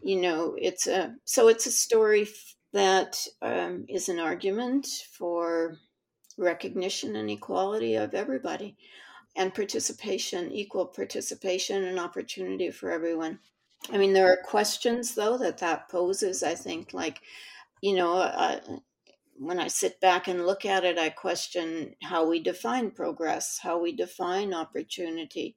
you 0.03 0.21
know, 0.21 0.57
it's 0.59 0.87
a 0.87 1.15
so 1.25 1.49
it's 1.49 1.67
a 1.67 1.73
story 1.73 2.29
that 2.73 3.19
um, 3.43 3.85
is 3.89 4.09
an 4.09 4.19
argument 4.19 4.87
for 5.13 5.77
recognition 6.39 7.17
and 7.17 7.31
equality 7.31 7.97
of 7.97 8.15
everybody 8.15 8.77
and 9.37 9.55
participation, 9.55 10.51
equal 10.51 10.87
participation 10.87 11.85
and 11.85 11.99
opportunity 11.99 12.71
for 12.71 12.91
everyone. 12.91 13.39
I 13.93 13.99
mean, 13.99 14.13
there 14.13 14.33
are 14.33 14.43
questions 14.45 15.15
though 15.15 15.39
that 15.39 15.59
that 15.59 15.89
poses. 15.89 16.43
I 16.43 16.55
think, 16.55 16.93
like, 16.93 17.21
you 17.83 17.95
know, 17.95 18.15
uh, 18.17 18.61
when 19.41 19.59
I 19.59 19.69
sit 19.69 20.03
back 20.03 20.29
and 20.29 20.47
look 20.47 20.67
at 20.67 20.85
it, 20.85 20.99
I 20.99 21.09
question 21.09 21.95
how 22.03 22.29
we 22.29 22.41
define 22.41 22.91
progress, 22.91 23.59
how 23.63 23.81
we 23.81 23.91
define 23.91 24.53
opportunity. 24.53 25.57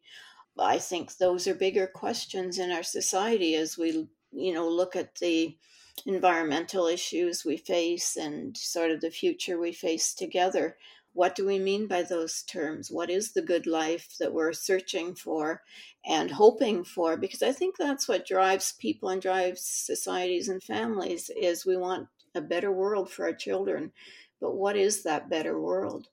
I 0.57 0.77
think 0.77 1.17
those 1.17 1.47
are 1.47 1.53
bigger 1.53 1.87
questions 1.87 2.59
in 2.59 2.71
our 2.71 2.83
society 2.83 3.55
as 3.55 3.77
we, 3.77 4.07
you 4.31 4.53
know, 4.53 4.69
look 4.69 4.95
at 4.95 5.15
the 5.15 5.57
environmental 6.05 6.87
issues 6.87 7.43
we 7.43 7.57
face 7.57 8.15
and 8.15 8.55
sort 8.55 8.91
of 8.91 9.01
the 9.01 9.11
future 9.11 9.59
we 9.59 9.73
face 9.73 10.13
together. 10.13 10.77
What 11.11 11.35
do 11.35 11.45
we 11.45 11.59
mean 11.59 11.87
by 11.87 12.03
those 12.03 12.41
terms? 12.41 12.89
What 12.89 13.09
is 13.09 13.33
the 13.33 13.41
good 13.41 13.67
life 13.67 14.15
that 14.17 14.33
we're 14.33 14.53
searching 14.53 15.13
for 15.13 15.61
and 16.05 16.31
hoping 16.31 16.85
for? 16.85 17.17
Because 17.17 17.43
I 17.43 17.51
think 17.51 17.75
that's 17.77 18.07
what 18.07 18.25
drives 18.25 18.71
people 18.79 19.09
and 19.09 19.21
drives 19.21 19.61
societies 19.61 20.47
and 20.47 20.63
families 20.63 21.29
is 21.35 21.65
we 21.65 21.75
want 21.75 22.07
a 22.35 22.41
better 22.41 22.71
world 22.71 23.09
for 23.09 23.25
our 23.25 23.33
children. 23.33 23.91
But 24.39 24.55
what 24.55 24.75
is 24.75 25.03
that 25.03 25.29
better 25.29 25.59
world? 25.59 26.07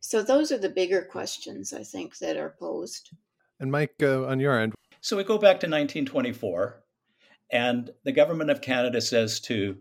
So 0.00 0.22
those 0.22 0.50
are 0.52 0.58
the 0.58 0.70
bigger 0.70 1.02
questions 1.02 1.72
I 1.72 1.82
think 1.82 2.18
that 2.18 2.36
are 2.36 2.54
posed. 2.58 3.10
And 3.60 3.70
Mike, 3.70 3.94
uh, 4.02 4.24
on 4.24 4.40
your 4.40 4.58
end. 4.58 4.74
So 5.00 5.16
we 5.16 5.24
go 5.24 5.38
back 5.38 5.60
to 5.60 5.66
1924, 5.66 6.82
and 7.52 7.90
the 8.04 8.12
government 8.12 8.50
of 8.50 8.60
Canada 8.60 9.00
says 9.00 9.40
to 9.40 9.76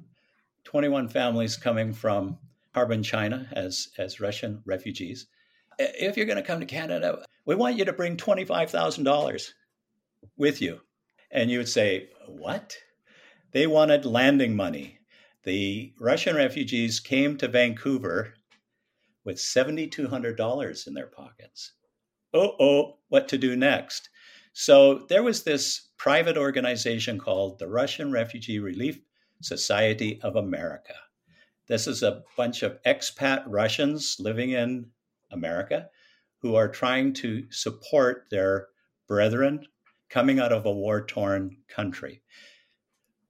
21 0.66 1.08
families 1.08 1.58
coming 1.58 1.94
from 1.94 2.38
Harbin, 2.74 3.04
China, 3.04 3.48
as, 3.54 3.90
as 3.98 4.20
Russian 4.20 4.62
refugees, 4.66 5.28
if 5.80 6.18
you're 6.18 6.26
going 6.26 6.38
to 6.38 6.44
come 6.44 6.60
to 6.60 6.66
Canada, 6.66 7.24
we 7.46 7.56
want 7.56 7.78
you 7.78 7.86
to 7.86 7.94
bring 7.94 8.18
$25,000 8.18 9.50
with 10.38 10.62
you. 10.62 10.82
And 11.32 11.50
you 11.50 11.58
would 11.58 11.70
say, 11.70 12.10
What? 12.28 12.78
They 13.52 13.68
wanted 13.68 14.06
landing 14.06 14.56
money 14.56 15.00
the 15.46 15.94
Russian 16.00 16.36
refugees 16.36 17.00
came 17.00 17.38
to 17.38 17.48
Vancouver 17.48 18.34
with 19.24 19.38
$7,200 19.38 20.88
in 20.88 20.94
their 20.94 21.08
pockets. 21.08 21.74
Oh, 22.34 22.56
oh, 22.60 22.98
what 23.10 23.28
to 23.30 23.38
do 23.38 23.56
next? 23.56 24.10
So 24.54 25.06
there 25.10 25.24
was 25.24 25.44
this 25.44 25.90
private 25.98 26.38
organization 26.38 27.20
called 27.20 27.60
the 27.60 27.68
Russian 27.68 28.12
Refugee 28.12 28.60
Relief 28.60 29.00
Society 29.42 30.20
of 30.22 30.36
America. 30.36 30.96
This 31.68 31.88
is 31.88 32.04
a 32.04 32.24
bunch 32.38 32.64
of 32.64 32.82
expat 32.84 33.44
Russians 33.48 34.18
living 34.20 34.52
in 34.52 34.92
America 35.32 35.90
who 36.42 36.56
are 36.56 36.68
trying 36.68 37.14
to 37.14 37.46
support 37.52 38.26
their 38.30 38.68
brethren 39.08 39.66
coming 40.10 40.40
out 40.40 40.52
of 40.52 40.66
a 40.66 40.72
war 40.72 41.06
torn 41.06 41.58
country. 41.68 42.22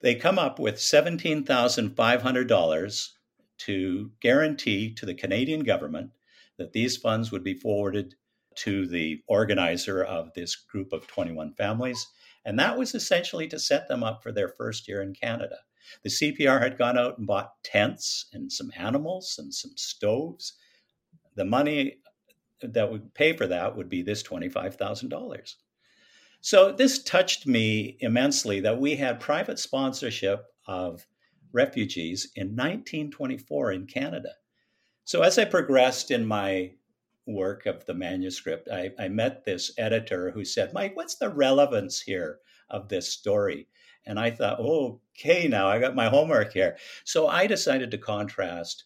They 0.02 0.16
come 0.16 0.38
up 0.38 0.60
with 0.60 0.76
$17,500 0.76 3.10
to 3.58 4.12
guarantee 4.20 4.94
to 4.94 5.06
the 5.06 5.14
Canadian 5.14 5.64
government 5.64 6.12
that 6.58 6.74
these 6.74 6.98
funds 6.98 7.32
would 7.32 7.44
be 7.44 7.54
forwarded 7.54 8.16
to 8.56 8.88
the 8.88 9.22
organizer 9.28 10.04
of 10.04 10.34
this 10.34 10.56
group 10.56 10.94
of 10.94 11.08
21 11.08 11.54
families. 11.54 12.08
And 12.46 12.60
that 12.60 12.78
was 12.78 12.96
essentially 12.96 13.48
to 13.50 13.60
set 13.60 13.88
them 13.88 14.04
up 14.04 14.22
for 14.22 14.32
their 14.32 14.50
first 14.50 14.88
year 14.88 15.02
in 15.02 15.14
Canada. 15.14 15.58
The 16.04 16.10
CPR 16.10 16.62
had 16.62 16.78
gone 16.78 16.98
out 16.98 17.18
and 17.18 17.28
bought 17.28 17.64
tents 17.64 18.28
and 18.34 18.52
some 18.52 18.72
animals 18.76 19.36
and 19.38 19.54
some 19.54 19.72
stoves. 19.76 20.54
The 21.36 21.46
money 21.46 21.98
that 22.62 22.92
would 22.92 23.14
pay 23.14 23.34
for 23.34 23.48
that 23.48 23.76
would 23.76 23.90
be 23.90 24.02
this 24.02 24.24
$25,000. 24.24 25.56
So 26.46 26.72
this 26.72 27.02
touched 27.02 27.48
me 27.48 27.98
immensely 28.02 28.60
that 28.60 28.80
we 28.80 28.98
had 28.98 29.20
private 29.20 29.58
sponsorship 29.58 30.46
of 30.68 31.08
refugees 31.52 32.32
in 32.36 32.50
1924 32.50 33.72
in 33.72 33.88
Canada. 33.88 34.30
So 35.06 35.24
as 35.24 35.40
I 35.40 35.46
progressed 35.46 36.12
in 36.12 36.24
my 36.24 36.74
work 37.26 37.66
of 37.66 37.84
the 37.88 37.96
manuscript, 37.96 38.70
I, 38.72 38.92
I 39.00 39.08
met 39.08 39.44
this 39.44 39.72
editor 39.80 40.30
who 40.30 40.46
said, 40.46 40.72
Mike, 40.72 40.96
what's 40.96 41.16
the 41.16 41.32
relevance 41.32 42.00
here 42.00 42.38
of 42.70 42.90
this 42.90 43.12
story? 43.12 43.68
And 44.06 44.20
I 44.20 44.30
thought, 44.30 44.60
okay, 44.60 45.48
now 45.48 45.68
I 45.68 45.80
got 45.80 45.96
my 45.96 46.10
homework 46.10 46.54
here. 46.54 46.78
So 47.06 47.28
I 47.28 47.48
decided 47.48 47.90
to 47.90 47.98
contrast 47.98 48.84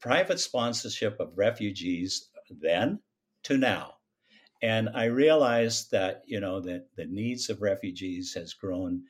private 0.00 0.38
sponsorship 0.38 1.18
of 1.18 1.36
refugees 1.36 2.30
then 2.48 3.00
to 3.42 3.58
now. 3.58 3.94
And 4.62 4.90
I 4.94 5.04
realized 5.04 5.90
that, 5.92 6.22
you 6.26 6.40
know, 6.40 6.60
that 6.60 6.88
the 6.96 7.06
needs 7.06 7.48
of 7.48 7.62
refugees 7.62 8.34
has 8.34 8.52
grown 8.52 9.04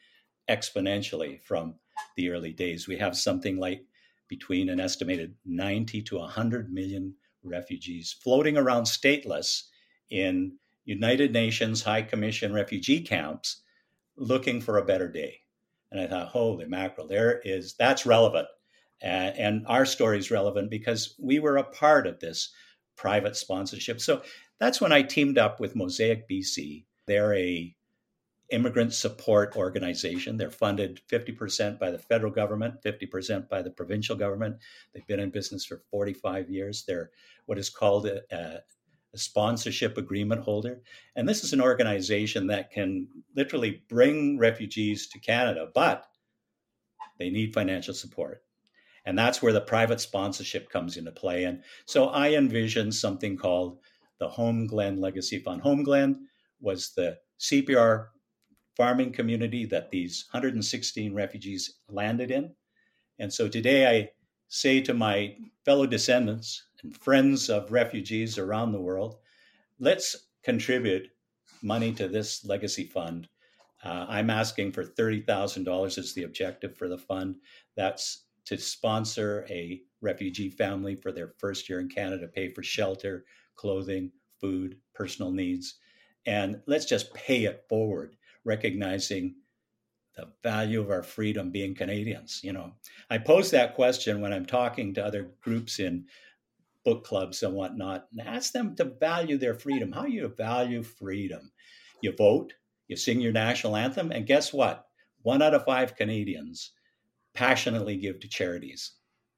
exponentially 0.49 1.41
from 1.43 1.75
the 2.17 2.31
early 2.31 2.53
days. 2.53 2.87
We 2.87 2.99
have 2.99 3.17
something 3.17 3.59
like 3.59 3.85
between 4.29 4.69
an 4.69 4.79
estimated 4.79 5.35
90 5.45 6.03
to 6.03 6.19
100 6.19 6.73
million 6.73 7.15
refugees 7.43 8.15
floating 8.23 8.57
around 8.57 8.85
stateless 8.85 9.65
in 10.09 10.57
United 10.85 11.33
Nations 11.33 11.83
High 11.83 12.03
Commission 12.03 12.53
refugee 12.53 13.01
camps 13.01 13.63
looking 14.17 14.61
for 14.61 14.79
a 14.79 14.85
better 14.85 15.09
day. 15.09 15.41
And 15.91 16.01
I 16.01 16.07
thought, 16.07 16.29
holy 16.29 16.67
mackerel, 16.67 17.09
there 17.09 17.41
is, 17.45 17.75
that's 17.75 18.07
relevant. 18.07 18.47
And 19.03 19.67
our 19.67 19.87
story 19.87 20.19
is 20.19 20.31
relevant 20.31 20.71
because 20.71 21.15
we 21.19 21.39
were 21.39 21.57
a 21.57 21.65
part 21.65 22.07
of 22.07 22.21
this 22.21 22.53
private 22.97 23.35
sponsorship. 23.35 24.01
So 24.01 24.23
that's 24.61 24.81
when 24.81 24.93
I 24.93 25.03
teamed 25.03 25.39
up 25.39 25.59
with 25.59 25.75
Mosaic 25.75 26.29
BC. 26.29 26.85
They're 27.07 27.35
a 27.35 27.75
immigrant 28.51 28.93
support 28.93 29.57
organization. 29.57 30.37
They're 30.37 30.51
funded 30.51 31.01
50% 31.11 31.79
by 31.79 31.91
the 31.91 31.99
federal 31.99 32.33
government, 32.33 32.83
50% 32.83 33.49
by 33.49 33.63
the 33.63 33.71
provincial 33.71 34.17
government. 34.17 34.57
They've 34.93 35.07
been 35.07 35.21
in 35.21 35.31
business 35.31 35.65
for 35.65 35.83
45 35.91 36.51
years. 36.51 36.85
They're 36.87 37.11
what 37.47 37.59
is 37.59 37.71
called 37.71 38.07
a, 38.07 38.23
a, 38.31 38.61
sponsorship 39.17 39.99
agreement 39.99 40.41
holder. 40.43 40.83
And 41.17 41.29
this 41.29 41.43
is 41.43 41.53
an 41.53 41.61
organization 41.61 42.47
that 42.47 42.71
can 42.71 43.09
literally 43.35 43.83
bring 43.89 44.39
refugees 44.39 45.09
to 45.09 45.19
Canada, 45.19 45.69
but 45.75 46.07
they 47.19 47.29
need 47.29 47.53
financial 47.53 47.93
support. 47.93 48.45
And 49.05 49.19
that's 49.19 49.43
where 49.43 49.53
the 49.53 49.63
private 49.63 50.01
sponsorship 50.01 50.71
comes 50.71 50.97
into 50.97 51.11
play. 51.11 51.43
And 51.43 51.65
so 51.87 52.09
I 52.11 52.35
envision 52.35 52.93
something 52.93 53.37
called 53.37 53.81
the 54.21 54.29
Homeglen 54.29 55.01
Legacy 55.01 55.41
Fund. 55.41 55.63
Homeglen 55.63 56.21
was 56.61 56.93
the 56.95 57.19
CPR 57.41 58.09
farming 58.77 59.13
community 59.13 59.65
that 59.67 59.91
these 59.91 60.27
116 60.31 61.13
refugees 61.13 61.79
landed 61.89 62.31
in. 62.31 62.55
And 63.19 63.33
so 63.33 63.49
today 63.49 63.87
I 63.87 64.11
say 64.49 64.81
to 64.83 64.95
my 64.95 65.37
fellow 65.65 65.87
descendants 65.87 66.65
and 66.83 66.97
friends 66.97 67.51
of 67.51 67.73
refugees 67.73 68.39
around 68.39 68.73
the 68.73 68.81
world, 68.81 69.17
let's 69.79 70.29
contribute 70.43 71.11
money 71.63 71.93
to 71.93 72.09
this 72.09 72.45
legacy 72.45 72.85
fund. 72.85 73.29
Uh, 73.83 74.07
I'm 74.09 74.31
asking 74.31 74.73
for 74.73 74.85
$30,000 74.85 75.99
as 75.99 76.13
the 76.13 76.25
objective 76.25 76.77
for 76.77 76.89
the 76.89 76.99
fund. 76.99 77.37
That's 77.77 78.25
to 78.47 78.59
sponsor 78.59 79.47
a 79.49 79.81
refugee 80.01 80.51
family 80.51 80.97
for 80.97 81.13
their 81.13 81.35
first 81.39 81.69
year 81.69 81.81
in 81.81 81.89
Canada, 81.89 82.27
pay 82.27 82.53
for 82.53 82.63
shelter, 82.63 83.25
clothing, 83.61 84.11
food, 84.41 84.77
personal 84.95 85.31
needs. 85.31 85.75
And 86.25 86.63
let's 86.67 86.87
just 86.87 87.13
pay 87.13 87.45
it 87.45 87.67
forward 87.69 88.17
recognizing 88.43 89.35
the 90.17 90.29
value 90.43 90.81
of 90.81 90.91
our 90.91 91.03
freedom 91.03 91.51
being 91.51 91.75
Canadians. 91.75 92.41
You 92.43 92.55
know, 92.55 92.73
I 93.11 93.19
pose 93.19 93.51
that 93.51 93.75
question 93.75 94.23
when 94.23 94.33
I'm 94.33 94.47
talking 94.47 94.95
to 94.95 95.05
other 95.05 95.33
groups 95.43 95.79
in 95.79 96.07
book 96.85 97.05
clubs 97.05 97.43
and 97.43 97.55
whatnot, 97.55 98.07
and 98.11 98.27
ask 98.27 98.53
them 98.53 98.75
to 98.77 98.85
value 98.85 99.37
their 99.37 99.55
freedom. 99.55 99.93
How 99.93 100.07
you 100.07 100.27
value 100.29 100.83
freedom? 100.83 101.53
You 102.01 102.15
vote, 102.17 102.55
you 102.89 102.97
sing 102.97 103.21
your 103.21 103.33
national 103.33 103.77
anthem, 103.77 104.11
and 104.11 104.27
guess 104.27 104.55
what? 104.55 104.87
One 105.21 105.43
out 105.43 105.53
of 105.53 105.67
five 105.67 105.95
Canadians 105.95 106.73
passionately 107.35 107.97
give 107.99 108.21
to 108.21 108.29
charities. 108.29 108.93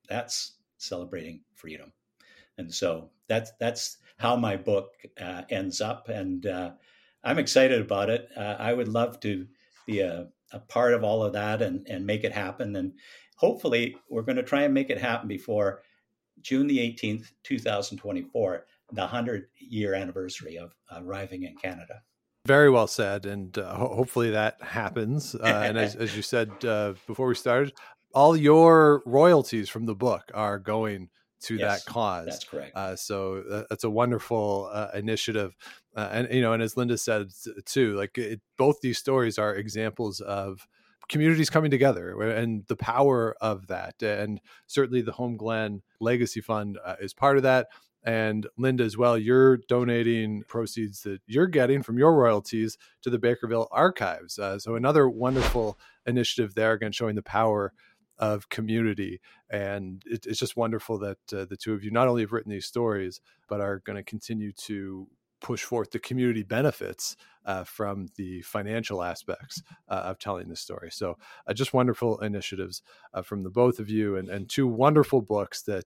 That's 0.08 0.58
celebrating 0.78 1.40
freedom, 1.54 1.92
and 2.56 2.72
so 2.72 3.10
that's 3.28 3.50
that's 3.58 3.98
how 4.18 4.36
my 4.36 4.56
book 4.56 4.92
uh, 5.20 5.42
ends 5.50 5.80
up. 5.80 6.08
And 6.08 6.46
uh, 6.46 6.72
I'm 7.24 7.38
excited 7.38 7.80
about 7.80 8.10
it. 8.10 8.28
Uh, 8.36 8.56
I 8.58 8.72
would 8.72 8.88
love 8.88 9.20
to 9.20 9.46
be 9.86 10.00
a, 10.00 10.28
a, 10.52 10.58
part 10.60 10.94
of 10.94 11.04
all 11.04 11.24
of 11.24 11.32
that 11.32 11.62
and, 11.62 11.86
and 11.88 12.06
make 12.06 12.24
it 12.24 12.32
happen. 12.32 12.76
And 12.76 12.92
hopefully, 13.36 13.96
we're 14.08 14.22
going 14.22 14.36
to 14.36 14.42
try 14.42 14.62
and 14.62 14.74
make 14.74 14.90
it 14.90 14.98
happen 14.98 15.28
before 15.28 15.82
June 16.40 16.66
the 16.66 16.78
18th, 16.78 17.32
2024, 17.44 18.66
the 18.92 19.00
100 19.00 19.46
year 19.58 19.94
anniversary 19.94 20.58
of 20.58 20.74
arriving 20.92 21.44
in 21.44 21.56
Canada. 21.56 22.02
Very 22.46 22.70
well 22.70 22.88
said. 22.88 23.24
And 23.24 23.56
uh, 23.56 23.74
ho- 23.74 23.94
hopefully 23.94 24.30
that 24.30 24.62
happens. 24.62 25.34
Uh, 25.42 25.46
and 25.46 25.78
as, 25.78 25.96
as, 25.96 26.14
you 26.16 26.22
said 26.22 26.50
uh, 26.64 26.94
before 27.06 27.26
we 27.26 27.34
started, 27.34 27.72
all 28.14 28.36
your 28.36 29.02
royalties 29.06 29.68
from 29.68 29.86
the 29.86 29.94
book 29.94 30.30
are 30.34 30.58
going 30.58 31.08
to 31.44 31.56
yes, 31.56 31.84
that 31.84 31.90
cause. 31.90 32.26
That's 32.26 32.44
correct. 32.44 32.76
Uh, 32.76 32.96
so 32.96 33.42
uh, 33.50 33.64
that's 33.68 33.84
a 33.84 33.90
wonderful 33.90 34.70
uh, 34.72 34.88
initiative, 34.94 35.56
uh, 35.96 36.08
and 36.12 36.28
you 36.32 36.40
know, 36.40 36.52
and 36.52 36.62
as 36.62 36.76
Linda 36.76 36.98
said 36.98 37.28
too, 37.64 37.94
like 37.94 38.16
it, 38.18 38.40
both 38.56 38.80
these 38.80 38.98
stories 38.98 39.38
are 39.38 39.54
examples 39.54 40.20
of 40.20 40.66
communities 41.08 41.50
coming 41.50 41.70
together 41.70 42.20
and 42.22 42.64
the 42.68 42.76
power 42.76 43.36
of 43.40 43.66
that. 43.66 44.00
And 44.02 44.40
certainly, 44.66 45.02
the 45.02 45.12
Homeglen 45.12 45.82
Legacy 46.00 46.40
Fund 46.40 46.78
uh, 46.84 46.96
is 47.00 47.12
part 47.12 47.36
of 47.36 47.42
that. 47.42 47.68
And 48.04 48.48
Linda, 48.58 48.82
as 48.82 48.96
well, 48.96 49.16
you're 49.16 49.58
donating 49.68 50.42
proceeds 50.48 51.02
that 51.02 51.20
you're 51.26 51.46
getting 51.46 51.82
from 51.82 51.98
your 51.98 52.16
royalties 52.16 52.76
to 53.02 53.10
the 53.10 53.18
Barkerville 53.18 53.68
Archives. 53.70 54.38
Uh, 54.38 54.58
so 54.58 54.74
another 54.74 55.08
wonderful 55.08 55.78
initiative 56.04 56.54
there, 56.54 56.72
again, 56.72 56.90
showing 56.90 57.14
the 57.14 57.22
power 57.22 57.72
of 58.22 58.48
community. 58.48 59.20
And 59.50 60.00
it, 60.06 60.26
it's 60.26 60.38
just 60.38 60.56
wonderful 60.56 60.96
that 61.00 61.18
uh, 61.32 61.44
the 61.44 61.56
two 61.56 61.74
of 61.74 61.82
you 61.82 61.90
not 61.90 62.06
only 62.06 62.22
have 62.22 62.32
written 62.32 62.52
these 62.52 62.66
stories, 62.66 63.20
but 63.48 63.60
are 63.60 63.82
going 63.84 63.96
to 63.96 64.04
continue 64.04 64.52
to 64.52 65.08
push 65.40 65.64
forth 65.64 65.90
the 65.90 65.98
community 65.98 66.44
benefits 66.44 67.16
uh, 67.44 67.64
from 67.64 68.06
the 68.16 68.40
financial 68.42 69.02
aspects 69.02 69.60
uh, 69.88 70.02
of 70.04 70.20
telling 70.20 70.48
the 70.48 70.54
story. 70.54 70.88
So, 70.92 71.18
uh, 71.48 71.52
just 71.52 71.74
wonderful 71.74 72.20
initiatives 72.20 72.80
uh, 73.12 73.22
from 73.22 73.42
the 73.42 73.50
both 73.50 73.80
of 73.80 73.90
you, 73.90 74.16
and, 74.16 74.28
and 74.28 74.48
two 74.48 74.68
wonderful 74.68 75.20
books 75.20 75.62
that 75.62 75.84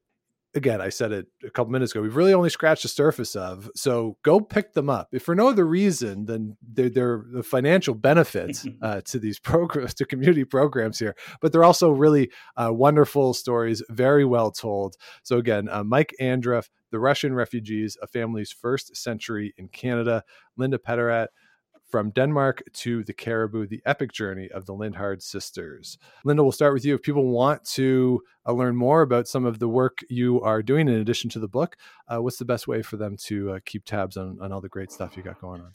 again, 0.56 0.80
I 0.80 0.88
said 0.88 1.12
it 1.12 1.26
a 1.44 1.50
couple 1.50 1.72
minutes 1.72 1.92
ago, 1.92 2.02
we've 2.02 2.16
really 2.16 2.34
only 2.34 2.50
scratched 2.50 2.82
the 2.82 2.88
surface 2.88 3.36
of. 3.36 3.70
So 3.74 4.16
go 4.22 4.40
pick 4.40 4.72
them 4.72 4.90
up. 4.90 5.08
If 5.12 5.22
for 5.22 5.34
no 5.34 5.48
other 5.48 5.66
reason 5.66 6.26
than 6.26 6.56
they're, 6.62 6.90
they're 6.90 7.24
the 7.30 7.42
financial 7.42 7.94
benefits 7.94 8.66
uh, 8.82 9.02
to 9.06 9.18
these 9.18 9.38
programs, 9.38 9.94
to 9.94 10.04
community 10.04 10.44
programs 10.44 10.98
here, 10.98 11.14
but 11.40 11.52
they're 11.52 11.64
also 11.64 11.90
really 11.90 12.30
uh, 12.56 12.70
wonderful 12.72 13.34
stories, 13.34 13.82
very 13.90 14.24
well 14.24 14.50
told. 14.50 14.96
So 15.22 15.36
again, 15.36 15.68
uh, 15.70 15.84
Mike 15.84 16.14
Andruff, 16.20 16.68
The 16.90 16.98
Russian 16.98 17.34
Refugees, 17.34 17.96
A 18.02 18.06
Family's 18.06 18.52
First 18.52 18.96
Century 18.96 19.54
in 19.56 19.68
Canada, 19.68 20.24
Linda 20.56 20.78
Peterat, 20.78 21.28
from 21.88 22.10
Denmark 22.10 22.62
to 22.72 23.04
the 23.04 23.12
Cariboo, 23.12 23.66
the 23.66 23.82
epic 23.86 24.12
journey 24.12 24.48
of 24.50 24.66
the 24.66 24.74
Lindhard 24.74 25.22
sisters. 25.22 25.98
Linda, 26.24 26.42
we'll 26.42 26.52
start 26.52 26.74
with 26.74 26.84
you. 26.84 26.94
If 26.94 27.02
people 27.02 27.26
want 27.26 27.64
to 27.74 28.22
uh, 28.46 28.52
learn 28.52 28.76
more 28.76 29.02
about 29.02 29.28
some 29.28 29.44
of 29.44 29.58
the 29.58 29.68
work 29.68 30.00
you 30.08 30.40
are 30.42 30.62
doing 30.62 30.88
in 30.88 30.94
addition 30.94 31.30
to 31.30 31.38
the 31.38 31.48
book, 31.48 31.76
uh, 32.08 32.20
what's 32.20 32.38
the 32.38 32.44
best 32.44 32.66
way 32.66 32.82
for 32.82 32.96
them 32.96 33.16
to 33.24 33.52
uh, 33.52 33.58
keep 33.64 33.84
tabs 33.84 34.16
on, 34.16 34.38
on 34.40 34.52
all 34.52 34.60
the 34.60 34.68
great 34.68 34.90
stuff 34.90 35.16
you 35.16 35.22
got 35.22 35.40
going 35.40 35.60
on? 35.60 35.72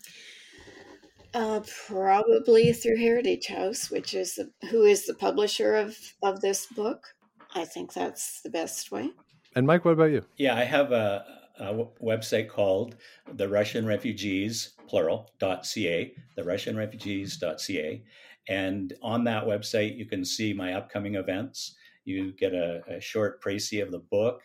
Uh, 1.34 1.62
probably 1.88 2.74
through 2.74 2.98
Heritage 2.98 3.48
House, 3.48 3.90
which 3.90 4.14
is 4.14 4.36
the, 4.36 4.52
who 4.70 4.84
is 4.84 5.06
the 5.06 5.14
publisher 5.14 5.76
of, 5.76 5.98
of 6.22 6.42
this 6.42 6.66
book. 6.66 7.16
I 7.56 7.64
think 7.64 7.94
that's 7.94 8.42
the 8.42 8.50
best 8.50 8.92
way. 8.92 9.12
And 9.56 9.66
Mike, 9.66 9.86
what 9.86 9.92
about 9.92 10.12
you? 10.12 10.24
Yeah, 10.38 10.56
I 10.56 10.64
have 10.64 10.92
a, 10.92 11.26
a 11.62 11.86
website 12.04 12.50
called 12.50 12.96
the 13.32 13.48
Russian 13.48 13.86
Refugees, 13.86 14.74
plural, 14.88 15.32
.ca, 15.40 16.14
the 16.36 16.44
Russian 16.44 16.76
Refugees.ca. 16.76 18.04
And 18.50 18.94
on 19.02 19.24
that 19.26 19.46
website, 19.46 19.96
you 19.96 20.06
can 20.06 20.26
see 20.26 20.54
my 20.54 20.74
upcoming 20.74 21.16
events. 21.16 21.76
You 22.04 22.34
get 22.34 22.54
a, 22.54 22.82
a 22.88 23.00
short 23.00 23.42
précis 23.44 23.84
of 23.84 23.92
the 23.92 24.00
book. 24.00 24.42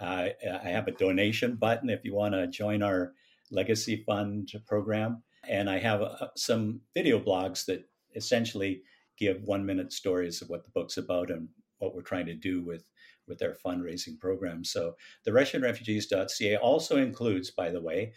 Uh, 0.00 0.28
I 0.64 0.68
have 0.68 0.88
a 0.88 0.92
donation 0.92 1.54
button 1.54 1.88
if 1.88 2.04
you 2.04 2.14
want 2.14 2.34
to 2.34 2.48
join 2.48 2.82
our 2.82 3.12
Legacy 3.50 4.02
Fund 4.04 4.52
program. 4.66 5.22
And 5.48 5.70
I 5.70 5.78
have 5.78 6.02
uh, 6.02 6.28
some 6.36 6.80
video 6.92 7.20
blogs 7.20 7.64
that 7.66 7.88
essentially 8.16 8.82
give 9.16 9.42
one 9.44 9.64
minute 9.64 9.92
stories 9.92 10.42
of 10.42 10.48
what 10.48 10.64
the 10.64 10.70
book's 10.70 10.96
about 10.96 11.30
and 11.30 11.48
what 11.78 11.94
we're 11.94 12.02
trying 12.02 12.26
to 12.26 12.34
do 12.34 12.62
with 12.62 12.84
with 13.26 13.38
their 13.38 13.54
fundraising 13.64 14.18
program. 14.18 14.64
So 14.64 14.96
the 15.24 15.30
RussianRefugees.ca 15.30 16.56
also 16.56 16.96
includes, 16.96 17.50
by 17.50 17.70
the 17.70 17.80
way, 17.80 18.12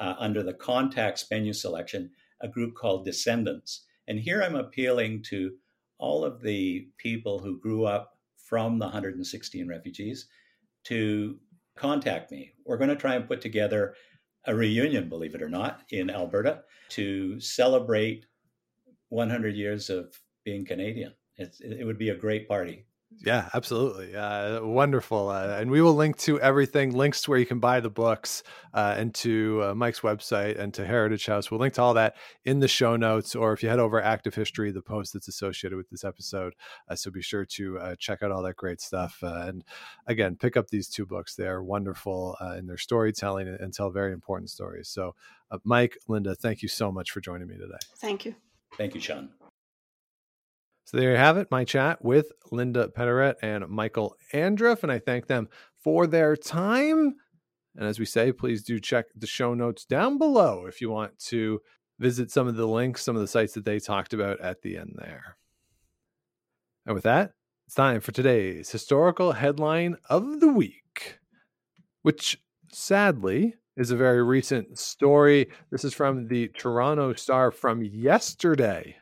uh, 0.00 0.14
under 0.18 0.42
the 0.42 0.54
contacts 0.54 1.26
menu 1.30 1.52
selection, 1.52 2.10
a 2.40 2.48
group 2.48 2.74
called 2.74 3.04
Descendants. 3.04 3.84
And 4.06 4.18
here 4.18 4.42
I'm 4.42 4.56
appealing 4.56 5.22
to 5.24 5.52
all 5.98 6.24
of 6.24 6.42
the 6.42 6.88
people 6.98 7.38
who 7.38 7.60
grew 7.60 7.84
up 7.84 8.18
from 8.36 8.78
the 8.78 8.86
116 8.86 9.68
refugees 9.68 10.26
to 10.84 11.38
contact 11.76 12.30
me. 12.30 12.52
We're 12.64 12.76
going 12.76 12.90
to 12.90 12.96
try 12.96 13.14
and 13.14 13.26
put 13.26 13.40
together 13.40 13.94
a 14.46 14.54
reunion, 14.54 15.08
believe 15.08 15.34
it 15.34 15.42
or 15.42 15.48
not, 15.48 15.80
in 15.90 16.10
Alberta 16.10 16.62
to 16.90 17.40
celebrate 17.40 18.26
100 19.08 19.56
years 19.56 19.90
of 19.90 20.20
being 20.44 20.64
Canadian. 20.64 21.14
It's, 21.36 21.60
it 21.60 21.84
would 21.84 21.98
be 21.98 22.10
a 22.10 22.16
great 22.16 22.48
party. 22.48 22.84
Yeah, 23.20 23.48
absolutely. 23.54 24.14
Uh, 24.14 24.64
wonderful. 24.64 25.28
Uh, 25.28 25.56
and 25.58 25.70
we 25.70 25.80
will 25.80 25.94
link 25.94 26.16
to 26.18 26.40
everything, 26.40 26.92
links 26.92 27.22
to 27.22 27.30
where 27.30 27.38
you 27.38 27.46
can 27.46 27.58
buy 27.58 27.80
the 27.80 27.90
books 27.90 28.42
uh, 28.74 28.94
and 28.96 29.14
to 29.14 29.62
uh, 29.62 29.74
Mike's 29.74 30.00
website 30.00 30.58
and 30.58 30.74
to 30.74 30.86
Heritage 30.86 31.26
House. 31.26 31.50
We'll 31.50 31.60
link 31.60 31.74
to 31.74 31.82
all 31.82 31.94
that 31.94 32.16
in 32.44 32.60
the 32.60 32.68
show 32.68 32.96
notes, 32.96 33.34
or 33.34 33.52
if 33.52 33.62
you 33.62 33.68
head 33.68 33.78
over 33.78 34.00
Active 34.00 34.34
History, 34.34 34.70
the 34.72 34.82
post 34.82 35.12
that's 35.12 35.28
associated 35.28 35.76
with 35.76 35.88
this 35.90 36.04
episode. 36.04 36.54
Uh, 36.88 36.94
so 36.94 37.10
be 37.10 37.22
sure 37.22 37.44
to 37.44 37.78
uh, 37.78 37.96
check 37.98 38.22
out 38.22 38.30
all 38.30 38.42
that 38.42 38.56
great 38.56 38.80
stuff. 38.80 39.18
and 39.22 39.64
again, 40.06 40.36
pick 40.36 40.56
up 40.56 40.68
these 40.68 40.88
two 40.88 41.06
books. 41.06 41.34
They 41.34 41.46
are 41.46 41.62
wonderful 41.62 42.36
in 42.58 42.66
their 42.66 42.78
storytelling 42.78 43.48
and, 43.48 43.58
and, 43.60 43.74
tell 43.74 43.90
very 43.90 44.12
important 44.12 44.50
stories. 44.50 44.88
So, 44.88 45.16
Mike, 45.64 45.98
Linda, 46.06 46.34
thank 46.34 46.62
you 46.62 46.68
so 46.68 46.92
much 46.92 47.10
for 47.10 47.20
joining 47.20 47.48
me 47.48 47.56
today. 47.56 47.78
Thank 47.98 48.24
you. 48.24 48.34
Thank 48.76 48.94
you, 48.94 49.00
Sean. 49.00 49.30
So 50.84 50.98
there 50.98 51.12
you 51.12 51.16
have 51.16 51.38
it, 51.38 51.50
my 51.50 51.64
chat 51.64 52.04
with 52.04 52.30
Linda 52.52 52.88
Peterat 52.88 53.36
and 53.42 53.66
Michael 53.68 54.16
Andruff, 54.32 54.82
and 54.82 54.92
I 54.92 54.98
thank 54.98 55.26
them 55.26 55.48
for 55.82 56.06
their 56.06 56.36
time. 56.36 57.14
And 57.76 57.86
as 57.88 57.98
we 57.98 58.04
say, 58.04 58.32
please 58.32 58.62
do 58.62 58.78
check 58.78 59.06
the 59.16 59.26
show 59.26 59.54
notes 59.54 59.84
down 59.84 60.18
below 60.18 60.66
if 60.66 60.80
you 60.80 60.90
want 60.90 61.18
to 61.30 61.60
visit 61.98 62.30
some 62.30 62.46
of 62.46 62.56
the 62.56 62.66
links, 62.66 63.02
some 63.02 63.16
of 63.16 63.22
the 63.22 63.28
sites 63.28 63.54
that 63.54 63.64
they 63.64 63.78
talked 63.78 64.12
about 64.12 64.40
at 64.40 64.62
the 64.62 64.76
end 64.76 64.94
there. 64.96 65.36
And 66.86 66.94
with 66.94 67.04
that, 67.04 67.32
it's 67.66 67.74
time 67.74 68.00
for 68.00 68.12
today's 68.12 68.70
historical 68.70 69.32
headline 69.32 69.96
of 70.10 70.40
the 70.40 70.52
week, 70.52 71.18
which 72.02 72.38
sadly 72.70 73.54
is 73.74 73.90
a 73.90 73.96
very 73.96 74.22
recent 74.22 74.78
story. 74.78 75.48
This 75.70 75.82
is 75.82 75.94
from 75.94 76.28
the 76.28 76.48
Toronto 76.48 77.14
Star 77.14 77.50
from 77.50 77.82
yesterday. 77.82 78.96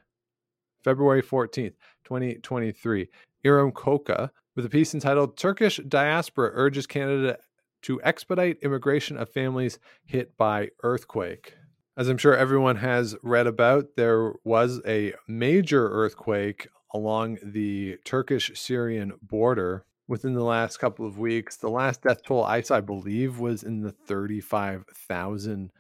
February 0.85 1.23
14th, 1.23 1.75
2023. 2.05 3.09
Irem 3.45 3.73
Koca 3.73 4.31
with 4.55 4.65
a 4.65 4.71
piece 4.71 4.95
entitled 4.95 5.37
Turkish 5.37 5.81
Diaspora 5.89 6.51
Urges 6.55 6.87
Canada 6.87 7.39
to 7.83 8.01
Expedite 8.03 8.59
Immigration 8.63 9.17
of 9.17 9.31
Families 9.31 9.79
Hit 10.05 10.37
by 10.37 10.71
Earthquake. 10.83 11.57
As 11.97 12.09
I'm 12.09 12.19
sure 12.19 12.37
everyone 12.37 12.77
has 12.77 13.17
read 13.23 13.47
about, 13.47 13.97
there 13.97 14.33
was 14.45 14.81
a 14.87 15.15
major 15.29 15.89
earthquake 15.91 16.69
along 16.95 17.39
the 17.43 17.99
Turkish 18.05 18.51
Syrian 18.55 19.13
border 19.21 19.85
within 20.09 20.35
the 20.35 20.45
last 20.45 20.79
couple 20.79 21.07
of 21.07 21.19
weeks. 21.19 21.57
The 21.57 21.69
last 21.69 22.03
death 22.03 22.23
toll 22.23 22.45
I 22.45 22.63
I 22.71 22.81
believe, 22.81 23.39
was 23.39 23.63
in 23.63 23.83
the 23.83 23.93
35,000 23.93 25.71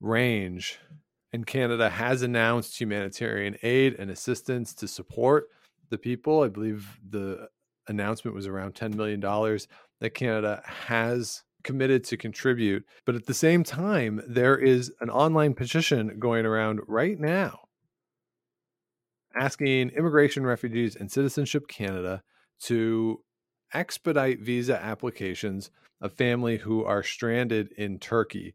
range 0.00 0.78
and 1.32 1.46
Canada 1.46 1.90
has 1.90 2.22
announced 2.22 2.80
humanitarian 2.80 3.56
aid 3.62 3.94
and 3.98 4.10
assistance 4.10 4.74
to 4.74 4.88
support 4.88 5.48
the 5.90 5.98
people. 5.98 6.42
I 6.42 6.48
believe 6.48 6.98
the 7.08 7.48
announcement 7.88 8.34
was 8.34 8.46
around 8.46 8.74
$10 8.74 8.94
million 8.94 9.20
that 9.20 10.14
Canada 10.14 10.62
has 10.64 11.42
committed 11.62 12.04
to 12.04 12.16
contribute. 12.16 12.84
But 13.04 13.16
at 13.16 13.26
the 13.26 13.34
same 13.34 13.64
time, 13.64 14.22
there 14.26 14.56
is 14.56 14.92
an 15.00 15.10
online 15.10 15.54
petition 15.54 16.18
going 16.18 16.46
around 16.46 16.80
right 16.86 17.18
now 17.18 17.66
asking 19.36 19.90
Immigration, 19.90 20.46
Refugees, 20.46 20.96
and 20.96 21.10
Citizenship 21.10 21.68
Canada 21.68 22.22
to 22.62 23.22
expedite 23.74 24.40
visa 24.40 24.82
applications 24.82 25.70
of 26.00 26.12
family 26.12 26.58
who 26.58 26.84
are 26.84 27.02
stranded 27.02 27.72
in 27.76 27.98
Turkey. 27.98 28.54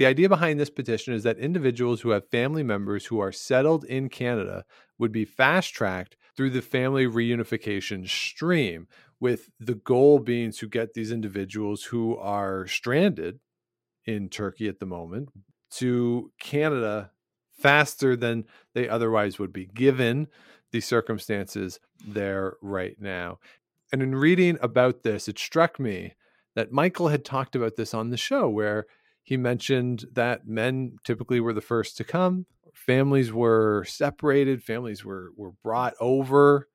The 0.00 0.06
idea 0.06 0.30
behind 0.30 0.58
this 0.58 0.70
petition 0.70 1.12
is 1.12 1.24
that 1.24 1.36
individuals 1.36 2.00
who 2.00 2.08
have 2.08 2.30
family 2.30 2.62
members 2.62 3.04
who 3.04 3.20
are 3.20 3.32
settled 3.32 3.84
in 3.84 4.08
Canada 4.08 4.64
would 4.98 5.12
be 5.12 5.26
fast 5.26 5.74
tracked 5.74 6.16
through 6.34 6.48
the 6.48 6.62
family 6.62 7.04
reunification 7.04 8.08
stream, 8.08 8.88
with 9.20 9.50
the 9.60 9.74
goal 9.74 10.18
being 10.18 10.52
to 10.52 10.66
get 10.66 10.94
these 10.94 11.12
individuals 11.12 11.84
who 11.84 12.16
are 12.16 12.66
stranded 12.66 13.40
in 14.06 14.30
Turkey 14.30 14.68
at 14.68 14.80
the 14.80 14.86
moment 14.86 15.28
to 15.72 16.32
Canada 16.40 17.10
faster 17.52 18.16
than 18.16 18.46
they 18.72 18.88
otherwise 18.88 19.38
would 19.38 19.52
be, 19.52 19.66
given 19.66 20.28
the 20.72 20.80
circumstances 20.80 21.78
there 22.08 22.54
right 22.62 22.96
now. 22.98 23.38
And 23.92 24.02
in 24.02 24.14
reading 24.14 24.56
about 24.62 25.02
this, 25.02 25.28
it 25.28 25.38
struck 25.38 25.78
me 25.78 26.14
that 26.56 26.72
Michael 26.72 27.08
had 27.08 27.22
talked 27.22 27.54
about 27.54 27.76
this 27.76 27.92
on 27.92 28.08
the 28.08 28.16
show, 28.16 28.48
where 28.48 28.86
he 29.22 29.36
mentioned 29.36 30.06
that 30.12 30.46
men 30.46 30.96
typically 31.04 31.40
were 31.40 31.52
the 31.52 31.60
first 31.60 31.96
to 31.96 32.04
come. 32.04 32.46
Families 32.74 33.32
were 33.32 33.84
separated, 33.84 34.62
families 34.62 35.04
were, 35.04 35.30
were 35.36 35.52
brought 35.62 35.94
over 36.00 36.68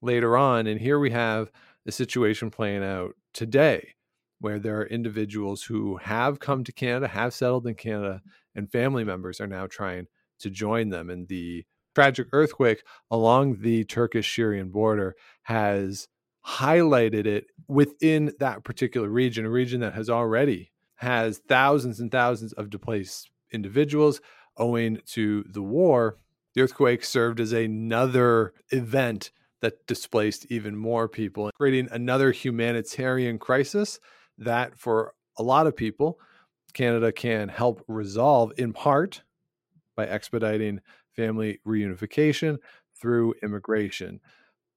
later 0.00 0.36
on. 0.36 0.66
And 0.66 0.80
here 0.80 0.98
we 0.98 1.10
have 1.10 1.50
the 1.84 1.92
situation 1.92 2.50
playing 2.50 2.82
out 2.82 3.14
today 3.32 3.94
where 4.40 4.58
there 4.58 4.80
are 4.80 4.86
individuals 4.86 5.62
who 5.62 5.96
have 5.98 6.40
come 6.40 6.64
to 6.64 6.72
Canada, 6.72 7.06
have 7.06 7.32
settled 7.32 7.66
in 7.66 7.74
Canada, 7.74 8.20
and 8.56 8.70
family 8.70 9.04
members 9.04 9.40
are 9.40 9.46
now 9.46 9.68
trying 9.68 10.08
to 10.40 10.50
join 10.50 10.88
them. 10.88 11.08
And 11.08 11.28
the 11.28 11.64
tragic 11.94 12.26
earthquake 12.32 12.82
along 13.10 13.60
the 13.60 13.84
Turkish 13.84 14.34
Syrian 14.34 14.70
border 14.70 15.14
has 15.42 16.08
highlighted 16.44 17.26
it 17.26 17.46
within 17.68 18.32
that 18.40 18.64
particular 18.64 19.08
region, 19.08 19.46
a 19.46 19.50
region 19.50 19.80
that 19.80 19.94
has 19.94 20.10
already 20.10 20.71
has 21.02 21.38
thousands 21.48 21.98
and 22.00 22.10
thousands 22.10 22.52
of 22.52 22.70
displaced 22.70 23.28
individuals 23.52 24.20
owing 24.56 25.00
to 25.06 25.44
the 25.48 25.62
war. 25.62 26.16
The 26.54 26.62
earthquake 26.62 27.04
served 27.04 27.40
as 27.40 27.52
another 27.52 28.54
event 28.70 29.32
that 29.62 29.86
displaced 29.86 30.46
even 30.48 30.76
more 30.76 31.08
people, 31.08 31.50
creating 31.54 31.88
another 31.90 32.30
humanitarian 32.30 33.38
crisis 33.38 33.98
that, 34.38 34.78
for 34.78 35.14
a 35.38 35.42
lot 35.42 35.66
of 35.66 35.76
people, 35.76 36.18
Canada 36.72 37.10
can 37.10 37.48
help 37.48 37.84
resolve 37.88 38.52
in 38.56 38.72
part 38.72 39.22
by 39.96 40.06
expediting 40.06 40.80
family 41.16 41.58
reunification 41.66 42.58
through 43.00 43.34
immigration. 43.42 44.20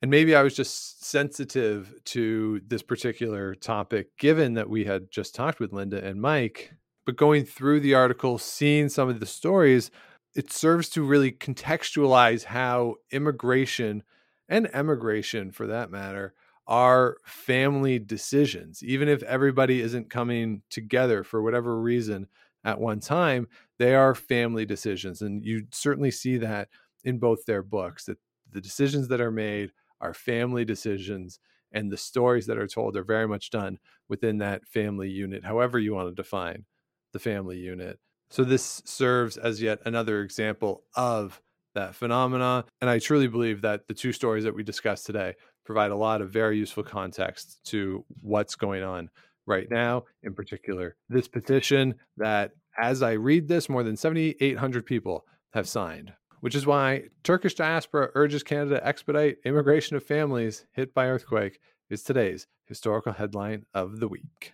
And 0.02 0.12
maybe 0.12 0.36
I 0.36 0.44
was 0.44 0.56
just 0.56 1.04
sensitive 1.04 1.94
to 2.06 2.62
this 2.68 2.84
particular 2.84 3.56
topic, 3.56 4.18
given 4.18 4.54
that 4.54 4.70
we 4.70 4.86
had 4.86 5.10
just 5.10 5.34
talked 5.34 5.60
with 5.60 5.74
Linda 5.74 6.04
and 6.04 6.22
Mike. 6.22 6.74
But 7.06 7.16
going 7.16 7.46
through 7.46 7.80
the 7.80 7.94
article, 7.94 8.38
seeing 8.38 8.90
some 8.90 9.10
of 9.10 9.20
the 9.20 9.26
stories, 9.26 9.90
it 10.36 10.52
serves 10.52 10.90
to 10.90 11.04
really 11.04 11.32
contextualize 11.32 12.44
how 12.44 12.96
immigration 13.12 14.04
and 14.50 14.70
emigration, 14.76 15.52
for 15.52 15.66
that 15.68 15.90
matter, 15.90 16.34
are 16.68 17.18
family 17.24 18.00
decisions. 18.00 18.84
Even 18.84 19.08
if 19.08 19.24
everybody 19.24 19.82
isn't 19.82 20.10
coming 20.10 20.62
together 20.70 21.24
for 21.24 21.42
whatever 21.42 21.80
reason 21.80 22.28
at 22.64 22.80
one 22.80 23.00
time, 23.00 23.48
they 23.78 23.96
are 23.96 24.16
family 24.16 24.66
decisions. 24.66 25.22
And 25.22 25.44
you 25.46 25.68
certainly 25.72 26.12
see 26.12 26.38
that 26.38 26.70
in 27.04 27.20
both 27.20 27.46
their 27.46 27.62
books 27.62 28.06
that 28.06 28.18
the 28.52 28.62
decisions 28.62 29.08
that 29.08 29.22
are 29.22 29.32
made 29.32 29.72
our 30.06 30.14
family 30.14 30.64
decisions 30.64 31.40
and 31.72 31.92
the 31.92 31.98
stories 31.98 32.46
that 32.46 32.60
are 32.60 32.68
told 32.68 32.96
are 32.96 33.04
very 33.04 33.28
much 33.28 33.50
done 33.50 33.80
within 34.08 34.38
that 34.38 34.68
family 34.68 35.10
unit, 35.10 35.44
however 35.44 35.80
you 35.80 35.94
want 35.94 36.08
to 36.08 36.16
define 36.16 36.66
the 37.12 37.20
family 37.20 37.58
unit. 37.58 38.00
So 38.30 38.44
this 38.44 38.84
serves 38.86 39.36
as 39.36 39.62
yet 39.62 39.80
another 39.86 40.22
example 40.22 40.84
of 40.96 41.42
that 41.74 41.96
phenomena. 41.96 42.66
And 42.82 42.90
I 42.90 43.00
truly 43.00 43.28
believe 43.28 43.62
that 43.62 43.88
the 43.88 43.94
two 43.94 44.14
stories 44.14 44.44
that 44.44 44.56
we 44.56 44.64
discussed 44.64 45.06
today 45.06 45.34
provide 45.66 45.92
a 45.92 45.96
lot 45.96 46.22
of 46.22 46.30
very 46.30 46.58
useful 46.58 46.84
context 46.84 47.60
to 47.66 48.06
what's 48.22 48.56
going 48.56 48.84
on 48.84 49.10
right 49.48 49.68
now. 49.70 50.04
In 50.24 50.36
particular, 50.36 50.96
this 51.10 51.28
petition 51.28 51.96
that, 52.18 52.52
as 52.80 53.02
I 53.02 53.14
read 53.14 53.48
this, 53.48 53.70
more 53.70 53.84
than 53.84 53.98
7,800 53.98 54.86
people 54.86 55.26
have 55.54 55.68
signed 55.68 56.14
which 56.46 56.54
is 56.54 56.68
why 56.68 57.02
Turkish 57.24 57.56
diaspora 57.56 58.12
urges 58.14 58.44
Canada 58.44 58.76
to 58.76 58.88
expedite 58.88 59.38
immigration 59.46 59.96
of 59.96 60.04
families 60.04 60.68
hit 60.74 60.94
by 60.94 61.08
earthquake 61.08 61.60
is 61.90 62.04
today's 62.04 62.46
historical 62.66 63.14
headline 63.14 63.66
of 63.74 64.00
the 64.00 64.08
week. 64.08 64.54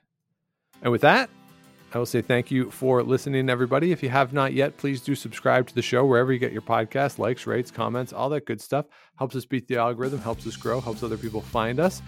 And 0.82 0.94
with 0.94 1.02
that, 1.02 1.30
I 1.94 1.98
will 1.98 2.06
say 2.06 2.22
thank 2.22 2.50
you 2.50 2.72
for 2.72 3.04
listening, 3.04 3.50
everybody. 3.50 3.92
If 3.92 4.02
you 4.02 4.08
have 4.08 4.32
not 4.32 4.54
yet, 4.54 4.78
please 4.78 5.02
do 5.02 5.16
subscribe 5.16 5.68
to 5.68 5.76
the 5.76 5.82
show 5.82 6.06
wherever 6.06 6.32
you 6.32 6.40
get 6.40 6.54
your 6.54 6.62
podcast, 6.62 7.20
likes, 7.20 7.46
rates, 7.46 7.72
comments, 7.72 8.14
all 8.14 8.30
that 8.30 8.46
good 8.46 8.62
stuff. 8.62 8.86
Helps 9.18 9.36
us 9.36 9.44
beat 9.44 9.68
the 9.68 9.76
algorithm, 9.76 10.22
helps 10.22 10.48
us 10.48 10.56
grow, 10.56 10.80
helps 10.80 11.04
other 11.04 11.18
people 11.18 11.42
find 11.42 11.78
us. 11.78 12.02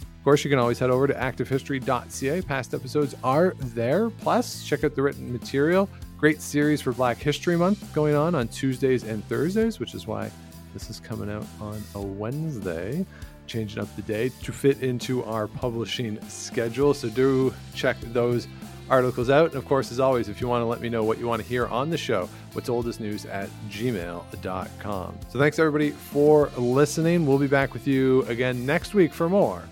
Of 0.00 0.24
course, 0.24 0.44
you 0.44 0.48
can 0.48 0.58
always 0.58 0.78
head 0.78 0.88
over 0.88 1.06
to 1.06 1.12
activehistory.ca. 1.12 2.40
Past 2.40 2.72
episodes 2.72 3.14
are 3.22 3.54
there. 3.58 4.08
Plus, 4.08 4.64
check 4.64 4.82
out 4.82 4.94
the 4.94 5.02
written 5.02 5.30
material. 5.30 5.90
Great 6.20 6.42
series 6.42 6.82
for 6.82 6.92
Black 6.92 7.16
History 7.16 7.56
Month 7.56 7.94
going 7.94 8.14
on 8.14 8.34
on 8.34 8.46
Tuesdays 8.48 9.04
and 9.04 9.24
Thursdays, 9.24 9.80
which 9.80 9.94
is 9.94 10.06
why 10.06 10.30
this 10.74 10.90
is 10.90 11.00
coming 11.00 11.30
out 11.30 11.46
on 11.62 11.82
a 11.94 12.00
Wednesday 12.02 13.06
changing 13.46 13.80
up 13.80 13.88
the 13.96 14.02
day 14.02 14.28
to 14.42 14.52
fit 14.52 14.82
into 14.82 15.24
our 15.24 15.48
publishing 15.48 16.20
schedule. 16.28 16.92
So 16.92 17.08
do 17.08 17.54
check 17.74 17.96
those 18.12 18.48
articles 18.90 19.30
out. 19.30 19.46
And 19.46 19.54
of 19.54 19.64
course, 19.64 19.90
as 19.90 19.98
always, 19.98 20.28
if 20.28 20.42
you 20.42 20.46
want 20.46 20.60
to 20.60 20.66
let 20.66 20.82
me 20.82 20.90
know 20.90 21.04
what 21.04 21.18
you 21.18 21.26
want 21.26 21.40
to 21.40 21.48
hear 21.48 21.66
on 21.68 21.88
the 21.88 21.96
show, 21.96 22.28
what's 22.52 22.68
oldest 22.68 23.00
news 23.00 23.24
at 23.24 23.48
gmail.com. 23.70 25.18
So 25.30 25.38
thanks 25.38 25.58
everybody 25.58 25.92
for 25.92 26.50
listening. 26.58 27.24
We'll 27.24 27.38
be 27.38 27.46
back 27.46 27.72
with 27.72 27.86
you 27.86 28.24
again 28.24 28.66
next 28.66 28.92
week 28.92 29.14
for 29.14 29.30
more 29.30 29.62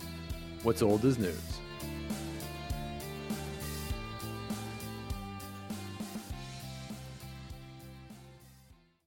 What's 0.62 0.80
Old 0.80 1.04
is 1.04 1.18
News. 1.18 1.57